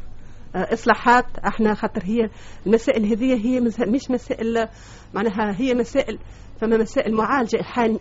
[0.55, 2.30] آه، إصلاحات إحنا خاطر هي
[2.65, 4.68] المسائل هذه هي مش مسائل
[5.13, 6.20] معناها هي مسائل
[6.62, 7.99] فما مسائل معالجة حاني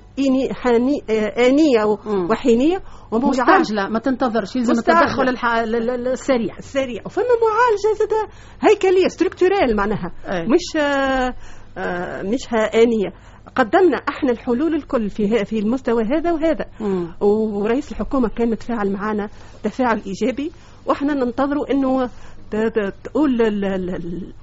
[0.52, 1.02] حاني
[1.38, 1.84] آنية.
[2.30, 4.72] وحينية ومعالجه مستعجلة ما تنتظرش يلزم.
[4.72, 5.28] التدخل
[6.06, 8.28] السريع سريع وفما معالجة زاد
[8.60, 10.46] هيكلية ستركتورال معناها أي.
[10.46, 11.34] مش آه،
[11.78, 12.40] آه، مش
[12.74, 13.12] انيه
[13.56, 17.14] قدمنا إحنا الحلول الكل في في المستوى هذا وهذا مم.
[17.20, 19.28] ورئيس الحكومة كان متفاعل معنا
[19.62, 20.52] تفاعل إيجابي
[20.86, 22.10] وإحنا ننتظروا إنه
[23.04, 23.94] تقول ال- ال-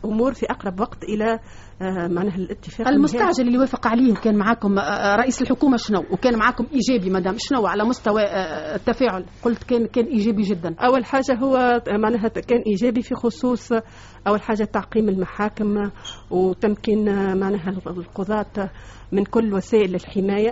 [0.03, 1.39] الأمور في أقرب وقت إلى
[1.81, 6.65] آه، معناها الاتفاق المستعجل اللي وافق عليه وكان معكم آه، رئيس الحكومة شنو؟ وكان معكم
[6.73, 7.35] إيجابي مدام.
[7.37, 10.75] شنو على مستوى آه، التفاعل؟ قلت كان كان إيجابي جدا.
[10.79, 13.69] أول حاجة هو معناها كان إيجابي في خصوص
[14.27, 15.91] أول حاجة تعقيم المحاكم
[16.31, 17.05] وتمكين
[17.39, 18.69] معناها القضاة
[19.11, 20.51] من كل وسائل الحماية.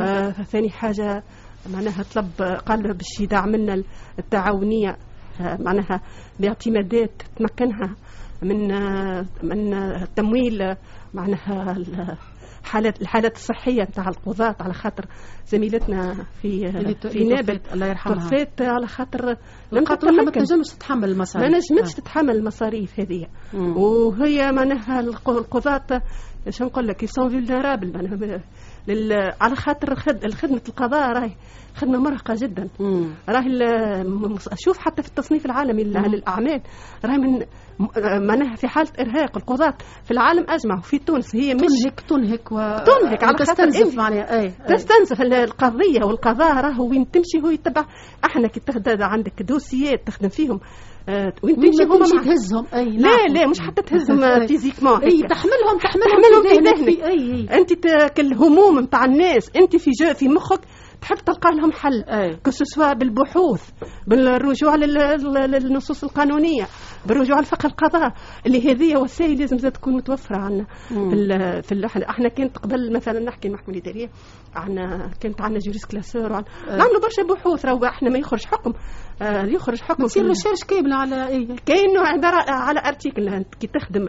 [0.00, 1.22] آه ثاني حاجة
[1.72, 2.30] معناها طلب
[2.66, 3.82] قال باش يدعم لنا
[4.18, 4.96] التعاونية
[5.40, 6.00] معناها
[6.40, 7.96] باعتمادات تمكنها
[8.42, 8.68] من
[9.42, 9.74] من
[10.16, 10.74] تمويل
[11.14, 12.16] معناها ال-
[12.62, 15.04] الحالات الحالات الصحية نتاع القضاة على خاطر
[15.46, 16.72] زميلتنا في
[17.10, 17.60] في نابل.
[17.72, 18.14] الله يرحمها.
[18.60, 19.36] على خاطر
[19.72, 19.84] لم
[20.24, 21.96] ما تنجمش تتحمل ما المصاريف نجمتش آه.
[22.00, 23.26] تتحمل المصاريف هذه.
[23.54, 26.02] وهي معناها الق- القضاة
[26.48, 28.16] شو نقول لك ils sont vulnérables معناها
[28.88, 29.32] لل...
[29.40, 30.24] على خاطر خد...
[30.24, 31.32] الخدمة القضاء راهي
[31.76, 32.68] خدمة مرهقة جدا.
[33.28, 35.84] راهي ال- شوف حتى في التصنيف العالمي.
[35.84, 36.60] للأعمال
[37.04, 37.44] راهي من
[38.26, 39.74] معناها في حالة إرهاق القضاة
[40.04, 43.96] في العالم أجمع وفي تونس هي مش تنهك تنهك و تنهك على خاطر تستنزف إنت-
[43.98, 44.52] معناها أي.
[44.68, 47.84] تستنزف ال- القضية والقضاء راهو وين تمشي هو يتبع
[48.24, 50.60] أحنا كي تاخذ عندك دوسيات تخدم فيهم
[51.08, 52.24] آه، وين تمشي هما معك.
[52.24, 54.46] تهزهم؟ أي لا لا مش حتى تهزهم أي.
[54.48, 57.52] physiquement أي تحملهم تحملهم تحملهم في ذهنك.
[57.52, 57.72] أنت
[58.16, 60.60] كالهموم نتاع الناس أنت في جو في مخك
[61.02, 62.04] تحب تلقى لهم حل.
[62.04, 62.36] أي.
[62.44, 63.70] que ce soit بالبحوث
[64.06, 66.64] بالرجوع لل- لل- للنصوص القانونية
[67.06, 68.12] بالرجوع لفقه القضاء
[68.46, 70.66] اللي هذه وسائل لازم زاد تكون متوفرة عندنا.
[71.60, 74.08] في إحنا إحنا كانت قبل مثلا نحكي المحكمه الاداريه
[74.54, 76.44] عنا كانت عندنا JurisClasseur وعن...
[76.68, 78.72] نعملوا برشا بحوث راهو إحنا ما يخرج حكم.
[79.22, 84.06] آه يخرج حكم تصير recherche كاملة على اي كأنه عبارة على article كي تخدم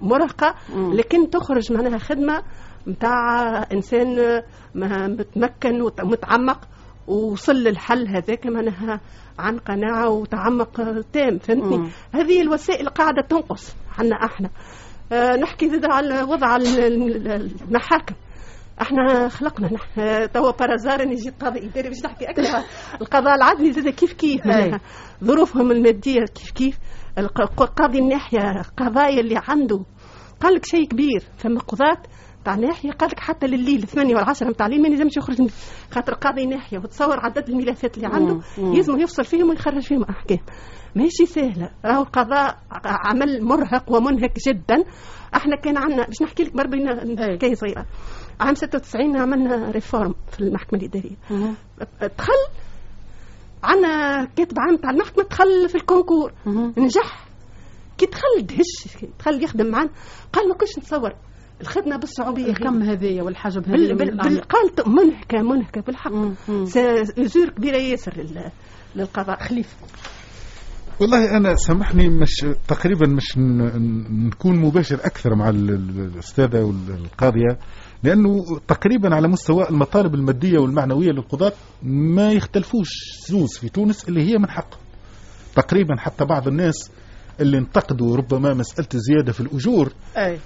[0.00, 0.92] مرهقة مم.
[0.94, 2.42] لكن تخرج معناها خدمة
[2.88, 4.42] نتاع إنسان
[4.74, 6.68] ما- متمكن ومتعمق
[7.06, 9.00] ووصل للحل هذاك معناها
[9.38, 10.76] عن قناعة وتعمق
[11.12, 11.76] تام فهمتني.
[12.12, 14.50] هذه الوسائل قاعدة تنقص عنا إحنا.
[15.12, 16.66] آه، نحكي زاد على وضع ال-
[17.26, 18.14] ال- المحاكم.
[18.82, 22.64] إحنا خلقنا نحن آه، توا بارازار يجي قاضي اداري باش نحكي أكثر.
[23.02, 24.40] القضاء العدلي زاد كيف كيف.
[25.24, 26.78] ظروفهم المادية كيف كيف؟
[27.18, 29.84] الق- قاضي الناحية قضايا اللي عنده.
[30.40, 31.22] قال لك شيء كبير.
[31.38, 32.02] فما قضاة
[32.44, 35.48] تاع ناحية قال لك حتى لليل 8 ولا 10 نتاع الليل ما يلزمش يخرج
[35.90, 38.40] خاطر قاضي ناحية وتصور عدد الملفات اللي عنده.
[38.58, 40.02] يلزم يفصل فيهم ويخرج فيهم.
[40.02, 40.38] أحكام.
[40.94, 41.70] ماشي سهلة.
[41.84, 44.84] راهو القضاء عمل مرهق ومنهك جدا.
[45.36, 46.76] إحنا كان عندنا باش نحكي لك بربي
[47.36, 47.86] حكاية صغيرة.
[48.40, 51.16] عام 96 عملنا réforme في المحكمة الإدارية.
[52.18, 52.32] دخل
[53.64, 56.32] عندنا كاتب عام تاع المحكمة دخل في ال concours.
[56.78, 57.24] نجح.
[57.98, 59.04] كي دخل دهش.
[59.18, 59.90] دخل يخدم معنا
[60.32, 61.12] قال ما كنتش نتصور.
[61.64, 64.40] الخدمة بالصعوبية الكم هذايا والحجم بال هذايا بال بال الأعمال.
[64.40, 66.12] قال منهكه منهكه بالحق.
[67.18, 68.50] أجور كبيرة ياسر لل-
[68.96, 69.38] للقضاء.
[69.42, 69.76] خليفه
[71.00, 73.38] والله أنا سامحني مش تقريبا مش
[74.26, 77.58] نكون مباشر أكثر مع ال- ال- الأستاذة والقاضية
[78.02, 81.52] لأنه تقريبا على مستوى المطالب المادية والمعنوية للقضاة
[81.82, 82.88] ما يختلفوش.
[83.28, 84.68] زوز في تونس اللي هي من حق.
[85.56, 86.90] تقريبا حتى بعض الناس
[87.40, 90.38] اللي انتقدوا ربما مسألة الزياده في الأجور أي.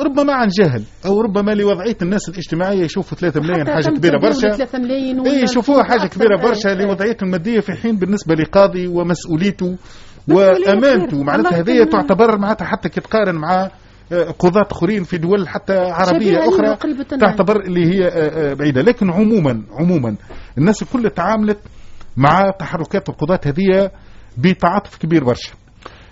[0.00, 4.78] ربما عن جهل أو ربما لوضعية الناس الاجتماعية يشوفوا 3 ملايين حاجة كبيرة برشا 3
[4.78, 6.06] ملايين اي ولا يشوفوها حاجة.
[6.08, 6.68] كبيرة برشا.
[6.68, 9.76] لوضعيته المادية في حين بالنسبة لقاضي ومسؤوليته
[10.28, 11.22] وأمانته.
[11.22, 11.84] معناتها هذه.
[11.84, 13.70] تعتبر معناتها حتى كي تقارن مع
[14.12, 16.76] آه، قضاة أخرين في دول حتى عربية أخرى.
[17.20, 20.16] تعتبر اللي هي آه، آه، بعيدة لكن عموما عموما
[20.58, 21.58] الناس الكل تعاملت
[22.16, 23.90] مع تحركات القضاة هذه
[24.38, 25.52] بتعاطف كبير برشا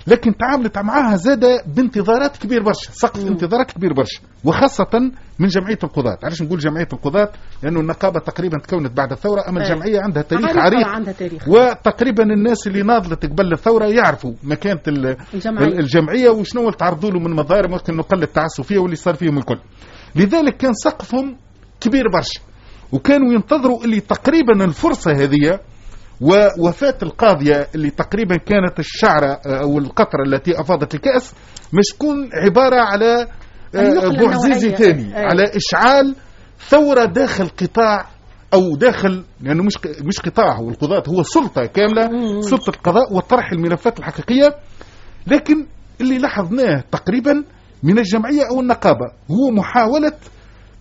[0.07, 1.45] لكن تعاملت معها زاد
[1.75, 6.19] بانتظارات كبير برشا سقف انتظارات كبير برشا وخاصة من جمعية القضاة.
[6.23, 7.33] علاش نقول جمعية القضاة؟
[7.63, 9.73] لأنه النقابة تقريبا تكونت بعد الثورة أما أي.
[9.73, 11.49] الجمعية عندها تاريخ عريق عندها تاريخ.
[11.49, 15.67] وتقريبا الناس اللي ناضلت قبل الثورة يعرفوا مكانة ال- الجمعية.
[15.79, 19.59] الجمعية وشنو اللي تعرضوا له من مظاهر ممكن نقل التعسفية واللي صار فيهم الكل.
[20.17, 21.37] لذلك كان سقفهم
[21.81, 22.41] كبير برشا
[22.93, 25.61] وكانوا ينتظروا اللي تقريبا الفرصة هذه
[26.21, 31.35] ووفاة القاضية اللي تقريبا كانت الشعرة آه، أو القطرة التي أفاضت الكأس
[31.73, 33.27] مش تكون عبارة على
[33.75, 34.71] آه، بوعزيزي.
[34.77, 35.15] ثاني.
[35.15, 36.15] على إشعال
[36.69, 38.07] ثورة داخل قطاع
[38.55, 42.11] أو داخل لأنه مش مش قطاع هو القضاة هو سلطة كاملة
[42.41, 44.55] سلطة القضاء وطرح الملفات الحقيقية
[45.27, 45.67] لكن
[46.01, 47.45] اللي لاحظناه تقريبا
[47.83, 50.13] من الجمعية أو النقابة هو محاولة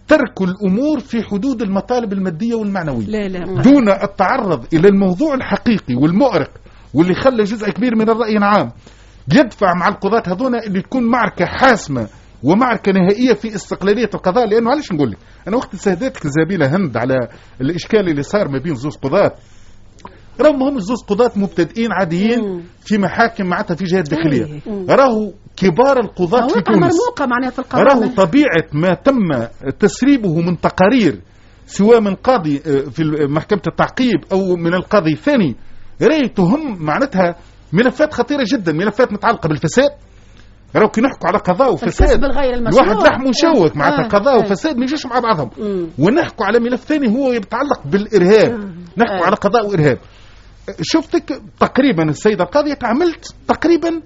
[0.07, 3.05] ترك الأمور في حدود المطالب المادية والمعنوية.
[3.05, 3.61] لا لا.
[3.61, 6.51] دون التعرض إلى الموضوع الحقيقي والمؤرق
[6.93, 8.71] واللي خلى جزء كبير من الرأي العام
[9.33, 12.07] يدفع مع القضاة هذونا اللي تكون معركة حاسمة
[12.43, 14.47] ومعركة نهائية في استقلالية القضاء.
[14.47, 17.15] لأنه علاش نقول لك أنا وقت سهدتك الزميلة هند على
[17.61, 19.31] الإشكال اللي صار ما بين زوز قضاة
[20.41, 24.61] راهم هم زوز قضاة مبتدئين عاديين في محاكم معناتها في جهات داخلية.
[24.89, 26.77] راهو كبار القضاة في تونس.
[26.79, 29.47] مرموقة معناها في القضاء راهو طبيعة ما تم
[29.79, 31.21] تسريبه من تقارير
[31.67, 35.55] سواء من قاضي آه، في محكمة التعقيب أو من القاضي الثاني.
[36.01, 37.35] راهي تهم معناتها
[37.73, 39.89] ملفات خطيرة جدا ملفات متعلقة بالفساد.
[40.75, 42.23] راهو كي نحكوا على قضاء وفساد.
[42.23, 44.45] الواحد لحم مشوك آه، معناتها قضاء آه.
[44.45, 45.49] وفساد ما يجيش مع بعضهم.
[45.99, 48.51] ونحكوا على ملف ثاني هو يتعلق بالإرهاب.
[48.97, 49.25] نحكوا.
[49.25, 49.97] على قضاء وإرهاب.
[50.81, 54.01] شفتك تقريبا السيدة القاضية تعملت تقريبا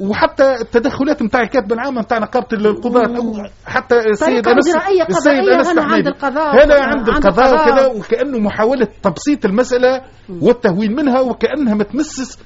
[0.00, 6.06] وحتى التدخلات نتاع الكاتب العام نتاع نقابة القضاة حتى السيد إجرائية السيد هنا عند.
[6.06, 7.54] القضاء هنا عند القضاء.
[7.54, 12.38] وكذا وكأنه محاولة تبسيط المسألة والتهوين منها وكأنها ما تمسس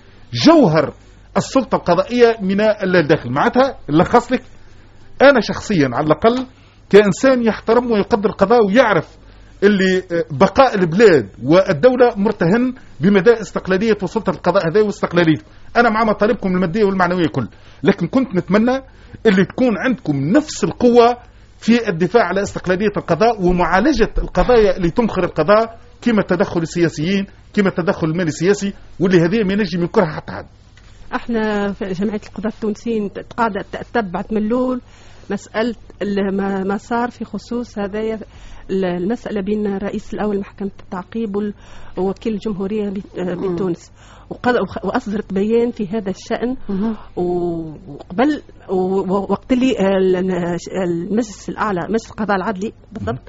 [0.46, 0.92] جوهر
[1.36, 4.42] السلطة القضائية من الداخل معناتها نلخص لك
[5.22, 6.46] أنا شخصيا على الأقل
[6.90, 9.08] كإنسان يحترم ويقدر القضاء ويعرف
[9.64, 15.42] اللي آه، بقاء البلاد والدولة مرتهن بمدى استقلالية وسلطة القضاء هذا واستقلاليته.
[15.76, 17.48] أنا مع مطالبكم المادية والمعنوية كل
[17.82, 18.82] لكن كنت نتمنى
[19.26, 21.16] اللي تكون عندكم نفس القوة
[21.58, 28.06] في الدفاع على استقلالية القضاء ومعالجة القضايا اللي تمخر القضاء كما التدخل السياسيين كما التدخل
[28.06, 30.47] المالي السياسي واللي هذه ما نجم ينكرها حتى حد.
[31.14, 34.80] إحنا في جمعية القضاة التونسيين قاعدة تتبعت من الأول
[35.30, 38.18] مسألة ال- ما ما صار في خصوص هذايا
[38.70, 41.53] ال- المسألة بين الرئيس الأول محكمة التعقيب
[41.99, 43.20] ووكيل الجمهورية بت-
[43.55, 43.93] بتونس.
[44.85, 46.57] وأصدرت بيان في هذا الشأن.
[47.16, 48.43] و- وقبل
[49.31, 53.23] وقت اللي ال- المجلس الأعلى مجلس القضاء العدلي بالضبط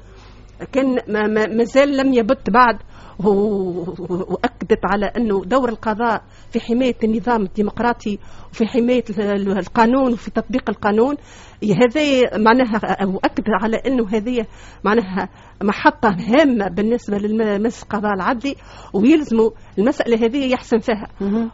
[0.72, 2.76] كان ما ما- مازال لم يبت بعد
[3.24, 3.94] و-
[4.32, 6.22] وأكدت على أنه دور القضاء
[6.52, 8.18] في حماية النظام الديمقراطي
[8.52, 11.16] وفي حماية ال- القانون وفي تطبيق القانون
[11.64, 14.46] هذا معناها وأكد على أنه هذه
[14.84, 15.28] معناها
[15.62, 18.54] محطة هامة بالنسبة للمجلس القضاء العدلي
[18.92, 21.08] ويلزموا المسألة هذه يحسن فيها.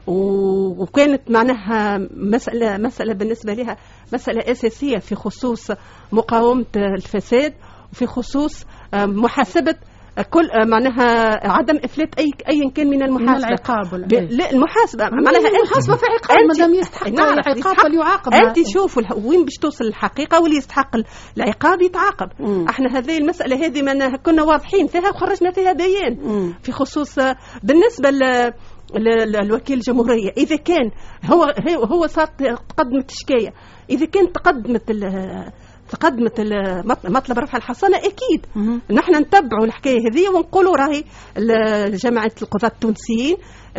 [0.06, 3.76] وكانت معناها مسألة مسألة بالنسبة لها
[4.12, 5.70] مسألة أساسية في خصوص
[6.12, 7.54] مقاومة الفساد
[7.92, 9.74] وفي خصوص آه، محاسبة
[10.30, 13.48] كل معناها عدم إفلات أي ايا كان من المحاسبة.
[13.48, 15.04] العقاب ولا ب- إيه؟ لا المحاسبة.
[15.04, 15.96] معناها المحاسبة.
[15.96, 17.76] في عقاب أنت- مادام يستحق نعم، العقاب.
[17.76, 18.34] فليعاقب.
[18.34, 20.90] أنت شوفوا وين باش توصل الحقيقة واللي يستحق
[21.36, 22.28] العقاب يتعاقب.
[22.68, 26.52] أحنا هذه المسألة هذه من كنا واضحين فيها وخرجنا فيها بيان.
[26.62, 28.52] في خصوص آه، بالنسبة ل
[29.36, 30.30] الوكيل الجمهورية.
[30.36, 30.90] إذا كان
[31.24, 31.44] هو
[31.84, 32.26] هو- صار
[32.68, 33.52] تقدمت شكاية
[33.90, 34.90] إذا كان تقدمت
[35.92, 36.40] تقدمت
[37.04, 38.46] مطلب رفع الحصانة أكيد.
[38.90, 41.04] نحن نتبعوا الحكاية هذه ونقولوا راهي
[41.96, 43.71] جماعة القضاة التونسيين ال- ال-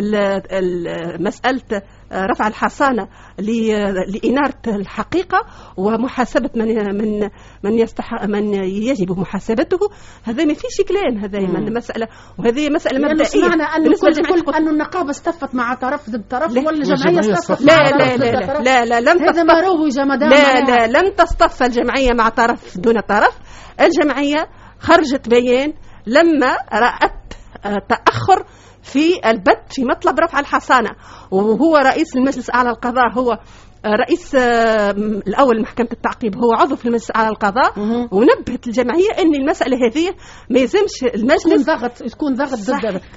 [1.19, 1.81] مسألة
[2.13, 3.07] رفع الحصانة
[3.39, 5.37] لإنارة الحقيقة
[5.77, 7.29] ومحاسبة من من
[7.63, 9.79] من يستحق من يجب محاسبته
[10.23, 12.07] هذا ما فيش كلام هذا من مسألة
[12.39, 16.61] وهذه مسألة مبدئية سمعنا أنه بالنسبة كل أنه النقابة استفت مع طرف ضد طرف لا.
[16.61, 20.29] ولا الجمعية والجمعية استفت لا لا لا طرف؟ لا لا لم هذا ما روج مدام
[20.29, 20.87] لا معناها.
[20.87, 23.37] لا لم تصطف الجمعية مع طرف دون طرف
[23.81, 24.47] الجمعية
[24.79, 25.73] خرجت بيان
[26.07, 27.33] لما رأت
[27.65, 28.45] آه، تأخر
[28.83, 30.89] في البت في مطلب رفع الحصانة.
[31.31, 33.37] وهو رئيس المجلس الأعلى للقضاء هو
[33.85, 37.79] رئيس آه، م- الأول محكمة التعقيب هو عضو في المجلس الأعلى للقضاء
[38.11, 40.09] ونبهت الجمعية أن المسألة هذه
[40.49, 42.49] ما يلزمش تكون المجلس ضغط تكون ضغط.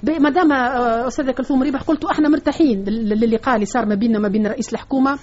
[0.04, 3.94] ضد ما دام آه، أستاذة كلثوم ريبح قلتوا أحنا مرتاحين لل- للقاء اللي صار ما
[3.94, 5.18] بيننا وما بين رئيس الحكومة.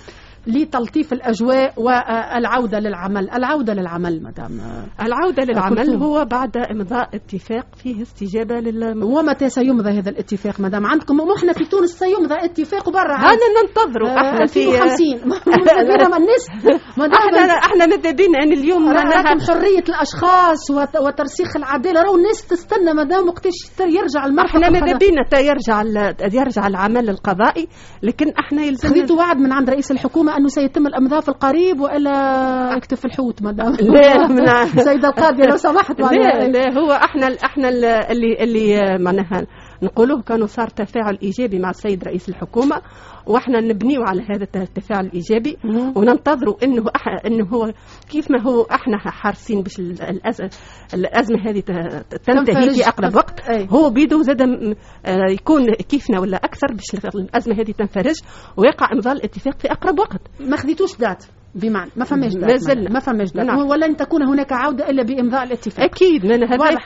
[0.48, 4.24] لتلطيف الأجواء والعودة للعمل، العودة للعمل.
[4.24, 4.60] مدام
[5.02, 6.04] العودة للعمل.
[6.04, 11.66] هو بعد إمضاء اتفاق فيه استجابة لل ومتى سيمضى هذا الاتفاق مدام؟ عندكم وإحنا في
[11.66, 13.18] تونس سيمضى اتفاق وبرا.
[13.18, 15.18] هذا ننتظروا آه، إحنا في 2050
[15.88, 16.48] ماذا ما الناس؟
[17.00, 22.02] إحنا إحنا ماذا بينا ان اليوم راكم حرية الأشخاص وت- وترسيخ العدالة.
[22.02, 24.98] راهو الناس تستنى مدام وقتاش يرجع المرفق إحنا ماذا.
[24.98, 25.82] بينا تا يرجع
[26.34, 27.68] يرجع العمل القضائي
[28.04, 32.74] لكن إحنا يلزمنا خذيتوا وعد من عند رئيس الحكومة أنه سيتم الإمضاء في القريب وإلا
[32.78, 36.00] يكتف الحوت مدام لا، سيدة القاضية لو سمحت.
[36.02, 36.48] لا.
[36.48, 39.46] لا هو إحنا إحنا ال- اللي اللي معناها
[39.84, 42.82] نقولوه كانوا صار تفاعل إيجابي مع السيد رئيس الحكومة
[43.26, 45.58] وإحنا نبنيو على هذا الت- التفاعل الإيجابي
[45.96, 47.74] وننتظروا إنه أح إنه هو
[48.10, 50.50] كيف ما هو إحنا حارسين باش ال- الأز-
[50.94, 52.70] الأزمة هذه ت- تنتهي.
[52.74, 53.68] في أقرب وقت أي.
[53.72, 58.16] هو بيدو زاد آه، يكون كيفنا ولا أكثر باش الأزمة هذه تنفرج
[58.58, 62.90] ويقع امضاء الاتفاق في أقرب وقت ما خذيتوش دات بمعنى ما فماش دات ما زلنا.
[62.90, 63.58] ما فماش دات نعم.
[63.70, 66.78] ولن تكون هناك عودة إلا بإمضاء الاتفاق أكيد من هذا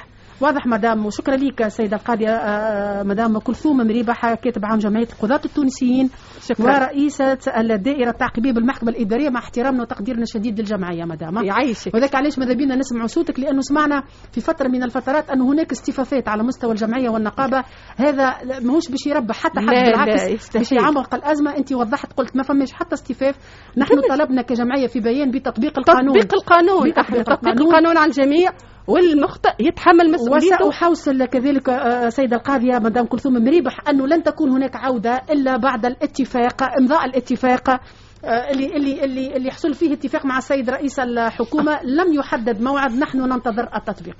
[0.42, 6.10] واضح مدام وشكرا لك سيدة القاضية آه، مدام كلثوم مريبة كاتب عام جمعية القضاة التونسيين
[6.42, 6.66] شكرا.
[6.66, 11.46] ورئيسة الدائرة التعقيبية بالمحكمة الإدارية مع احترامنا وتقديرنا الشديد للجمعية مدام.
[11.46, 15.72] يعيشك وذاك علاش ماذا بينا نسمع صوتك لأنه سمعنا في فترة من الفترات انه هناك
[15.72, 17.64] استفافات على مستوى الجمعية والنقابة.
[17.98, 20.58] هذا ماهوش باش يربح حتى حد بالعكس.
[20.58, 21.58] باش يعمق الأزمة.
[21.58, 23.36] أنت وضحت قلت ما فماش حتى استفاف.
[23.78, 26.14] نحن طلبنا كجمعية في بيان بتطبيق القانون.
[26.20, 27.68] تطبيق القانون تطبيق القانون.
[27.68, 28.52] القانون على الجميع.
[28.88, 30.66] والمخطئ يتحمل مسؤوليته.
[30.66, 35.86] وسأحوصل كذلك آه، سيدة القاضية مدام كلثوم مريبح أنه لن تكون هناك عودة إلا بعد
[35.86, 41.80] الاتفاق إمضاء الاتفاق آه، اللي اللي اللي اللي يحصل فيه اتفاق مع السيد رئيس الحكومة.
[42.00, 44.16] لم يحدد موعد نحن ننتظر التطبيق.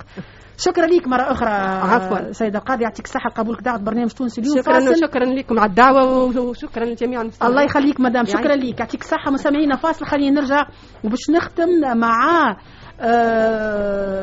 [0.58, 1.48] شكرا لك مرة أخرى
[1.94, 2.32] عفواً.
[2.32, 4.56] سيدة القاضية يعطيك الصحة قبولك دعوة برنامج تونس اليوم.
[4.62, 4.96] شكرا فاصل.
[4.96, 7.50] شكرا لكم على الدعوة وشكرا لجميع المستمعين.
[7.52, 8.80] الله يخليك مدام يعني- شكرا لك.
[8.80, 10.06] يعطيك الصحة مستمعينا فاصل.
[10.06, 10.62] خلينا نرجع
[11.04, 12.56] وباش نختم مع آه،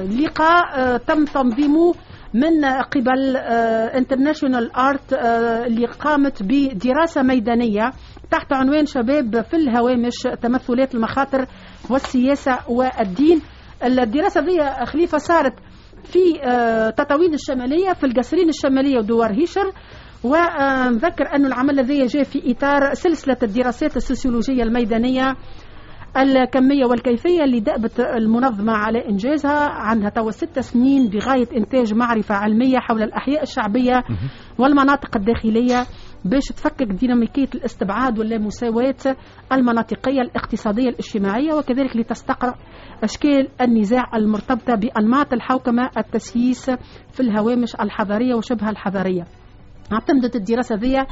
[0.03, 1.93] لقاء آه، تم تنظيمه
[2.34, 3.38] من قبل
[3.97, 5.14] International Alert
[5.68, 7.91] اللي قامت بدراسة ميدانية
[8.31, 11.45] تحت عنوان شباب في الهوامش تمثلات المخاطر
[11.89, 13.41] والسياسة والدين.
[13.84, 15.53] الدراسة دي خليفة صارت
[16.03, 19.72] في آه، تطاوين الشمالية في القصرين الشمالية ودوار هيشر.
[20.23, 25.35] ونذكر أن العمل الذي جاء في إطار سلسلة الدراسات السوسيولوجية الميدانية
[26.17, 32.77] الكمية والكيفية اللي دأبت المنظمة على إنجازها عندها توا ست سنين بغاية إنتاج معرفة علمية
[32.79, 34.03] حول الأحياء الشعبية
[34.57, 35.85] والمناطق الداخلية
[36.25, 38.95] باش تفكك ديناميكية الاستبعاد واللامساواة
[39.51, 42.55] المناطقية الاقتصادية الاجتماعية وكذلك لتستقرأ
[43.03, 46.69] أشكال النزاع المرتبطة بأنماط الحوكمة التسييس
[47.11, 49.25] في الهوامش الحضارية وشبه الحضارية.
[49.93, 51.05] اعتمدت الدراسة ذي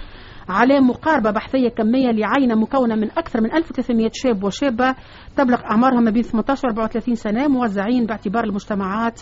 [0.50, 4.96] على مقاربة بحثية كمية لعينة مكونة من أكثر من 1300 شاب وشابة
[5.38, 9.22] تبلغ أعمارهم ما بين 18 و 34 سنة موزعين باعتبار المجتمعات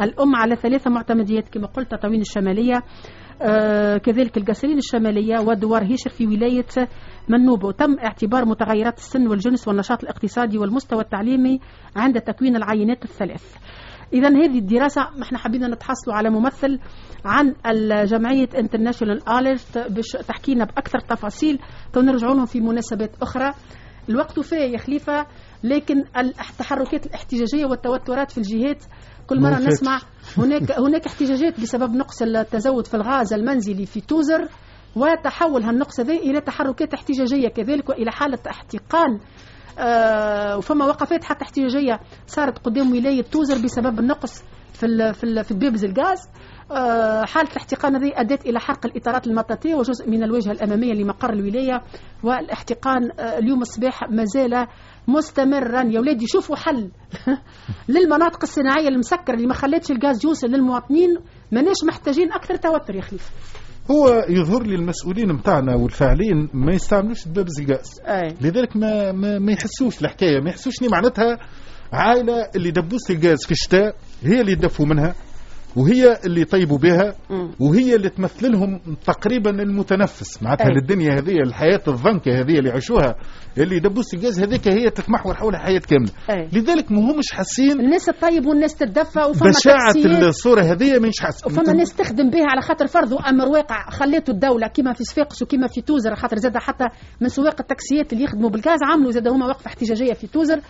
[0.00, 2.82] الأم على ثلاثة معتمديات كما قلت تطاوين الشمالية
[3.42, 6.88] آه كذلك القصرين الشمالية ودوار هيشر في ولاية
[7.28, 11.60] منوب وتم اعتبار متغيرات السن والجنس والنشاط الاقتصادي والمستوى التعليمي
[11.96, 13.56] عند تكوين العينات الثلاث.
[14.12, 16.78] اذا هذه الدراسة إحنا حبينا نتحصلوا على ممثل
[17.24, 17.54] عن
[18.04, 21.58] جمعيه انترناشونال اليرت باش تحكينا بأكثر تفاصيل.
[21.92, 23.50] تنرجعوا لهم في مناسبات أخرى.
[24.08, 25.26] الوقت وفاء يا خليفة
[25.64, 28.84] لكن التحركات الاحتجاجية والتوترات في الجهات
[29.26, 30.00] كل مرة نسمع
[30.38, 34.48] هناك هناك احتجاجات بسبب نقص التزود في الغاز المنزلي في توزر
[34.96, 39.20] وتحول هالنقص هذا إلى تحركات احتجاجية كذلك وإلى حالة احتقان.
[39.78, 44.42] آه وفما وقفات حتى احتجاجية صارت قدام ولاية توزر بسبب النقص
[44.72, 46.18] في ال في ال في بيبز الغاز.
[47.24, 51.82] حالة الاحتقان هذه أدت إلى حرق الإطارات المطاطية وجزء من الواجهة الأمامية لمقر الولاية
[52.22, 54.66] والاحتقان آه اليوم الصباح ما زال
[55.08, 55.82] مستمرا.
[55.82, 56.90] يا ولادي شوفوا حل
[57.94, 61.16] للمناطق الصناعية المسكرة اللي ما خلتش الغاز يوصل للمواطنين
[61.52, 63.30] ماناش محتاجين أكثر توتر يا خليفة
[63.90, 68.00] هو يظهر لي المسؤولين نتاعنا والفاعلين ما يستعملوش البابز الغاز.
[68.40, 70.40] لذلك ما, ما, ما يحسوش الحكاية.
[70.40, 71.38] ما يحسوش معناتها
[71.92, 75.14] عائلة اللي دبوس الغاز في الشتاء هي اللي يدفوا منها.
[75.76, 77.14] وهي اللي يطيبوا بها
[77.60, 80.42] وهي اللي تمثل لهم تقريبا المتنفس.
[80.42, 80.68] معناتها.
[80.68, 83.14] للدنيا هذه الحياة الضنكه هذه اللي يعيشوها
[83.58, 86.10] اللي يدبوس الغاز هذيك هي تتمحور حولها حياه كاملة.
[86.30, 86.48] أي.
[86.52, 91.52] لذلك ما همش حاسين الناس تطيب والناس تتدفى وفما بشاعة تاكسيات الصورة هذه مش حاسين
[91.52, 93.90] وفما ناس تخدم بها على خاطر فرض أمر واقع.
[93.90, 96.84] خليته الدولة كما في صفاقس وكما في توزر خاطر زاد حتى
[97.20, 100.60] من سواق التاكسيات اللي يخدموا بالغاز عملوا زاد هما وقفة احتجاجية في توزر.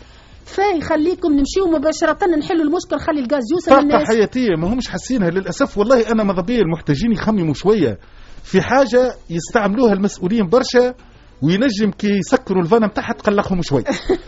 [0.44, 4.08] فيخليكم نمشيو مباشرة نحلوا المشكل خلي الغاز يوصل طاقة للناس.
[4.08, 5.78] حياتية ما همش حاسينها للأسف.
[5.78, 7.98] والله أنا ماذا بيا المحتاجين يخمموا شوية.
[8.42, 10.94] في حاجة يستعملوها المسؤولين برشا
[11.42, 13.84] وينجم كي يسكروا الفانا نتاعها تقلقهم شوي.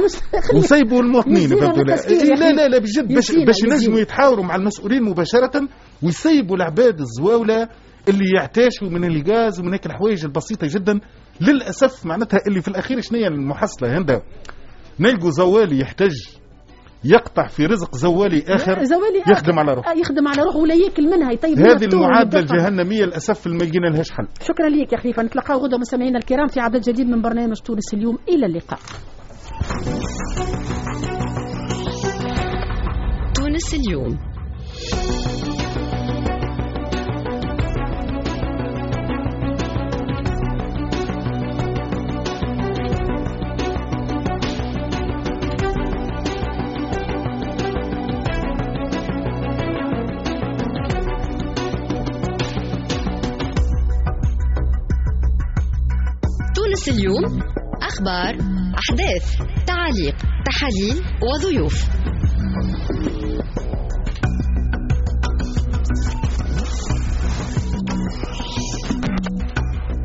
[0.57, 2.23] وسيبوا المواطنين لا إيه،.
[2.25, 3.63] لا لا لا بجد باش باش.
[3.63, 5.69] ينجموا يتحاوروا مع المسؤولين مباشرة
[6.03, 7.69] ويسيبوا العباد الزواولة
[8.09, 11.01] اللي يعتاشوا من الغاز ومن هيك الحوايج البسيطة جدا.
[11.41, 14.23] للأسف معناتها اللي في الأخير شنو هي المحصلة هندا.
[15.01, 16.15] نلقوا زوالي يحتج
[17.05, 19.91] يقطع في رزق زوالي آخر زوالي يخدم على روحه.
[19.91, 21.85] آه، يخدم على روحه ولا ياكل منها يطيب هذه.
[22.39, 25.23] الجهنمية للأسف اللي ما لقينا لهاش حل شكرا لك يا خليفة.
[25.23, 28.19] نتلقاو غدا مستمعينا الكرام في عدد جديد من برنامج تونس اليوم.
[28.29, 28.79] إلى اللقاء.
[33.35, 34.19] تونس اليوم.
[56.83, 57.43] تونس اليوم
[57.83, 58.37] أخبار
[58.79, 59.37] أحداث
[59.67, 61.85] تعاليق تحاليل وضيوف.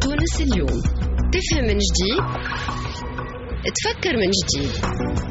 [0.02, 0.82] تونس اليوم
[1.34, 2.24] تفهم من جديد
[3.76, 5.27] تفكر من جديد.